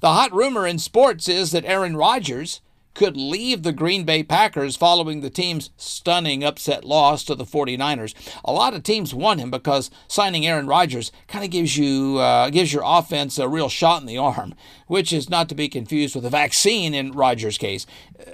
The 0.00 0.12
hot 0.12 0.32
rumor 0.32 0.66
in 0.66 0.78
sports 0.78 1.28
is 1.28 1.50
that 1.50 1.64
Aaron 1.64 1.96
Rodgers 1.96 2.60
could 2.94 3.16
leave 3.16 3.62
the 3.62 3.72
Green 3.72 4.04
Bay 4.04 4.22
Packers 4.22 4.76
following 4.76 5.20
the 5.20 5.30
team's 5.30 5.70
stunning 5.76 6.42
upset 6.42 6.84
loss 6.84 7.24
to 7.24 7.34
the 7.34 7.44
49ers. 7.44 8.14
A 8.44 8.52
lot 8.52 8.74
of 8.74 8.82
teams 8.82 9.14
want 9.14 9.40
him 9.40 9.50
because 9.50 9.90
signing 10.08 10.46
Aaron 10.46 10.66
Rodgers 10.66 11.12
kind 11.28 11.44
of 11.44 11.50
gives 11.50 11.76
you 11.76 12.18
uh, 12.18 12.50
gives 12.50 12.72
your 12.72 12.82
offense 12.84 13.38
a 13.38 13.48
real 13.48 13.68
shot 13.68 14.00
in 14.00 14.06
the 14.06 14.18
arm, 14.18 14.54
which 14.86 15.12
is 15.12 15.30
not 15.30 15.48
to 15.48 15.54
be 15.54 15.68
confused 15.68 16.14
with 16.14 16.24
a 16.24 16.30
vaccine 16.30 16.94
in 16.94 17.12
Rodgers' 17.12 17.58
case. 17.58 17.86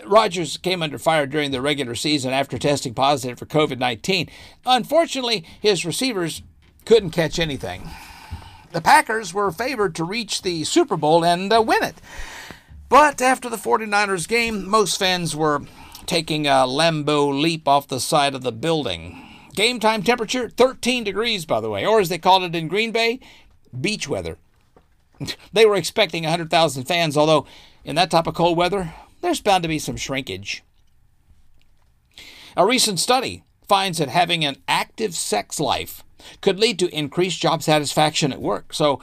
Rodgers 0.07 0.57
came 0.57 0.83
under 0.83 0.99
fire 0.99 1.27
during 1.27 1.51
the 1.51 1.61
regular 1.61 1.95
season 1.95 2.33
after 2.33 2.59
testing 2.59 2.95
positive 2.95 3.39
for 3.39 3.47
COVID-19. 3.47 4.29
Unfortunately, 4.65 5.45
his 5.61 5.85
receivers 5.85 6.43
couldn't 6.85 7.11
catch 7.11 7.39
anything. 7.39 7.91
The 8.73 8.81
Packers 8.81 9.33
were 9.33 9.51
favored 9.51 9.95
to 9.95 10.05
reach 10.05 10.43
the 10.43 10.65
Super 10.65 10.97
Bowl 10.97 11.25
and 11.25 11.53
uh, 11.53 11.63
win 11.63 11.83
it. 11.83 11.97
But 12.89 13.21
after 13.21 13.49
the 13.49 13.57
49ers 13.57 14.29
game, 14.29 14.69
most 14.69 14.99
fans 14.99 15.35
were 15.35 15.63
taking 16.07 16.47
a 16.47 16.67
Lambeau 16.67 17.29
leap 17.29 17.67
off 17.67 17.89
the 17.89 18.01
side 18.01 18.35
of 18.35 18.43
the 18.43 18.53
building. 18.53 19.23
Game 19.55 19.81
time 19.81 20.03
temperature 20.03 20.49
13 20.49 21.03
degrees, 21.03 21.45
by 21.45 21.61
the 21.61 21.71
way, 21.71 21.85
or 21.85 21.99
as 21.99 22.09
they 22.09 22.19
called 22.19 22.45
it 22.45 22.55
in 22.55 22.69
Green 22.69 22.93
Bay, 22.93 23.21
beach 23.79 24.09
weather. 24.09 24.39
They 25.53 25.65
were 25.65 25.77
expecting 25.77 26.25
100,000 26.25 26.85
fans, 26.85 27.17
although 27.17 27.47
in 27.85 27.97
that 27.97 28.11
type 28.11 28.27
of 28.27 28.35
cold 28.35 28.59
weather, 28.59 28.93
there's 29.23 29.41
bound 29.41 29.63
to 29.63 29.69
be 29.69 29.79
some 29.79 29.97
shrinkage. 29.97 30.63
A 32.55 32.67
recent 32.67 33.01
study 33.01 33.43
finds 33.67 33.99
that 33.99 34.09
having 34.09 34.45
an 34.45 34.59
active 34.69 35.15
sex 35.15 35.59
life 35.59 36.05
could 36.43 36.61
lead 36.61 36.79
to 36.79 36.95
increased 36.95 37.41
job 37.41 37.63
satisfaction 37.63 38.33
at 38.33 38.43
work. 38.43 38.75
So 38.75 39.01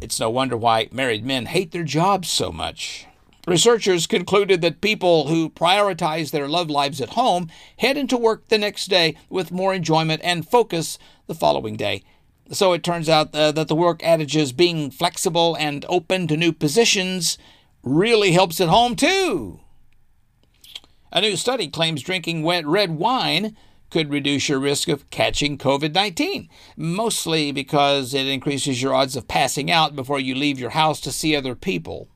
it's 0.00 0.20
no 0.20 0.30
wonder 0.30 0.56
why 0.56 0.88
married 0.92 1.24
men 1.24 1.46
hate 1.46 1.72
their 1.72 1.84
jobs 1.84 2.30
so 2.30 2.52
much. 2.52 3.06
Researchers 3.46 4.08
concluded 4.08 4.60
that 4.60 4.80
people 4.80 5.28
who 5.28 5.48
prioritize 5.48 6.32
their 6.32 6.48
love 6.48 6.68
lives 6.68 7.00
at 7.00 7.10
home 7.10 7.48
head 7.78 7.96
into 7.96 8.16
work 8.16 8.48
the 8.48 8.58
next 8.58 8.86
day 8.86 9.16
with 9.30 9.52
more 9.52 9.72
enjoyment 9.72 10.20
and 10.24 10.48
focus 10.48 10.98
the 11.28 11.34
following 11.34 11.76
day. 11.76 12.02
So 12.50 12.72
it 12.72 12.82
turns 12.82 13.08
out 13.08 13.32
uh, 13.32 13.52
that 13.52 13.68
the 13.68 13.76
work 13.76 14.02
adages 14.02 14.52
being 14.52 14.90
flexible 14.90 15.56
and 15.60 15.84
open 15.88 16.26
to 16.26 16.36
new 16.36 16.52
positions 16.52 17.38
really 17.84 18.32
helps 18.32 18.60
at 18.60 18.68
home 18.68 18.96
too. 18.96 19.60
A 21.12 21.20
new 21.20 21.36
study 21.36 21.68
claims 21.68 22.02
drinking 22.02 22.42
wet 22.42 22.66
red 22.66 22.98
wine 22.98 23.56
could 23.90 24.10
reduce 24.10 24.48
your 24.48 24.58
risk 24.58 24.88
of 24.88 25.08
catching 25.10 25.56
COVID 25.56 25.94
19, 25.94 26.48
mostly 26.76 27.52
because 27.52 28.12
it 28.12 28.26
increases 28.26 28.82
your 28.82 28.92
odds 28.92 29.14
of 29.14 29.28
passing 29.28 29.70
out 29.70 29.94
before 29.94 30.18
you 30.18 30.34
leave 30.34 30.58
your 30.58 30.70
house 30.70 31.00
to 31.02 31.12
see 31.12 31.36
other 31.36 31.54
people. 31.54 32.08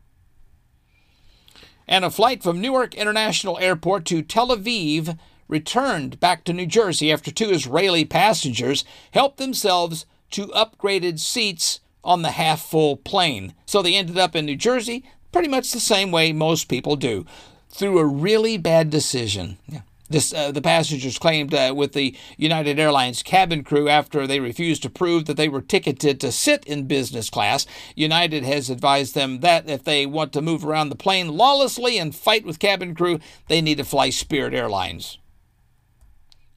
And 1.91 2.05
a 2.05 2.11
flight 2.11 2.41
from 2.41 2.61
Newark 2.61 2.95
International 2.95 3.59
Airport 3.59 4.05
to 4.07 4.23
Tel 4.23 4.57
Aviv 4.57 5.19
returned 5.49 6.21
back 6.21 6.45
to 6.45 6.53
New 6.53 6.65
Jersey 6.67 7.11
after 7.11 7.33
two 7.33 7.51
Israeli 7.51 8.05
passengers 8.05 8.85
helped 9.11 9.39
themselves 9.39 10.07
to 10.31 10.47
upgraded 10.49 11.19
seats 11.19 11.81
on 12.05 12.23
the 12.23 12.31
half 12.31 12.63
full 12.63 12.97
plane. 12.97 13.55
So 13.67 13.83
they 13.83 13.97
ended 13.97 14.17
up 14.17 14.37
in 14.37 14.47
New 14.47 14.55
Jersey 14.55 15.05
pretty 15.33 15.49
much 15.49 15.73
the 15.73 15.81
same 15.81 16.13
way 16.13 16.33
most 16.33 16.69
people 16.69 16.95
do 16.95 17.27
through 17.71 17.99
a 17.99 18.07
really 18.07 18.57
bad 18.57 18.89
decision. 18.91 19.59
Yeah. 19.67 19.81
This, 20.11 20.35
uh, 20.35 20.51
the 20.51 20.61
passengers 20.61 21.19
claimed 21.19 21.55
uh, 21.55 21.73
with 21.75 21.93
the 21.93 22.17
United 22.37 22.81
Airlines 22.81 23.23
cabin 23.23 23.63
crew 23.63 23.89
after 23.89 24.27
they 24.27 24.41
refused 24.41 24.83
to 24.83 24.91
prove 24.91 25.27
that 25.27 25.37
they 25.37 25.49
were 25.49 25.63
ticketed 25.63 26.21
to 26.21 26.33
sit 26.33 26.65
in 26.65 26.89
business 26.89 27.31
class. 27.31 27.65
United 27.95 28.43
has 28.43 28.69
advised 28.69 29.15
them 29.15 29.39
that 29.41 29.71
if 29.71 29.85
they 29.85 30.07
want 30.07 30.33
to 30.33 30.43
move 30.43 30.65
around 30.65 30.89
the 30.89 30.97
plane 30.97 31.29
lawlessly 31.29 31.97
and 31.97 32.15
fight 32.15 32.45
with 32.45 32.59
cabin 32.59 32.93
crew, 32.93 33.21
they 33.47 33.61
need 33.61 33.79
to 33.79 33.85
fly 33.85 34.11
Spirit 34.11 34.53
Airlines. 34.53 35.19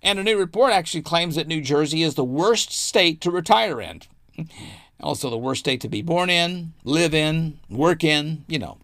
And 0.01 0.17
a 0.17 0.23
new 0.23 0.37
report 0.37 0.73
actually 0.73 1.03
claims 1.03 1.35
that 1.35 1.47
New 1.47 1.61
Jersey 1.61 2.01
is 2.01 2.15
the 2.15 2.25
worst 2.25 2.71
state 2.71 3.21
to 3.21 3.31
retire 3.31 3.79
in. 3.79 4.01
Also, 4.99 5.29
the 5.29 5.37
worst 5.37 5.59
state 5.59 5.81
to 5.81 5.89
be 5.89 6.01
born 6.01 6.29
in, 6.29 6.71
live 6.85 7.13
in, 7.13 7.59
work 7.69 8.05
in, 8.05 8.45
you 8.47 8.57
know. 8.57 8.77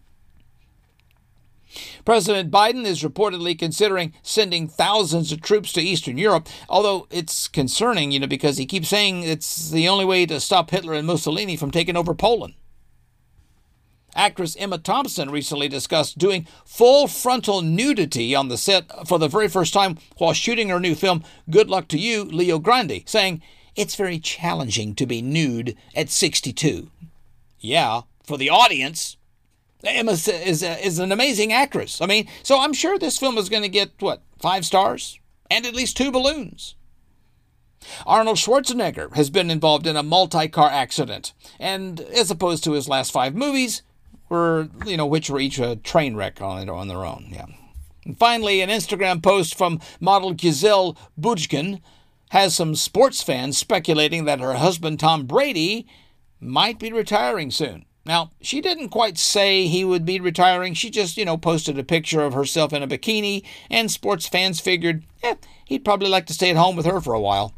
President 2.04 2.50
Biden 2.50 2.84
is 2.84 3.02
reportedly 3.02 3.58
considering 3.58 4.12
sending 4.22 4.68
thousands 4.68 5.32
of 5.32 5.40
troops 5.40 5.72
to 5.72 5.80
Eastern 5.80 6.18
Europe, 6.18 6.48
although 6.68 7.06
it's 7.10 7.48
concerning, 7.48 8.10
you 8.10 8.20
know, 8.20 8.26
because 8.26 8.58
he 8.58 8.66
keeps 8.66 8.88
saying 8.88 9.22
it's 9.22 9.70
the 9.70 9.88
only 9.88 10.04
way 10.04 10.26
to 10.26 10.40
stop 10.40 10.70
Hitler 10.70 10.94
and 10.94 11.06
Mussolini 11.06 11.56
from 11.56 11.70
taking 11.70 11.96
over 11.96 12.14
Poland. 12.14 12.54
Actress 14.14 14.56
Emma 14.56 14.78
Thompson 14.78 15.30
recently 15.30 15.68
discussed 15.68 16.18
doing 16.18 16.46
full 16.64 17.06
frontal 17.06 17.62
nudity 17.62 18.34
on 18.34 18.48
the 18.48 18.56
set 18.56 18.90
for 19.06 19.18
the 19.18 19.28
very 19.28 19.48
first 19.48 19.72
time 19.72 19.98
while 20.18 20.32
shooting 20.32 20.68
her 20.68 20.80
new 20.80 20.94
film, 20.94 21.22
Good 21.48 21.70
Luck 21.70 21.88
to 21.88 21.98
You, 21.98 22.24
Leo 22.24 22.58
Grande, 22.58 23.02
saying, 23.06 23.40
It's 23.76 23.94
very 23.94 24.18
challenging 24.18 24.94
to 24.96 25.06
be 25.06 25.22
nude 25.22 25.76
at 25.94 26.10
62. 26.10 26.90
Yeah, 27.60 28.02
for 28.24 28.36
the 28.36 28.50
audience. 28.50 29.16
Emma 29.84 30.12
is, 30.12 30.28
is, 30.28 30.62
is 30.62 30.98
an 30.98 31.12
amazing 31.12 31.52
actress. 31.52 32.00
I 32.00 32.06
mean, 32.06 32.28
so 32.42 32.60
I'm 32.60 32.72
sure 32.72 32.98
this 32.98 33.18
film 33.18 33.38
is 33.38 33.48
going 33.48 33.62
to 33.62 33.68
get, 33.68 33.90
what, 34.00 34.22
five 34.38 34.64
stars? 34.64 35.18
And 35.50 35.66
at 35.66 35.74
least 35.74 35.96
two 35.96 36.12
balloons. 36.12 36.74
Arnold 38.06 38.36
Schwarzenegger 38.36 39.14
has 39.16 39.30
been 39.30 39.50
involved 39.50 39.86
in 39.86 39.96
a 39.96 40.02
multi 40.02 40.48
car 40.48 40.68
accident, 40.68 41.32
and 41.58 42.00
as 42.00 42.30
opposed 42.30 42.62
to 42.64 42.72
his 42.72 42.88
last 42.88 43.10
five 43.10 43.34
movies, 43.34 43.82
were, 44.28 44.68
you 44.86 44.96
know, 44.96 45.06
which 45.06 45.30
were 45.30 45.40
each 45.40 45.58
a 45.58 45.76
train 45.76 46.14
wreck 46.14 46.40
on, 46.40 46.68
on 46.68 46.88
their 46.88 47.04
own. 47.04 47.28
Yeah. 47.30 47.46
And 48.04 48.18
finally, 48.18 48.60
an 48.60 48.70
Instagram 48.70 49.22
post 49.22 49.56
from 49.56 49.80
model 49.98 50.32
Gisele 50.32 50.96
Bündchen 51.20 51.80
has 52.30 52.54
some 52.54 52.76
sports 52.76 53.22
fans 53.22 53.58
speculating 53.58 54.24
that 54.24 54.40
her 54.40 54.54
husband 54.54 55.00
Tom 55.00 55.26
Brady 55.26 55.86
might 56.40 56.78
be 56.78 56.92
retiring 56.92 57.50
soon. 57.50 57.84
Now, 58.06 58.30
she 58.40 58.60
didn't 58.60 58.88
quite 58.88 59.18
say 59.18 59.66
he 59.66 59.84
would 59.84 60.04
be 60.04 60.20
retiring. 60.20 60.74
She 60.74 60.90
just, 60.90 61.16
you 61.16 61.24
know, 61.24 61.36
posted 61.36 61.78
a 61.78 61.84
picture 61.84 62.22
of 62.22 62.32
herself 62.32 62.72
in 62.72 62.82
a 62.82 62.88
bikini, 62.88 63.44
and 63.70 63.90
sports 63.90 64.26
fans 64.26 64.58
figured, 64.58 65.02
eh, 65.22 65.34
he'd 65.66 65.84
probably 65.84 66.08
like 66.08 66.26
to 66.26 66.34
stay 66.34 66.50
at 66.50 66.56
home 66.56 66.76
with 66.76 66.86
her 66.86 67.00
for 67.00 67.14
a 67.14 67.20
while. 67.20 67.54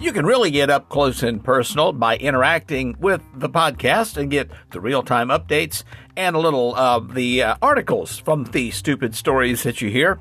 You 0.00 0.14
can 0.14 0.24
really 0.24 0.50
get 0.50 0.70
up 0.70 0.88
close 0.88 1.22
and 1.22 1.44
personal 1.44 1.92
by 1.92 2.16
interacting 2.16 2.96
with 2.98 3.20
the 3.34 3.50
podcast 3.50 4.16
and 4.16 4.30
get 4.30 4.50
the 4.70 4.80
real 4.80 5.02
time 5.02 5.28
updates 5.28 5.84
and 6.16 6.34
a 6.34 6.38
little 6.38 6.74
of 6.74 7.12
the 7.14 7.42
uh, 7.42 7.56
articles 7.60 8.16
from 8.18 8.44
the 8.44 8.70
stupid 8.70 9.14
stories 9.14 9.62
that 9.64 9.82
you 9.82 9.90
hear 9.90 10.18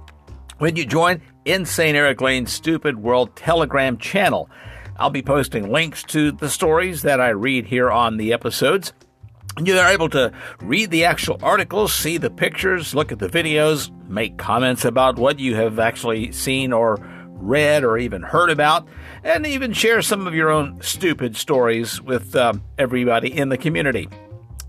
when 0.58 0.76
you 0.76 0.86
join 0.86 1.22
Insane 1.46 1.96
Erik 1.96 2.20
Lane's 2.20 2.52
Stupid 2.52 3.02
World 3.02 3.38
Telegram 3.38 3.98
channel. 3.98 4.50
I'll 4.98 5.10
be 5.12 5.22
posting 5.22 5.72
links 5.72 6.04
to 6.04 6.34
the 6.34 6.50
stories 6.50 7.04
that 7.04 7.22
I 7.22 7.30
read 7.30 7.66
here 7.66 7.90
on 7.90 8.18
the 8.18 8.34
episodes. 8.34 8.92
You're 9.64 9.86
able 9.86 10.10
to 10.10 10.34
read 10.60 10.92
the 10.92 11.06
actual 11.06 11.40
articles, 11.42 11.94
see 11.94 12.18
the 12.18 12.30
pictures, 12.30 12.94
look 12.94 13.14
at 13.14 13.20
the 13.20 13.30
videos, 13.30 13.92
make 14.10 14.38
comments 14.38 14.84
about 14.84 15.18
what 15.18 15.40
you 15.40 15.56
have 15.56 15.80
actually 15.80 16.34
seen 16.34 16.74
or 16.74 16.98
read 17.42 17.86
or 17.86 17.98
even 17.98 18.22
heard 18.22 18.50
about, 18.50 18.88
and 19.24 19.46
even 19.46 19.74
share 19.74 20.02
some 20.02 20.28
of 20.28 20.34
your 20.34 20.50
own 20.50 20.82
stupid 20.82 21.36
stories 21.36 22.02
with 22.02 22.36
um, 22.36 22.64
everybody 22.78 23.36
in 23.36 23.50
the 23.50 23.58
community. 23.58 24.10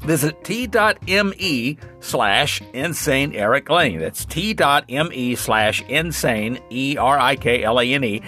Visit 0.03 0.42
t.me 0.44 1.76
slash 2.01 2.62
insane 2.72 3.34
Erik 3.34 3.68
Lane. 3.68 3.98
That's 3.98 4.24
t.me 4.24 5.34
slash 5.34 5.82
insane 5.82 6.59
E 6.70 6.96
R 6.96 7.18
I 7.18 7.36
K 7.36 7.62
L 7.62 7.78
A 7.78 7.84
N 7.84 8.05
E. 8.05 8.22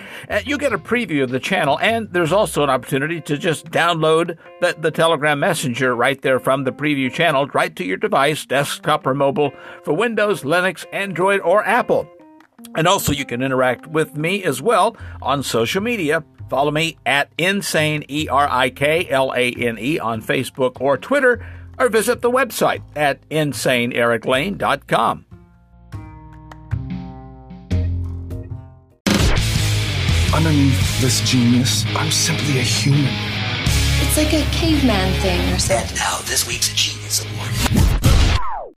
You 0.44 0.58
get 0.58 0.74
a 0.74 0.78
preview 0.78 1.22
of 1.22 1.30
the 1.30 1.40
channel, 1.40 1.78
and 1.80 2.12
there's 2.12 2.32
also 2.32 2.62
an 2.62 2.68
opportunity 2.68 3.22
to 3.22 3.38
just 3.38 3.70
download 3.70 4.36
the, 4.60 4.76
the 4.78 4.90
Telegram 4.90 5.40
Messenger 5.40 5.96
right 5.96 6.20
there 6.20 6.38
from 6.38 6.64
the 6.64 6.72
preview 6.72 7.10
channel 7.10 7.46
right 7.46 7.74
to 7.76 7.84
your 7.84 7.96
device, 7.96 8.44
desktop 8.44 9.06
or 9.06 9.14
mobile, 9.14 9.50
for 9.82 9.94
Windows, 9.94 10.42
Linux, 10.42 10.84
Android, 10.92 11.40
or 11.40 11.64
Apple. 11.64 12.06
And 12.74 12.88
also, 12.88 13.12
you 13.12 13.24
can 13.24 13.42
interact 13.42 13.86
with 13.86 14.16
me 14.16 14.42
as 14.44 14.62
well 14.62 14.96
on 15.20 15.42
social 15.42 15.82
media. 15.82 16.24
Follow 16.48 16.70
me 16.70 16.96
at 17.06 17.30
Insane, 17.38 18.04
E 18.08 18.28
R 18.28 18.48
I 18.50 18.70
K 18.70 19.08
L 19.08 19.32
A 19.34 19.52
N 19.52 19.78
E, 19.78 19.98
on 19.98 20.22
Facebook 20.22 20.80
or 20.80 20.96
Twitter, 20.98 21.44
or 21.78 21.88
visit 21.88 22.20
the 22.20 22.30
website 22.30 22.82
at 22.94 23.26
InsaneErikLane.com. 23.30 25.26
Underneath 30.34 31.00
this 31.00 31.20
genius, 31.30 31.84
I'm 31.94 32.10
simply 32.10 32.58
a 32.58 32.62
human. 32.62 33.12
It's 34.00 34.16
like 34.16 34.32
a 34.32 34.42
caveman 34.50 35.12
thing 35.20 35.52
or 35.52 35.58
something. 35.58 35.88
And 35.88 35.96
now, 35.96 36.18
this 36.24 36.46
week's 36.48 36.72
Genius 36.74 37.24
Award. 37.24 38.11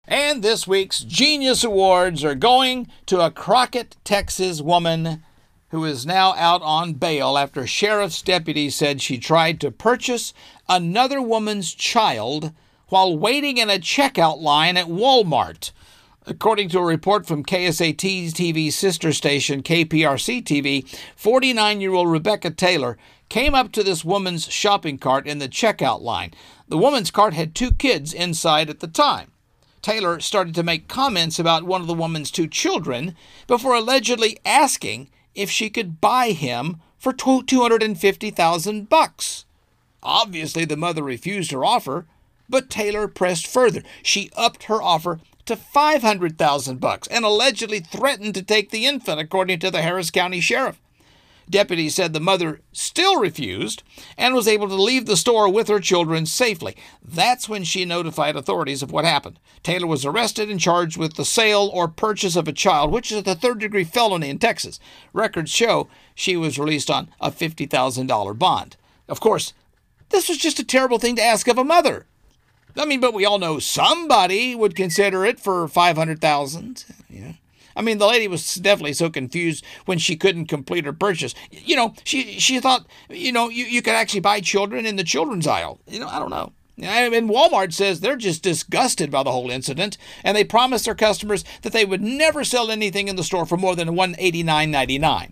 And 0.07 0.43
this 0.43 0.67
week's 0.67 0.99
Genius 0.99 1.63
Awards 1.63 2.23
are 2.23 2.35
going 2.35 2.87
to 3.07 3.21
a 3.21 3.31
Crockett, 3.31 3.97
Texas 4.03 4.61
woman 4.61 5.23
who 5.69 5.83
is 5.83 6.05
now 6.05 6.35
out 6.35 6.61
on 6.61 6.93
bail 6.93 7.37
after 7.39 7.65
sheriff's 7.65 8.21
deputy 8.21 8.69
said 8.69 9.01
she 9.01 9.17
tried 9.17 9.59
to 9.61 9.71
purchase 9.71 10.31
another 10.69 11.21
woman's 11.21 11.73
child 11.73 12.53
while 12.89 13.17
waiting 13.17 13.57
in 13.57 13.69
a 13.69 13.79
checkout 13.79 14.39
line 14.39 14.77
at 14.77 14.85
Walmart. 14.85 15.71
According 16.27 16.69
to 16.69 16.79
a 16.79 16.85
report 16.85 17.25
from 17.25 17.43
KSAT 17.43 18.31
TV's 18.31 18.75
sister 18.75 19.11
station, 19.11 19.63
KPRC 19.63 20.43
TV, 20.43 20.87
49 21.15 21.81
year 21.81 21.93
old 21.93 22.11
Rebecca 22.11 22.51
Taylor 22.51 22.97
came 23.27 23.55
up 23.55 23.71
to 23.71 23.83
this 23.83 24.05
woman's 24.05 24.47
shopping 24.51 24.99
cart 24.99 25.25
in 25.25 25.39
the 25.39 25.49
checkout 25.49 26.01
line. 26.01 26.31
The 26.67 26.77
woman's 26.77 27.09
cart 27.09 27.33
had 27.33 27.55
two 27.55 27.71
kids 27.71 28.13
inside 28.13 28.69
at 28.69 28.81
the 28.81 28.87
time. 28.87 29.31
Taylor 29.85 30.19
started 30.19 30.55
to 30.55 30.63
make 30.63 30.87
comments 30.87 31.37
about 31.37 31.61
one 31.63 31.79
of 31.79 31.85
the 31.85 31.93
woman's 31.93 32.31
two 32.31 32.47
children 32.47 33.15
before 33.45 33.75
allegedly 33.75 34.39
asking 34.43 35.11
if 35.35 35.51
she 35.51 35.69
could 35.69 36.01
buy 36.01 36.31
him 36.31 36.77
for 36.97 37.13
250,000 37.13 38.89
bucks. 38.89 39.45
Obviously, 40.01 40.65
the 40.65 40.75
mother 40.75 41.03
refused 41.03 41.51
her 41.51 41.63
offer, 41.63 42.07
but 42.49 42.71
Taylor 42.71 43.07
pressed 43.07 43.45
further. 43.45 43.83
She 44.01 44.31
upped 44.35 44.63
her 44.63 44.81
offer 44.81 45.19
to 45.45 45.55
500,000 45.55 46.79
bucks 46.79 47.07
and 47.09 47.23
allegedly 47.23 47.79
threatened 47.79 48.33
to 48.33 48.41
take 48.41 48.71
the 48.71 48.87
infant 48.87 49.19
according 49.19 49.59
to 49.59 49.69
the 49.69 49.83
Harris 49.83 50.09
County 50.09 50.39
Sheriff. 50.39 50.81
Deputies 51.49 51.95
said 51.95 52.13
the 52.13 52.19
mother 52.19 52.61
still 52.71 53.19
refused 53.19 53.83
and 54.17 54.33
was 54.33 54.47
able 54.47 54.67
to 54.67 54.75
leave 54.75 55.05
the 55.05 55.17
store 55.17 55.47
with 55.47 55.67
her 55.67 55.79
children 55.79 56.25
safely. 56.25 56.75
That's 57.03 57.47
when 57.47 57.63
she 57.63 57.85
notified 57.85 58.35
authorities 58.35 58.81
of 58.81 58.91
what 58.91 59.05
happened. 59.05 59.39
Taylor 59.61 59.87
was 59.87 60.05
arrested 60.05 60.49
and 60.49 60.59
charged 60.59 60.97
with 60.97 61.15
the 61.15 61.25
sale 61.25 61.69
or 61.73 61.87
purchase 61.87 62.35
of 62.35 62.47
a 62.47 62.53
child, 62.53 62.91
which 62.91 63.11
is 63.11 63.25
a 63.25 63.35
third 63.35 63.59
degree 63.59 63.83
felony 63.83 64.29
in 64.29 64.39
Texas. 64.39 64.79
Records 65.13 65.51
show 65.51 65.87
she 66.15 66.35
was 66.35 66.57
released 66.57 66.89
on 66.89 67.09
a 67.21 67.31
$50,000 67.31 68.39
bond. 68.39 68.77
Of 69.07 69.19
course, 69.19 69.53
this 70.09 70.29
was 70.29 70.37
just 70.37 70.59
a 70.59 70.63
terrible 70.63 70.97
thing 70.97 71.15
to 71.17 71.23
ask 71.23 71.47
of 71.47 71.57
a 71.57 71.63
mother. 71.63 72.05
I 72.77 72.85
mean, 72.85 72.99
but 72.99 73.13
we 73.13 73.25
all 73.25 73.39
know 73.39 73.59
somebody 73.59 74.55
would 74.55 74.75
consider 74.75 75.25
it 75.25 75.39
for 75.39 75.67
500,000, 75.67 76.85
you 77.09 77.21
know. 77.21 77.33
I 77.75 77.81
mean, 77.81 77.97
the 77.97 78.07
lady 78.07 78.27
was 78.27 78.55
definitely 78.55 78.93
so 78.93 79.09
confused 79.09 79.65
when 79.85 79.97
she 79.97 80.15
couldn't 80.15 80.45
complete 80.45 80.85
her 80.85 80.93
purchase. 80.93 81.35
You 81.51 81.75
know, 81.75 81.93
she 82.03 82.39
she 82.39 82.59
thought, 82.59 82.85
you 83.09 83.31
know, 83.31 83.49
you, 83.49 83.65
you 83.65 83.81
could 83.81 83.95
actually 83.95 84.21
buy 84.21 84.39
children 84.39 84.85
in 84.85 84.95
the 84.95 85.03
children's 85.03 85.47
aisle. 85.47 85.79
You 85.87 85.99
know, 85.99 86.07
I 86.07 86.19
don't 86.19 86.29
know. 86.29 86.53
And 86.77 87.29
Walmart 87.29 87.73
says 87.73 87.99
they're 87.99 88.17
just 88.17 88.43
disgusted 88.43 89.09
by 89.09 89.23
the 89.23 89.31
whole 89.31 89.49
incident, 89.49 89.97
and 90.23 90.35
they 90.35 90.43
promised 90.43 90.85
their 90.85 90.95
customers 90.95 91.45
that 91.61 91.71
they 91.71 91.85
would 91.85 92.01
never 92.01 92.43
sell 92.43 92.69
anything 92.69 93.07
in 93.07 93.15
the 93.15 93.23
store 93.23 93.45
for 93.45 93.55
more 93.55 93.75
than 93.75 93.89
$189.99. 93.89 95.31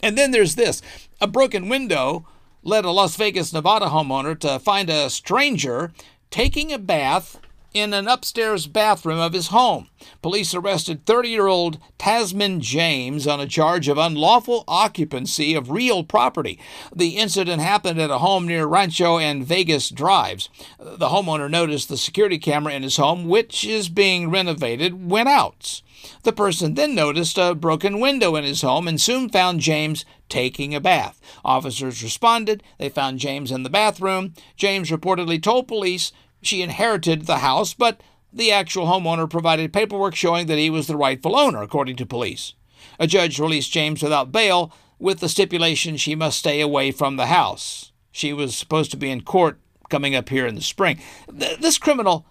And 0.00 0.16
then 0.16 0.30
there's 0.30 0.54
this 0.54 0.82
a 1.20 1.26
broken 1.26 1.68
window 1.68 2.26
led 2.62 2.84
a 2.84 2.90
Las 2.90 3.16
Vegas, 3.16 3.52
Nevada 3.52 3.86
homeowner 3.86 4.38
to 4.40 4.58
find 4.58 4.90
a 4.90 5.10
stranger 5.10 5.92
taking 6.30 6.72
a 6.72 6.78
bath 6.78 7.40
in 7.74 7.92
an 7.92 8.08
upstairs 8.08 8.66
bathroom 8.66 9.18
of 9.18 9.32
his 9.32 9.48
home. 9.48 9.88
Police 10.22 10.54
arrested 10.54 11.04
30 11.04 11.28
year 11.28 11.46
old 11.46 11.78
Tasman 11.98 12.60
James 12.60 13.26
on 13.26 13.40
a 13.40 13.46
charge 13.46 13.88
of 13.88 13.98
unlawful 13.98 14.64
occupancy 14.66 15.54
of 15.54 15.70
real 15.70 16.04
property. 16.04 16.58
The 16.94 17.16
incident 17.16 17.60
happened 17.62 18.00
at 18.00 18.10
a 18.10 18.18
home 18.18 18.46
near 18.46 18.66
Rancho 18.66 19.18
and 19.18 19.44
Vegas 19.44 19.90
Drives. 19.90 20.48
The 20.78 21.08
homeowner 21.08 21.50
noticed 21.50 21.88
the 21.88 21.96
security 21.96 22.38
camera 22.38 22.72
in 22.72 22.82
his 22.82 22.96
home, 22.96 23.28
which 23.28 23.64
is 23.64 23.88
being 23.88 24.30
renovated, 24.30 25.10
went 25.10 25.28
out. 25.28 25.82
The 26.22 26.32
person 26.32 26.74
then 26.74 26.94
noticed 26.94 27.38
a 27.38 27.54
broken 27.54 27.98
window 28.00 28.36
in 28.36 28.44
his 28.44 28.62
home 28.62 28.86
and 28.86 29.00
soon 29.00 29.28
found 29.28 29.60
James 29.60 30.04
taking 30.28 30.74
a 30.74 30.80
bath. 30.80 31.20
Officers 31.44 32.02
responded. 32.02 32.62
They 32.78 32.88
found 32.88 33.18
James 33.18 33.50
in 33.50 33.62
the 33.62 33.70
bathroom. 33.70 34.34
James 34.56 34.90
reportedly 34.90 35.42
told 35.42 35.66
police 35.66 36.12
she 36.42 36.62
inherited 36.62 37.26
the 37.26 37.38
house, 37.38 37.74
but 37.74 38.00
the 38.32 38.52
actual 38.52 38.86
homeowner 38.86 39.28
provided 39.28 39.72
paperwork 39.72 40.14
showing 40.14 40.46
that 40.46 40.58
he 40.58 40.70
was 40.70 40.86
the 40.86 40.96
rightful 40.96 41.36
owner, 41.36 41.62
according 41.62 41.96
to 41.96 42.06
police. 42.06 42.54
A 42.98 43.06
judge 43.06 43.38
released 43.38 43.72
James 43.72 44.02
without 44.02 44.32
bail 44.32 44.72
with 44.98 45.20
the 45.20 45.28
stipulation 45.28 45.96
she 45.96 46.14
must 46.14 46.38
stay 46.38 46.60
away 46.60 46.90
from 46.90 47.16
the 47.16 47.26
house. 47.26 47.92
She 48.10 48.32
was 48.32 48.56
supposed 48.56 48.90
to 48.90 48.96
be 48.96 49.10
in 49.10 49.22
court 49.22 49.60
coming 49.88 50.14
up 50.14 50.28
here 50.28 50.46
in 50.46 50.54
the 50.54 50.60
spring. 50.60 50.98
Th- 51.36 51.58
this 51.58 51.78
criminal 51.78 52.26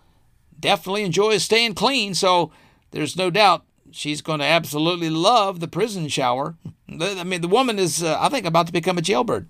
definitely 0.60 1.04
enjoys 1.04 1.44
staying 1.44 1.76
clean, 1.76 2.14
so 2.14 2.52
there's 2.92 3.16
no 3.16 3.30
doubt 3.30 3.66
she's 3.92 4.22
going 4.22 4.40
to 4.40 4.46
absolutely 4.46 5.10
love 5.10 5.60
the 5.60 5.68
prison 5.68 6.08
shower. 6.08 6.56
I 6.90 7.24
mean, 7.24 7.42
the 7.42 7.48
woman 7.48 7.80
is, 7.80 8.04
uh, 8.04 8.18
I 8.20 8.30
think, 8.30 8.46
about 8.46 8.68
to 8.68 8.74
become 8.74 8.98
a 8.98 9.02
jailbird. 9.02 9.48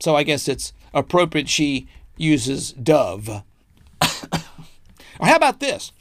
So 0.00 0.16
I 0.16 0.22
guess 0.24 0.48
it's 0.48 0.72
appropriate 0.92 1.48
she 1.48 1.88
uses 2.16 2.72
Dove. 2.72 3.42
Or 5.20 5.26
how 5.26 5.36
about 5.36 5.60
this? 5.60 5.92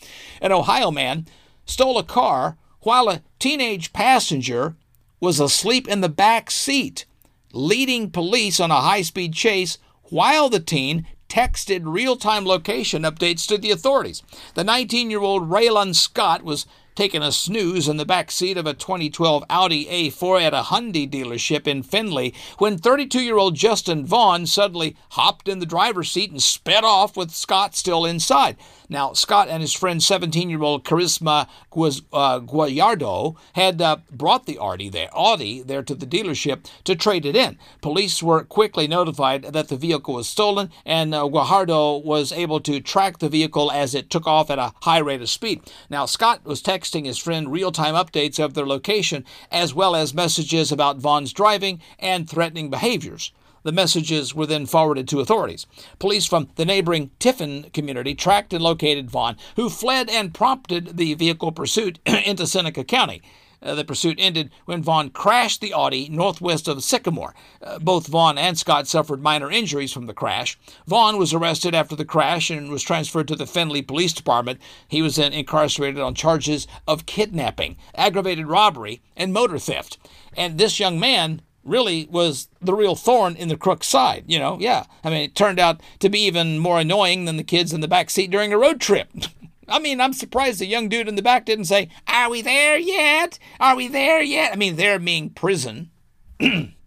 An 0.42 0.52
Ohio 0.52 0.92
man 0.92 1.28
stole 1.66 1.98
a 1.98 2.04
car 2.04 2.58
while 2.82 3.10
a 3.10 3.22
teenage 3.40 3.94
passenger 3.94 4.76
was 5.20 5.40
asleep 5.40 5.88
in 5.88 6.02
the 6.02 6.10
back 6.10 6.50
seat, 6.50 7.06
leading 7.54 8.10
police 8.10 8.60
on 8.60 8.72
a 8.72 8.82
high 8.82 9.04
speed 9.04 9.34
chase 9.34 9.78
while 10.04 10.50
the 10.50 10.60
teen 10.60 11.06
texted 11.30 11.82
real 11.86 12.18
time 12.18 12.46
location 12.46 13.04
updates 13.04 13.48
to 13.48 13.58
the 13.58 13.72
authorities. 13.72 14.22
The 14.56 14.64
19 14.64 15.10
year 15.10 15.22
old 15.22 15.50
Raylan 15.50 15.96
Scott 15.96 16.44
was 16.44 16.66
taking 17.02 17.24
a 17.24 17.32
snooze 17.32 17.88
in 17.88 17.98
the 17.98 18.06
back 18.06 18.30
seat 18.30 18.58
of 18.58 18.68
a 18.68 18.76
2012 18.76 19.44
Audi 19.50 19.86
A4 19.88 20.40
at 20.40 20.54
a 20.54 20.62
Hyundai 20.62 21.10
dealership 21.10 21.66
in 21.66 21.82
Findlay 21.82 22.32
when 22.60 22.78
32 22.78 23.22
year 23.22 23.40
old 23.40 23.56
Justin 23.56 24.06
Vaughn 24.06 24.46
suddenly 24.46 24.96
hopped 25.10 25.48
in 25.48 25.58
the 25.58 25.66
driver's 25.66 26.12
seat 26.12 26.30
and 26.30 26.44
sped 26.44 26.84
off 26.84 27.18
with 27.18 27.32
Scott 27.32 27.76
still 27.76 28.06
inside. 28.06 28.56
Now, 28.92 29.14
Scott 29.14 29.48
and 29.48 29.62
his 29.62 29.72
friend, 29.72 30.04
17 30.04 30.50
year 30.50 30.62
old 30.62 30.84
Charisma 30.84 31.48
uh, 31.48 32.40
Guajardo, 32.42 33.38
had 33.54 33.82
uh, 33.82 33.98
brought 34.12 34.46
the 34.46 34.60
Audi 34.60 34.90
there, 34.90 35.10
Audi 35.14 35.62
there 35.62 35.82
to 35.82 35.96
the 35.96 36.06
dealership 36.06 36.66
to 36.84 36.94
trade 36.94 37.26
it 37.26 37.34
in. 37.34 37.58
Police 37.82 38.22
were 38.22 38.44
quickly 38.44 38.90
notified 38.90 39.44
that 39.44 39.70
the 39.70 39.78
vehicle 39.78 40.16
was 40.16 40.28
stolen, 40.28 40.72
and 40.86 41.16
uh, 41.16 41.22
Guajardo 41.24 42.04
was 42.04 42.34
able 42.34 42.60
to 42.60 42.82
track 42.82 43.20
the 43.20 43.30
vehicle 43.30 43.72
as 43.72 43.96
it 43.96 44.10
took 44.10 44.28
off 44.28 44.50
at 44.50 44.60
a 44.60 44.74
high 44.82 45.00
rate 45.00 45.22
of 45.22 45.30
speed. 45.30 45.62
Now, 45.90 46.06
Scott 46.06 46.44
was 46.44 46.62
texting 46.62 47.06
his 47.06 47.18
friend 47.18 47.50
real 47.50 47.72
time 47.72 47.96
updates 47.96 48.44
of 48.44 48.56
their 48.56 48.68
location, 48.68 49.24
as 49.50 49.74
well 49.74 49.96
as 49.96 50.14
messages 50.14 50.70
about 50.70 50.98
Vaughn's 50.98 51.32
driving 51.32 51.80
and 51.98 52.30
threatening 52.30 52.70
behaviors. 52.70 53.32
The 53.64 53.72
messages 53.72 54.34
were 54.34 54.46
then 54.46 54.66
forwarded 54.66 55.08
to 55.10 55.20
authorities. 55.20 55.68
Police 56.00 56.26
from 56.26 56.50
the 56.56 56.66
neighboring 56.66 57.12
Tiffin 57.20 57.72
community 57.74 58.16
tracked 58.16 58.54
and 58.54 58.64
located 58.64 59.12
Vaughn, 59.12 59.38
who 59.56 59.70
fled 59.70 60.10
and 60.10 60.34
prompted 60.34 60.98
the 60.98 61.14
vehicle 61.14 61.52
pursuit 61.52 62.00
into 62.06 62.48
Seneca 62.48 62.84
County. 62.84 63.22
Uh, 63.64 63.76
the 63.76 63.86
pursuit 63.86 64.18
ended 64.20 64.50
when 64.66 64.82
Vaughn 64.82 65.12
crashed 65.12 65.62
the 65.62 65.74
Audi 65.74 66.10
northwest 66.10 66.68
of 66.68 66.84
Sycamore. 66.84 67.36
Uh, 67.62 67.78
both 67.78 68.08
Vaughn 68.08 68.38
and 68.38 68.58
Scott 68.58 68.88
suffered 68.88 69.22
minor 69.22 69.52
injuries 69.52 69.94
from 69.94 70.08
the 70.08 70.16
crash. 70.16 70.58
Vaughn 70.88 71.18
was 71.18 71.32
arrested 71.32 71.76
after 71.76 71.96
the 71.96 72.06
crash 72.06 72.50
and 72.50 72.72
was 72.72 72.82
transferred 72.82 73.28
to 73.28 73.36
the 73.36 73.46
Findlay 73.46 73.84
Police 73.84 74.14
Department. 74.14 74.60
He 74.88 75.04
was 75.04 75.18
then 75.18 75.32
incarcerated 75.32 76.02
on 76.02 76.16
charges 76.16 76.68
of 76.88 77.06
kidnapping, 77.06 77.78
aggravated 77.94 78.48
robbery, 78.48 79.02
and 79.16 79.32
motor 79.32 79.60
theft. 79.60 80.00
And 80.36 80.58
this 80.58 80.80
young 80.80 81.00
man 81.00 81.44
really 81.64 82.08
was 82.10 82.48
the 82.62 82.74
real 82.74 82.96
thorn 82.96 83.36
in 83.36 83.48
the 83.48 83.58
crook's 83.58 83.88
side. 83.88 84.26
You 84.28 84.40
know, 84.40 84.58
yeah. 84.60 84.86
I 85.04 85.10
mean, 85.10 85.24
it 85.24 85.36
turned 85.36 85.60
out 85.60 85.82
to 86.00 86.10
be 86.10 86.20
even 86.22 86.60
more 86.60 86.80
annoying 86.80 87.26
than 87.26 87.38
the 87.38 87.44
kids 87.44 87.74
in 87.74 87.82
the 87.82 87.88
back 87.88 88.10
seat 88.10 88.32
during 88.32 88.54
a 88.54 88.58
road 88.58 88.82
trip. 88.82 89.10
I 89.68 89.80
mean, 89.80 90.02
I'm 90.02 90.14
surprised 90.14 90.60
the 90.60 90.66
young 90.66 90.90
dude 90.90 91.08
in 91.08 91.16
the 91.16 91.22
back 91.22 91.46
didn't 91.46 91.66
say, 91.66 91.90
Are 92.08 92.30
we 92.30 92.42
there 92.42 92.78
yet? 92.78 93.40
Are 93.60 93.76
we 93.76 93.88
there 93.88 94.22
yet? 94.22 94.52
I 94.52 94.56
mean, 94.58 94.76
there 94.76 95.00
being 95.00 95.30
prison. 95.30 95.92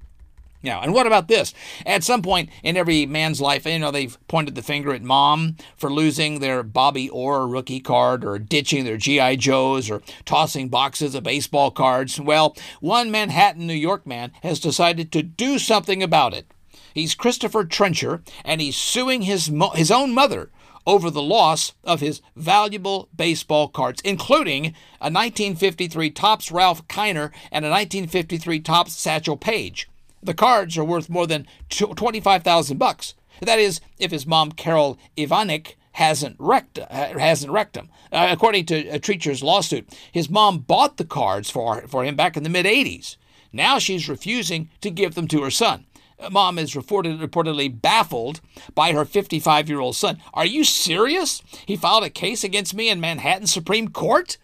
Yeah, 0.64 0.80
and 0.80 0.94
what 0.94 1.06
about 1.06 1.28
this? 1.28 1.52
At 1.84 2.04
some 2.04 2.22
point 2.22 2.48
in 2.62 2.78
every 2.78 3.04
man's 3.04 3.38
life, 3.38 3.66
you 3.66 3.78
know, 3.78 3.90
they've 3.90 4.16
pointed 4.28 4.54
the 4.54 4.62
finger 4.62 4.94
at 4.94 5.02
mom 5.02 5.56
for 5.76 5.92
losing 5.92 6.38
their 6.38 6.62
Bobby 6.62 7.10
Orr 7.10 7.46
rookie 7.46 7.80
card 7.80 8.24
or 8.24 8.38
ditching 8.38 8.86
their 8.86 8.96
G.I. 8.96 9.36
Joes 9.36 9.90
or 9.90 10.00
tossing 10.24 10.70
boxes 10.70 11.14
of 11.14 11.22
baseball 11.22 11.70
cards. 11.70 12.18
Well, 12.18 12.56
one 12.80 13.10
Manhattan, 13.10 13.66
New 13.66 13.74
York 13.74 14.06
man 14.06 14.32
has 14.42 14.58
decided 14.58 15.12
to 15.12 15.22
do 15.22 15.58
something 15.58 16.02
about 16.02 16.32
it. 16.32 16.46
He's 16.94 17.14
Christopher 17.14 17.66
Trencher, 17.66 18.22
and 18.42 18.62
he's 18.62 18.76
suing 18.76 19.22
his, 19.22 19.50
mo- 19.50 19.72
his 19.74 19.90
own 19.90 20.14
mother 20.14 20.50
over 20.86 21.10
the 21.10 21.22
loss 21.22 21.74
of 21.84 22.00
his 22.00 22.22
valuable 22.36 23.10
baseball 23.14 23.68
cards, 23.68 24.00
including 24.02 24.68
a 24.98 25.12
1953 25.12 26.10
Topps 26.10 26.50
Ralph 26.50 26.88
Kiner 26.88 27.32
and 27.52 27.66
a 27.66 27.70
1953 27.70 28.60
Topps 28.60 28.94
Satchel 28.94 29.36
Paige. 29.36 29.90
The 30.24 30.34
cards 30.34 30.78
are 30.78 30.84
worth 30.84 31.10
more 31.10 31.26
than 31.26 31.46
25,000 31.68 32.78
bucks. 32.78 33.14
That 33.42 33.58
is, 33.58 33.80
if 33.98 34.10
his 34.10 34.26
mom, 34.26 34.52
Carol 34.52 34.98
Ivanek, 35.16 35.74
hasn't 35.92 36.36
wrecked, 36.38 36.78
uh, 36.78 37.18
hasn't 37.18 37.52
wrecked 37.52 37.76
him. 37.76 37.88
Uh, 38.10 38.28
according 38.30 38.66
to 38.66 38.88
a 38.88 38.98
Trencher's 38.98 39.42
lawsuit, 39.42 39.86
his 40.10 40.28
mom 40.28 40.58
bought 40.58 40.96
the 40.96 41.04
cards 41.04 41.50
for, 41.50 41.82
for 41.82 42.04
him 42.04 42.16
back 42.16 42.36
in 42.36 42.42
the 42.42 42.48
mid 42.48 42.66
80s. 42.66 43.16
Now 43.52 43.78
she's 43.78 44.08
refusing 44.08 44.70
to 44.80 44.90
give 44.90 45.14
them 45.14 45.28
to 45.28 45.42
her 45.42 45.50
son. 45.50 45.86
Uh, 46.18 46.30
mom 46.30 46.58
is 46.58 46.74
reported, 46.74 47.20
reportedly 47.20 47.80
baffled 47.80 48.40
by 48.74 48.92
her 48.92 49.04
55 49.04 49.68
year 49.68 49.78
old 49.78 49.94
son. 49.94 50.18
Are 50.32 50.46
you 50.46 50.64
serious? 50.64 51.42
He 51.66 51.76
filed 51.76 52.04
a 52.04 52.10
case 52.10 52.42
against 52.42 52.74
me 52.74 52.88
in 52.88 53.00
Manhattan 53.00 53.46
Supreme 53.46 53.88
Court? 53.88 54.38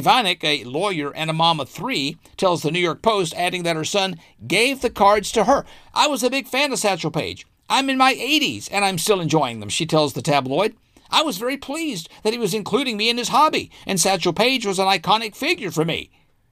Ivanek, 0.00 0.44
a 0.44 0.64
lawyer 0.64 1.14
and 1.14 1.28
a 1.28 1.32
mom 1.32 1.60
of 1.60 1.68
three, 1.68 2.18
tells 2.36 2.62
the 2.62 2.70
New 2.70 2.78
York 2.78 3.02
Post, 3.02 3.34
adding 3.36 3.64
that 3.64 3.76
her 3.76 3.84
son 3.84 4.16
gave 4.46 4.80
the 4.80 4.90
cards 4.90 5.32
to 5.32 5.44
her. 5.44 5.64
I 5.92 6.06
was 6.06 6.22
a 6.22 6.30
big 6.30 6.46
fan 6.46 6.72
of 6.72 6.78
Satchel 6.78 7.10
Paige. 7.10 7.46
I'm 7.68 7.90
in 7.90 7.98
my 7.98 8.14
80s 8.14 8.68
and 8.70 8.84
I'm 8.84 8.98
still 8.98 9.20
enjoying 9.20 9.60
them, 9.60 9.68
she 9.68 9.86
tells 9.86 10.12
the 10.12 10.22
tabloid. 10.22 10.74
I 11.10 11.22
was 11.22 11.38
very 11.38 11.56
pleased 11.56 12.08
that 12.22 12.32
he 12.32 12.38
was 12.38 12.54
including 12.54 12.96
me 12.96 13.08
in 13.08 13.18
his 13.18 13.28
hobby, 13.28 13.70
and 13.86 13.98
Satchel 13.98 14.32
Paige 14.32 14.66
was 14.66 14.78
an 14.78 14.86
iconic 14.86 15.34
figure 15.34 15.70
for 15.70 15.84
me. 15.84 16.10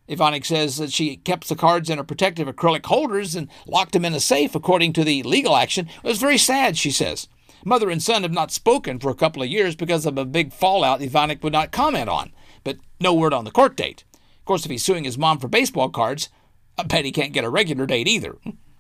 Ivanek 0.09 0.45
says 0.45 0.77
that 0.77 0.93
she 0.93 1.17
kept 1.17 1.49
the 1.49 1.57
cards 1.57 1.91
in 1.91 1.99
her 1.99 2.05
protective 2.05 2.49
acrylic 2.49 2.87
holders 2.87 3.35
and 3.35 3.49
locked 3.67 3.93
them 3.93 4.05
in 4.05 4.15
a 4.15 4.21
safe 4.21 4.55
according 4.55 4.93
to 4.95 5.05
the 5.05 5.23
legal 5.25 5.57
action. 5.57 5.89
It 6.03 6.09
was 6.09 6.19
very 6.19 6.39
sad, 6.39 6.79
she 6.79 6.91
says. 6.91 7.29
Mother 7.65 7.91
and 7.91 8.03
son 8.03 8.23
have 8.23 8.33
not 8.33 8.53
spoken 8.53 8.99
for 8.99 9.11
a 9.11 9.15
couple 9.15 9.43
of 9.43 9.49
years 9.49 9.75
because 9.75 10.07
of 10.07 10.17
a 10.17 10.25
big 10.25 10.53
fallout 10.53 11.01
Ivanek 11.01 11.43
would 11.43 11.53
not 11.53 11.73
comment 11.73 12.09
on 12.09 12.33
but 12.67 12.79
no 12.99 13.15
word 13.15 13.33
on 13.33 13.45
the 13.45 13.53
court 13.53 13.77
date. 13.77 14.03
Of 14.13 14.45
course, 14.45 14.65
if 14.65 14.71
he's 14.73 14.85
suing 14.85 15.05
his 15.05 15.17
mom 15.17 15.39
for 15.39 15.47
baseball 15.47 15.89
cards, 15.89 16.31
I 16.77 16.83
bet 16.83 17.05
he 17.05 17.13
can't 17.13 17.33
get 17.33 17.45
a 17.45 17.49
regular 17.49 17.87
date 17.87 18.09
either. 18.09 18.39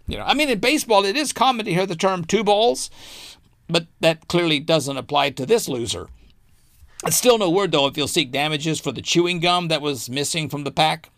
You 0.08 0.18
know, 0.18 0.24
I 0.24 0.34
mean, 0.34 0.50
in 0.50 0.58
baseball, 0.58 1.04
it 1.04 1.16
is 1.16 1.32
common 1.32 1.64
to 1.66 1.72
hear 1.72 1.86
the 1.86 1.94
term 1.94 2.24
two 2.24 2.42
balls, 2.42 2.90
but 3.68 3.86
that 4.00 4.26
clearly 4.26 4.58
doesn't 4.58 4.96
apply 4.96 5.30
to 5.30 5.46
this 5.46 5.68
loser. 5.68 6.08
It's 7.04 7.16
still 7.16 7.38
no 7.38 7.48
word, 7.48 7.70
though, 7.70 7.86
if 7.86 7.94
he'll 7.94 8.08
seek 8.08 8.32
damages 8.32 8.80
for 8.80 8.90
the 8.90 9.02
chewing 9.02 9.38
gum 9.38 9.68
that 9.68 9.82
was 9.82 10.10
missing 10.10 10.48
from 10.48 10.64
the 10.64 10.72
pack. 10.72 11.10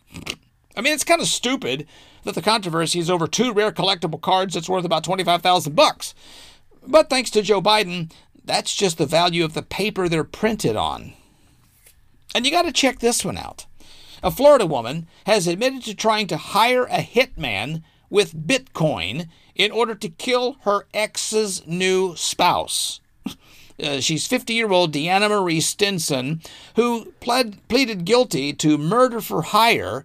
I 0.76 0.82
mean, 0.82 0.92
it's 0.92 1.04
kind 1.04 1.22
of 1.22 1.26
stupid 1.26 1.86
that 2.24 2.34
the 2.34 2.42
controversy 2.42 2.98
is 2.98 3.08
over 3.08 3.26
two 3.26 3.54
rare 3.54 3.72
collectible 3.72 4.20
cards 4.20 4.52
that's 4.52 4.68
worth 4.68 4.84
about 4.84 5.04
25,000 5.04 5.74
bucks. 5.74 6.14
But 6.86 7.08
thanks 7.08 7.30
to 7.30 7.40
Joe 7.40 7.62
Biden, 7.62 8.12
that's 8.44 8.76
just 8.76 8.98
the 8.98 9.06
value 9.06 9.42
of 9.42 9.54
the 9.54 9.62
paper 9.62 10.06
they're 10.06 10.22
printed 10.22 10.76
on. 10.76 11.14
And 12.34 12.44
you 12.44 12.52
got 12.52 12.62
to 12.62 12.72
check 12.72 12.98
this 12.98 13.24
one 13.24 13.36
out. 13.36 13.66
A 14.22 14.30
Florida 14.30 14.66
woman 14.66 15.06
has 15.26 15.46
admitted 15.46 15.82
to 15.84 15.94
trying 15.94 16.26
to 16.28 16.36
hire 16.36 16.84
a 16.84 16.98
hitman 16.98 17.82
with 18.10 18.46
Bitcoin 18.46 19.28
in 19.54 19.70
order 19.70 19.94
to 19.94 20.08
kill 20.08 20.56
her 20.62 20.86
ex's 20.94 21.66
new 21.66 22.16
spouse. 22.16 23.00
Uh, 23.80 24.00
she's 24.00 24.26
50 24.26 24.54
year 24.54 24.72
old 24.72 24.92
Deanna 24.92 25.28
Marie 25.28 25.60
Stinson, 25.60 26.42
who 26.74 27.12
pled, 27.20 27.58
pleaded 27.68 28.04
guilty 28.04 28.52
to 28.54 28.76
murder 28.76 29.20
for 29.20 29.42
hire 29.42 30.04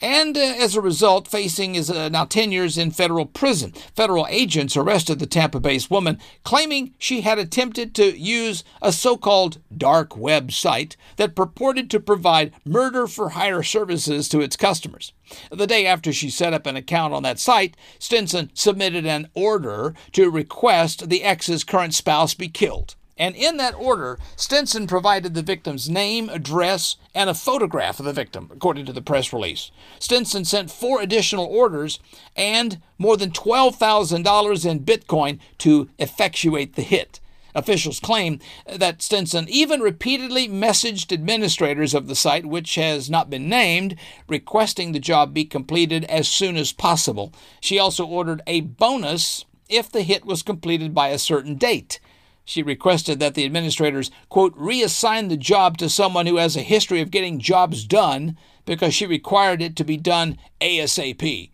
and 0.00 0.36
uh, 0.36 0.40
as 0.40 0.74
a 0.74 0.80
result, 0.80 1.28
facing 1.28 1.74
is 1.74 1.90
uh, 1.90 2.08
now 2.08 2.24
10 2.24 2.52
years 2.52 2.76
in 2.76 2.90
federal 2.90 3.26
prison. 3.26 3.72
Federal 3.94 4.26
agents 4.28 4.76
arrested 4.76 5.18
the 5.18 5.26
Tampa 5.26 5.60
based 5.60 5.90
woman, 5.90 6.18
claiming 6.42 6.94
she 6.98 7.22
had 7.22 7.38
attempted 7.38 7.94
to 7.94 8.18
use 8.18 8.64
a 8.82 8.92
so 8.92 9.16
called 9.16 9.58
dark 9.76 10.16
web 10.16 10.52
site 10.52 10.96
that 11.16 11.36
purported 11.36 11.90
to 11.90 12.00
provide 12.00 12.52
murder 12.64 13.06
for 13.06 13.30
hire 13.30 13.62
services 13.62 14.28
to 14.28 14.40
its 14.40 14.56
customers. 14.56 15.12
The 15.50 15.66
day 15.66 15.86
after 15.86 16.12
she 16.12 16.30
set 16.30 16.52
up 16.52 16.66
an 16.66 16.76
account 16.76 17.14
on 17.14 17.22
that 17.22 17.38
site, 17.38 17.76
Stinson 17.98 18.50
submitted 18.54 19.06
an 19.06 19.28
order 19.34 19.94
to 20.12 20.30
request 20.30 21.08
the 21.08 21.24
ex's 21.24 21.64
current 21.64 21.94
spouse 21.94 22.34
be 22.34 22.48
killed. 22.48 22.94
And 23.16 23.36
in 23.36 23.58
that 23.58 23.74
order, 23.74 24.18
Stinson 24.34 24.86
provided 24.86 25.34
the 25.34 25.42
victim's 25.42 25.88
name, 25.88 26.28
address, 26.28 26.96
and 27.14 27.30
a 27.30 27.34
photograph 27.34 28.00
of 28.00 28.06
the 28.06 28.12
victim, 28.12 28.50
according 28.52 28.86
to 28.86 28.92
the 28.92 29.02
press 29.02 29.32
release. 29.32 29.70
Stinson 30.00 30.44
sent 30.44 30.70
four 30.70 31.00
additional 31.00 31.46
orders 31.46 32.00
and 32.34 32.80
more 32.98 33.16
than 33.16 33.30
$12,000 33.30 34.66
in 34.68 34.80
Bitcoin 34.80 35.38
to 35.58 35.88
effectuate 35.98 36.74
the 36.74 36.82
hit. 36.82 37.20
Officials 37.56 38.00
claim 38.00 38.40
that 38.66 39.00
Stinson 39.00 39.48
even 39.48 39.80
repeatedly 39.80 40.48
messaged 40.48 41.12
administrators 41.12 41.94
of 41.94 42.08
the 42.08 42.16
site, 42.16 42.46
which 42.46 42.74
has 42.74 43.08
not 43.08 43.30
been 43.30 43.48
named, 43.48 43.94
requesting 44.26 44.90
the 44.90 44.98
job 44.98 45.32
be 45.32 45.44
completed 45.44 46.04
as 46.06 46.26
soon 46.26 46.56
as 46.56 46.72
possible. 46.72 47.32
She 47.60 47.78
also 47.78 48.04
ordered 48.04 48.42
a 48.48 48.62
bonus 48.62 49.44
if 49.68 49.90
the 49.90 50.02
hit 50.02 50.24
was 50.24 50.42
completed 50.42 50.94
by 50.94 51.08
a 51.08 51.18
certain 51.18 51.54
date. 51.54 52.00
She 52.44 52.62
requested 52.62 53.20
that 53.20 53.34
the 53.34 53.44
administrators, 53.44 54.10
quote, 54.28 54.56
reassign 54.58 55.28
the 55.28 55.36
job 55.36 55.78
to 55.78 55.88
someone 55.88 56.26
who 56.26 56.36
has 56.36 56.56
a 56.56 56.62
history 56.62 57.00
of 57.00 57.10
getting 57.10 57.38
jobs 57.38 57.84
done 57.84 58.36
because 58.66 58.94
she 58.94 59.06
required 59.06 59.62
it 59.62 59.76
to 59.76 59.84
be 59.84 59.96
done 59.96 60.38
ASAP. 60.60 61.50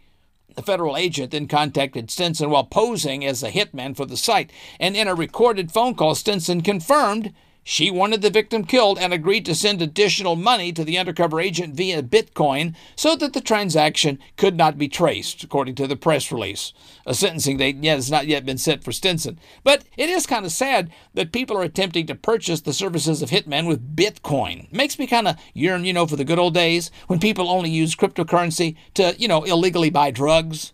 The 0.56 0.62
federal 0.62 0.96
agent 0.96 1.30
then 1.30 1.46
contacted 1.46 2.10
Stinson 2.10 2.50
while 2.50 2.64
posing 2.64 3.24
as 3.24 3.42
a 3.42 3.50
hitman 3.50 3.96
for 3.96 4.04
the 4.04 4.16
site, 4.16 4.50
and 4.80 4.96
in 4.96 5.06
a 5.06 5.14
recorded 5.14 5.70
phone 5.70 5.94
call, 5.94 6.16
Stinson 6.16 6.60
confirmed 6.60 7.32
she 7.62 7.90
wanted 7.90 8.22
the 8.22 8.30
victim 8.30 8.64
killed 8.64 8.98
and 8.98 9.12
agreed 9.12 9.44
to 9.46 9.54
send 9.54 9.82
additional 9.82 10.34
money 10.34 10.72
to 10.72 10.84
the 10.84 10.98
undercover 10.98 11.40
agent 11.40 11.74
via 11.74 12.02
Bitcoin 12.02 12.74
so 12.96 13.14
that 13.16 13.32
the 13.32 13.40
transaction 13.40 14.18
could 14.36 14.56
not 14.56 14.78
be 14.78 14.88
traced, 14.88 15.44
according 15.44 15.74
to 15.76 15.86
the 15.86 15.96
press 15.96 16.32
release. 16.32 16.72
A 17.06 17.14
sentencing 17.14 17.58
date 17.58 17.82
has 17.84 18.10
not 18.10 18.26
yet 18.26 18.46
been 18.46 18.58
set 18.58 18.82
for 18.82 18.92
Stinson. 18.92 19.38
But 19.62 19.84
it 19.96 20.08
is 20.08 20.26
kind 20.26 20.46
of 20.46 20.52
sad 20.52 20.90
that 21.14 21.32
people 21.32 21.56
are 21.56 21.62
attempting 21.62 22.06
to 22.06 22.14
purchase 22.14 22.62
the 22.62 22.72
services 22.72 23.22
of 23.22 23.30
hitmen 23.30 23.68
with 23.68 23.94
Bitcoin. 23.94 24.72
makes 24.72 24.98
me 24.98 25.06
kind 25.06 25.28
of 25.28 25.36
yearn, 25.54 25.84
you 25.84 25.92
know, 25.92 26.06
for 26.06 26.16
the 26.16 26.24
good 26.24 26.38
old 26.38 26.54
days 26.54 26.90
when 27.06 27.20
people 27.20 27.48
only 27.48 27.70
used 27.70 27.98
cryptocurrency 27.98 28.76
to, 28.94 29.14
you 29.18 29.28
know, 29.28 29.44
illegally 29.44 29.90
buy 29.90 30.10
drugs. 30.10 30.72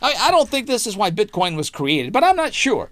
I, 0.00 0.14
I 0.18 0.30
don't 0.30 0.48
think 0.48 0.66
this 0.66 0.86
is 0.86 0.96
why 0.96 1.10
Bitcoin 1.10 1.56
was 1.56 1.70
created, 1.70 2.12
but 2.12 2.24
I'm 2.24 2.36
not 2.36 2.54
sure. 2.54 2.90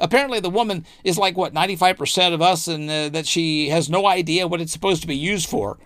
Apparently, 0.00 0.40
the 0.40 0.50
woman 0.50 0.84
is 1.04 1.18
like, 1.18 1.36
what, 1.36 1.54
95% 1.54 2.34
of 2.34 2.42
us, 2.42 2.66
and 2.66 2.90
uh, 2.90 3.08
that 3.10 3.26
she 3.26 3.68
has 3.68 3.88
no 3.88 4.06
idea 4.06 4.46
what 4.46 4.60
it's 4.60 4.72
supposed 4.72 5.02
to 5.02 5.08
be 5.08 5.16
used 5.16 5.48
for. 5.48 5.78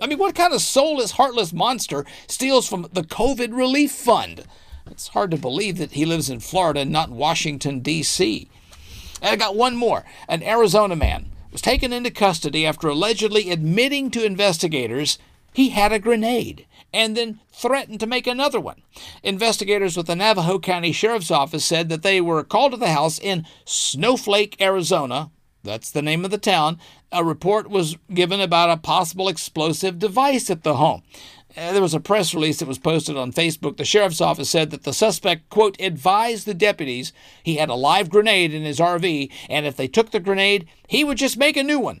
I 0.00 0.06
mean, 0.06 0.18
what 0.18 0.34
kind 0.34 0.52
of 0.52 0.62
soulless, 0.62 1.12
heartless 1.12 1.52
monster 1.52 2.04
steals 2.26 2.68
from 2.68 2.88
the 2.92 3.02
COVID 3.02 3.54
relief 3.54 3.92
fund? 3.92 4.44
It's 4.90 5.08
hard 5.08 5.30
to 5.30 5.36
believe 5.36 5.78
that 5.78 5.92
he 5.92 6.04
lives 6.04 6.28
in 6.28 6.40
Florida 6.40 6.80
and 6.80 6.90
not 6.90 7.10
Washington, 7.10 7.80
D.C. 7.80 8.48
And 9.20 9.30
I 9.30 9.36
got 9.36 9.54
one 9.54 9.76
more. 9.76 10.04
An 10.28 10.42
Arizona 10.42 10.96
man 10.96 11.26
was 11.52 11.60
taken 11.60 11.92
into 11.92 12.10
custody 12.10 12.66
after 12.66 12.88
allegedly 12.88 13.50
admitting 13.50 14.10
to 14.10 14.24
investigators 14.24 15.18
he 15.52 15.68
had 15.68 15.92
a 15.92 15.98
grenade 15.98 16.66
and 16.92 17.16
then 17.16 17.40
threatened 17.52 18.00
to 18.00 18.06
make 18.06 18.26
another 18.26 18.60
one. 18.60 18.82
Investigators 19.22 19.96
with 19.96 20.06
the 20.06 20.16
Navajo 20.16 20.58
County 20.58 20.92
Sheriff's 20.92 21.30
Office 21.30 21.64
said 21.64 21.88
that 21.88 22.02
they 22.02 22.20
were 22.20 22.44
called 22.44 22.72
to 22.72 22.78
the 22.78 22.90
house 22.90 23.18
in 23.18 23.46
Snowflake, 23.64 24.60
Arizona. 24.60 25.30
That's 25.64 25.90
the 25.90 26.02
name 26.02 26.24
of 26.24 26.30
the 26.30 26.38
town. 26.38 26.78
A 27.12 27.24
report 27.24 27.70
was 27.70 27.96
given 28.12 28.40
about 28.40 28.70
a 28.70 28.76
possible 28.76 29.28
explosive 29.28 29.98
device 29.98 30.50
at 30.50 30.64
the 30.64 30.76
home. 30.76 31.02
Uh, 31.56 31.72
there 31.72 31.82
was 31.82 31.94
a 31.94 32.00
press 32.00 32.34
release 32.34 32.58
that 32.58 32.68
was 32.68 32.78
posted 32.78 33.16
on 33.16 33.32
Facebook. 33.32 33.76
The 33.76 33.84
sheriff's 33.84 34.20
office 34.20 34.48
said 34.48 34.70
that 34.70 34.84
the 34.84 34.92
suspect, 34.92 35.50
quote, 35.50 35.78
advised 35.80 36.46
the 36.46 36.54
deputies 36.54 37.12
he 37.42 37.56
had 37.56 37.68
a 37.68 37.74
live 37.74 38.08
grenade 38.08 38.54
in 38.54 38.62
his 38.62 38.78
RV, 38.78 39.30
and 39.50 39.66
if 39.66 39.76
they 39.76 39.86
took 39.86 40.10
the 40.10 40.20
grenade, 40.20 40.66
he 40.88 41.04
would 41.04 41.18
just 41.18 41.36
make 41.36 41.56
a 41.56 41.62
new 41.62 41.78
one. 41.78 42.00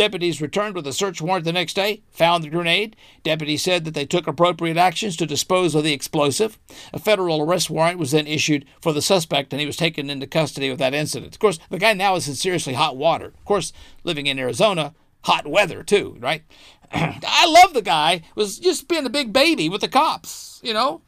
Deputies 0.00 0.40
returned 0.40 0.74
with 0.74 0.86
a 0.86 0.94
search 0.94 1.20
warrant 1.20 1.44
the 1.44 1.52
next 1.52 1.74
day, 1.74 2.00
found 2.10 2.42
the 2.42 2.48
grenade. 2.48 2.96
Deputies 3.22 3.62
said 3.62 3.84
that 3.84 3.92
they 3.92 4.06
took 4.06 4.26
appropriate 4.26 4.78
actions 4.78 5.14
to 5.14 5.26
dispose 5.26 5.74
of 5.74 5.84
the 5.84 5.92
explosive. 5.92 6.58
A 6.94 6.98
federal 6.98 7.42
arrest 7.42 7.68
warrant 7.68 7.98
was 7.98 8.12
then 8.12 8.26
issued 8.26 8.64
for 8.80 8.94
the 8.94 9.02
suspect, 9.02 9.52
and 9.52 9.60
he 9.60 9.66
was 9.66 9.76
taken 9.76 10.08
into 10.08 10.26
custody 10.26 10.70
with 10.70 10.78
that 10.78 10.94
incident. 10.94 11.34
Of 11.34 11.38
course, 11.38 11.58
the 11.68 11.78
guy 11.78 11.92
now 11.92 12.14
is 12.14 12.26
in 12.26 12.34
seriously 12.34 12.72
hot 12.72 12.96
water. 12.96 13.26
Of 13.26 13.44
course, 13.44 13.74
living 14.02 14.26
in 14.26 14.38
Arizona, 14.38 14.94
hot 15.24 15.46
weather 15.46 15.82
too, 15.82 16.16
right? 16.18 16.44
I 16.94 17.46
love 17.46 17.74
the 17.74 17.82
guy. 17.82 18.22
Was 18.34 18.58
just 18.58 18.88
being 18.88 19.04
a 19.04 19.10
big 19.10 19.34
baby 19.34 19.68
with 19.68 19.82
the 19.82 19.88
cops, 19.88 20.60
you 20.62 20.72
know. 20.72 21.02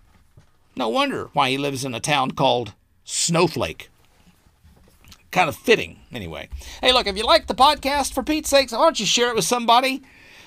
No 0.77 0.91
wonder 0.91 1.31
why 1.33 1.49
he 1.49 1.57
lives 1.57 1.87
in 1.87 1.95
a 1.95 2.01
town 2.01 2.33
called 2.33 2.75
Snowflake 3.05 3.89
kind 5.33 5.49
of 5.49 5.57
fitting 5.57 5.99
anyway. 6.13 6.49
Hey, 6.81 6.93
look, 6.93 7.07
if 7.07 7.17
you 7.17 7.25
like 7.25 7.47
the 7.47 7.55
podcast, 7.55 8.13
for 8.13 8.23
Pete's 8.23 8.51
sakes, 8.51 8.73
why 8.73 8.79
don't 8.79 9.01
you 9.01 9.07
share 9.07 9.31
it 9.31 9.35
with 9.35 9.45
somebody? 9.45 10.03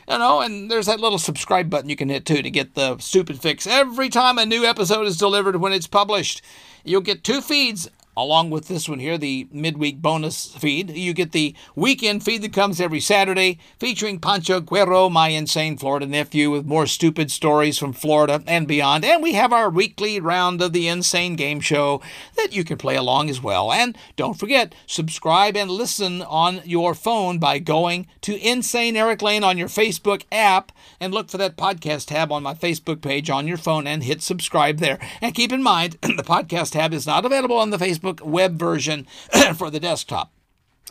You 0.07 0.19
know, 0.19 0.41
and 0.41 0.69
there's 0.69 0.85
that 0.85 0.99
little 0.99 1.17
subscribe 1.17 1.69
button 1.69 1.89
you 1.89 1.95
can 1.95 2.09
hit 2.09 2.25
too 2.25 2.43
to 2.43 2.49
get 2.51 2.75
the 2.75 2.97
stupid 2.99 3.41
fix 3.41 3.65
every 3.65 4.07
time 4.07 4.37
a 4.37 4.45
new 4.45 4.63
episode 4.63 5.07
is 5.07 5.17
delivered 5.17 5.55
when 5.55 5.73
it's 5.73 5.87
published. 5.87 6.43
You'll 6.83 7.01
get 7.01 7.23
two 7.23 7.41
feeds 7.41 7.89
along 8.17 8.49
with 8.49 8.67
this 8.67 8.87
one 8.87 8.99
here, 8.99 9.17
the 9.17 9.47
midweek 9.51 10.01
bonus 10.01 10.47
feed. 10.55 10.91
You 10.91 11.13
get 11.13 11.31
the 11.31 11.55
weekend 11.75 12.23
feed 12.23 12.41
that 12.43 12.53
comes 12.53 12.79
every 12.79 12.99
Saturday, 12.99 13.59
featuring 13.79 14.19
Pancho 14.19 14.61
Guerrero, 14.61 15.09
my 15.09 15.29
insane 15.29 15.77
Florida 15.77 16.05
nephew, 16.05 16.51
with 16.51 16.65
more 16.65 16.87
stupid 16.87 17.31
stories 17.31 17.77
from 17.77 17.93
Florida 17.93 18.43
and 18.47 18.67
beyond. 18.67 19.03
And 19.03 19.21
we 19.21 19.33
have 19.33 19.51
our 19.51 19.69
weekly 19.69 20.19
round 20.19 20.61
of 20.61 20.73
the 20.73 20.87
Insane 20.87 21.35
Game 21.35 21.59
Show 21.59 22.01
that 22.35 22.55
you 22.55 22.63
can 22.63 22.77
play 22.77 22.95
along 22.95 23.29
as 23.29 23.41
well. 23.41 23.71
And 23.71 23.97
don't 24.15 24.39
forget, 24.39 24.73
subscribe 24.85 25.57
and 25.57 25.69
listen 25.69 26.21
on 26.21 26.61
your 26.63 26.93
phone 26.93 27.39
by 27.39 27.59
going 27.59 28.07
to 28.21 28.39
Insane 28.39 28.95
Erik 28.95 29.21
Lane 29.21 29.43
on 29.43 29.57
your 29.57 29.67
Facebook 29.67 30.23
app 30.31 30.71
and 30.99 31.13
look 31.13 31.29
for 31.29 31.37
that 31.37 31.57
podcast 31.57 32.07
tab 32.07 32.31
on 32.31 32.43
my 32.43 32.53
Facebook 32.53 33.01
page 33.01 33.29
on 33.29 33.47
your 33.47 33.57
phone 33.57 33.87
and 33.87 34.03
hit 34.03 34.21
subscribe 34.21 34.77
there. 34.77 34.99
And 35.21 35.35
keep 35.35 35.51
in 35.51 35.63
mind, 35.63 35.93
the 36.01 36.23
podcast 36.23 36.71
tab 36.71 36.93
is 36.93 37.07
not 37.07 37.25
available 37.25 37.57
on 37.57 37.69
the 37.71 37.77
Facebook 37.77 38.04
web 38.21 38.57
version 38.57 39.05
for 39.55 39.69
the 39.69 39.79
desktop. 39.79 40.31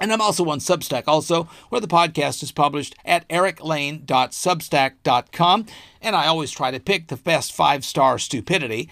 And 0.00 0.12
I'm 0.12 0.20
also 0.20 0.44
on 0.48 0.58
Substack, 0.58 1.04
also, 1.06 1.44
where 1.68 1.80
the 1.80 1.86
podcast 1.86 2.42
is 2.42 2.50
published 2.50 2.96
at 3.04 3.28
eriklane.substack.com. 3.28 5.66
And 6.02 6.16
I 6.16 6.26
always 6.26 6.50
try 6.50 6.72
to 6.72 6.80
pick 6.80 7.06
the 7.06 7.16
best 7.16 7.52
five 7.52 7.84
star 7.84 8.18
stupidity. 8.18 8.90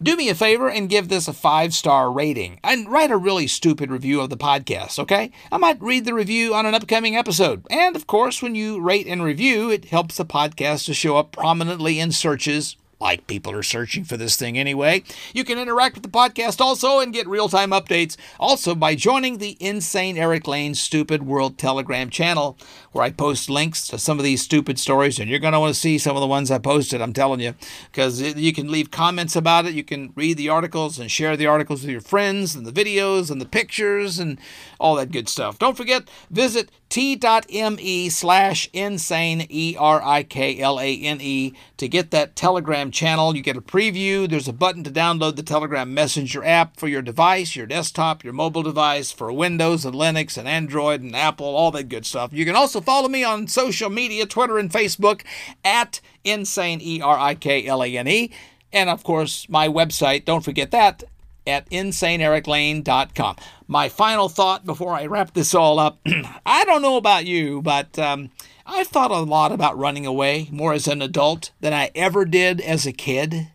Do 0.00 0.16
me 0.16 0.28
a 0.28 0.34
favor 0.34 0.70
and 0.70 0.88
give 0.88 1.08
this 1.08 1.28
a 1.28 1.32
five 1.32 1.74
star 1.74 2.10
rating 2.10 2.60
and 2.64 2.88
write 2.88 3.10
a 3.10 3.16
really 3.16 3.46
stupid 3.46 3.90
review 3.90 4.20
of 4.20 4.30
the 4.30 4.36
podcast, 4.36 4.98
okay? 4.98 5.30
I 5.52 5.58
might 5.58 5.82
read 5.82 6.04
the 6.04 6.14
review 6.14 6.54
on 6.54 6.66
an 6.66 6.74
upcoming 6.74 7.16
episode. 7.16 7.66
And 7.68 7.96
of 7.96 8.06
course, 8.06 8.40
when 8.40 8.54
you 8.54 8.80
rate 8.80 9.06
and 9.06 9.22
review, 9.22 9.70
it 9.70 9.86
helps 9.86 10.16
the 10.16 10.24
podcast 10.24 10.86
to 10.86 10.94
show 10.94 11.16
up 11.16 11.32
prominently 11.32 12.00
in 12.00 12.12
searches 12.12 12.76
like 13.00 13.26
people 13.26 13.52
are 13.52 13.62
searching 13.62 14.04
for 14.04 14.16
this 14.16 14.36
thing 14.36 14.58
anyway. 14.58 15.02
You 15.32 15.44
can 15.44 15.58
interact 15.58 15.94
with 15.94 16.02
the 16.02 16.08
podcast 16.08 16.60
also 16.60 17.00
and 17.00 17.12
get 17.12 17.28
real 17.28 17.48
time 17.48 17.70
updates 17.70 18.16
also 18.38 18.74
by 18.74 18.94
joining 18.94 19.38
the 19.38 19.56
Insane 19.60 20.16
Erik 20.16 20.48
Lane 20.48 20.74
Stupid 20.74 21.22
World 21.24 21.58
Telegram 21.58 22.10
channel, 22.10 22.58
where 22.98 23.06
I 23.06 23.10
post 23.10 23.48
links 23.48 23.86
to 23.88 23.98
some 23.98 24.18
of 24.18 24.24
these 24.24 24.42
stupid 24.42 24.78
stories. 24.78 25.20
And 25.20 25.30
you're 25.30 25.38
going 25.38 25.52
to 25.52 25.60
want 25.60 25.72
to 25.72 25.80
see 25.80 25.98
some 25.98 26.16
of 26.16 26.20
the 26.20 26.26
ones 26.26 26.50
I 26.50 26.58
posted, 26.58 27.00
I'm 27.00 27.12
telling 27.12 27.38
you, 27.38 27.54
because 27.92 28.20
you 28.20 28.52
can 28.52 28.70
leave 28.70 28.90
comments 28.90 29.36
about 29.36 29.66
it. 29.66 29.74
You 29.74 29.84
can 29.84 30.12
read 30.16 30.36
the 30.36 30.48
articles 30.48 30.98
and 30.98 31.08
share 31.08 31.36
the 31.36 31.46
articles 31.46 31.82
with 31.82 31.92
your 31.92 32.00
friends 32.00 32.56
and 32.56 32.66
the 32.66 32.72
videos 32.72 33.30
and 33.30 33.40
the 33.40 33.46
pictures 33.46 34.18
and 34.18 34.38
all 34.80 34.96
that 34.96 35.12
good 35.12 35.28
stuff. 35.28 35.58
Don't 35.60 35.76
forget, 35.76 36.10
visit 36.28 36.70
t.me 36.88 38.08
slash 38.08 38.68
insane, 38.72 39.46
E 39.50 39.76
R 39.78 40.02
I 40.02 40.22
K 40.22 40.58
L 40.58 40.80
A 40.80 40.96
N 40.96 41.20
E, 41.20 41.52
to 41.76 41.86
get 41.86 42.10
that 42.10 42.34
Telegram 42.34 42.90
channel. 42.90 43.36
You 43.36 43.42
get 43.42 43.56
a 43.56 43.60
preview. 43.60 44.28
There's 44.28 44.48
a 44.48 44.52
button 44.52 44.82
to 44.84 44.90
download 44.90 45.36
the 45.36 45.42
Telegram 45.42 45.92
Messenger 45.92 46.44
app 46.44 46.80
for 46.80 46.88
your 46.88 47.02
device, 47.02 47.54
your 47.54 47.66
desktop, 47.66 48.24
your 48.24 48.32
mobile 48.32 48.62
device, 48.62 49.12
for 49.12 49.30
Windows 49.32 49.84
and 49.84 49.94
Linux 49.94 50.38
and 50.38 50.48
Android 50.48 51.02
and 51.02 51.14
Apple, 51.14 51.46
all 51.46 51.70
that 51.72 51.88
good 51.90 52.06
stuff. 52.06 52.32
You 52.32 52.44
can 52.44 52.56
also 52.56 52.80
follow 52.88 53.08
me 53.10 53.22
on 53.22 53.46
social 53.46 53.90
media, 53.90 54.24
Twitter 54.24 54.56
and 54.56 54.70
Facebook, 54.70 55.20
at 55.62 56.00
insane, 56.24 56.80
E 56.80 57.02
R 57.02 57.18
I 57.18 57.34
K 57.34 57.66
L 57.66 57.84
A 57.84 57.98
N 57.98 58.08
E. 58.08 58.30
And 58.72 58.88
of 58.88 59.04
course, 59.04 59.46
my 59.46 59.68
website, 59.68 60.24
don't 60.24 60.42
forget 60.42 60.70
that, 60.70 61.04
at 61.46 61.68
insaneeriklane.com. 61.68 63.36
My 63.66 63.90
final 63.90 64.30
thought 64.30 64.64
before 64.64 64.94
I 64.94 65.04
wrap 65.04 65.34
this 65.34 65.54
all 65.54 65.78
up 65.78 65.98
I 66.46 66.64
don't 66.64 66.80
know 66.80 66.96
about 66.96 67.26
you, 67.26 67.60
but 67.60 67.98
um, 67.98 68.30
I've 68.64 68.88
thought 68.88 69.10
a 69.10 69.18
lot 69.18 69.52
about 69.52 69.76
running 69.76 70.06
away 70.06 70.48
more 70.50 70.72
as 70.72 70.88
an 70.88 71.02
adult 71.02 71.50
than 71.60 71.74
I 71.74 71.90
ever 71.94 72.24
did 72.24 72.58
as 72.58 72.86
a 72.86 72.92
kid. 72.92 73.48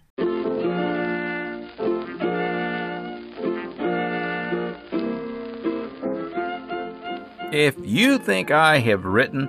If 7.53 7.75
you 7.83 8.17
think 8.17 8.49
I 8.49 8.79
have 8.79 9.05
written 9.05 9.47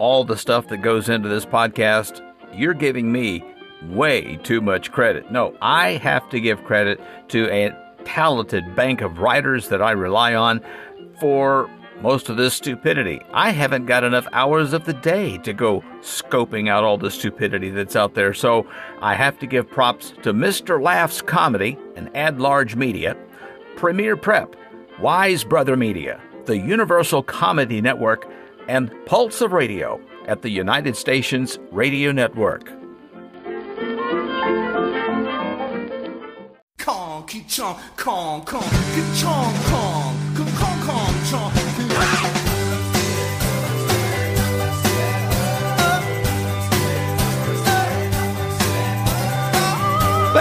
all 0.00 0.24
the 0.24 0.36
stuff 0.36 0.66
that 0.68 0.78
goes 0.78 1.08
into 1.08 1.28
this 1.28 1.46
podcast, 1.46 2.20
you're 2.52 2.74
giving 2.74 3.12
me 3.12 3.44
way 3.90 4.40
too 4.42 4.60
much 4.60 4.90
credit. 4.90 5.30
No, 5.30 5.56
I 5.62 5.90
have 5.92 6.28
to 6.30 6.40
give 6.40 6.64
credit 6.64 7.00
to 7.28 7.48
a 7.52 7.70
talented 8.04 8.74
bank 8.74 9.02
of 9.02 9.20
writers 9.20 9.68
that 9.68 9.80
I 9.80 9.92
rely 9.92 10.34
on 10.34 10.62
for 11.20 11.70
most 12.00 12.28
of 12.28 12.36
this 12.36 12.54
stupidity. 12.54 13.20
I 13.32 13.50
haven't 13.50 13.86
got 13.86 14.02
enough 14.02 14.26
hours 14.32 14.72
of 14.72 14.84
the 14.84 14.92
day 14.92 15.38
to 15.38 15.52
go 15.52 15.80
scoping 16.00 16.68
out 16.68 16.82
all 16.82 16.98
the 16.98 17.08
stupidity 17.08 17.70
that's 17.70 17.94
out 17.94 18.14
there, 18.14 18.34
so 18.34 18.66
I 19.00 19.14
have 19.14 19.38
to 19.38 19.46
give 19.46 19.70
props 19.70 20.12
to 20.22 20.34
Mr. 20.34 20.82
Laughs 20.82 21.22
Comedy 21.22 21.78
and 21.94 22.10
Ad 22.16 22.40
Large 22.40 22.74
Media, 22.74 23.16
Premier 23.76 24.16
Prep, 24.16 24.56
Wise 24.98 25.44
Brother 25.44 25.76
Media, 25.76 26.20
the 26.46 26.58
Universal 26.58 27.22
Comedy 27.24 27.80
Network, 27.80 28.28
and 28.68 28.90
Pulse 29.06 29.40
of 29.40 29.52
Radio 29.52 30.00
at 30.26 30.42
the 30.42 30.50
United 30.50 30.96
Stations 30.96 31.58
Radio 31.70 32.12
Network. 32.12 32.72
Kong, 36.78 37.26
ki 37.26 37.44
chong, 37.48 37.78
kong, 37.96 38.44
kong, 38.44 38.62
ki 38.62 39.20
chong, 39.20 39.54
kong, 39.64 40.16
kong, 40.34 40.52
kong, 40.56 40.80
kong, 40.86 41.14
chong. 41.30 42.63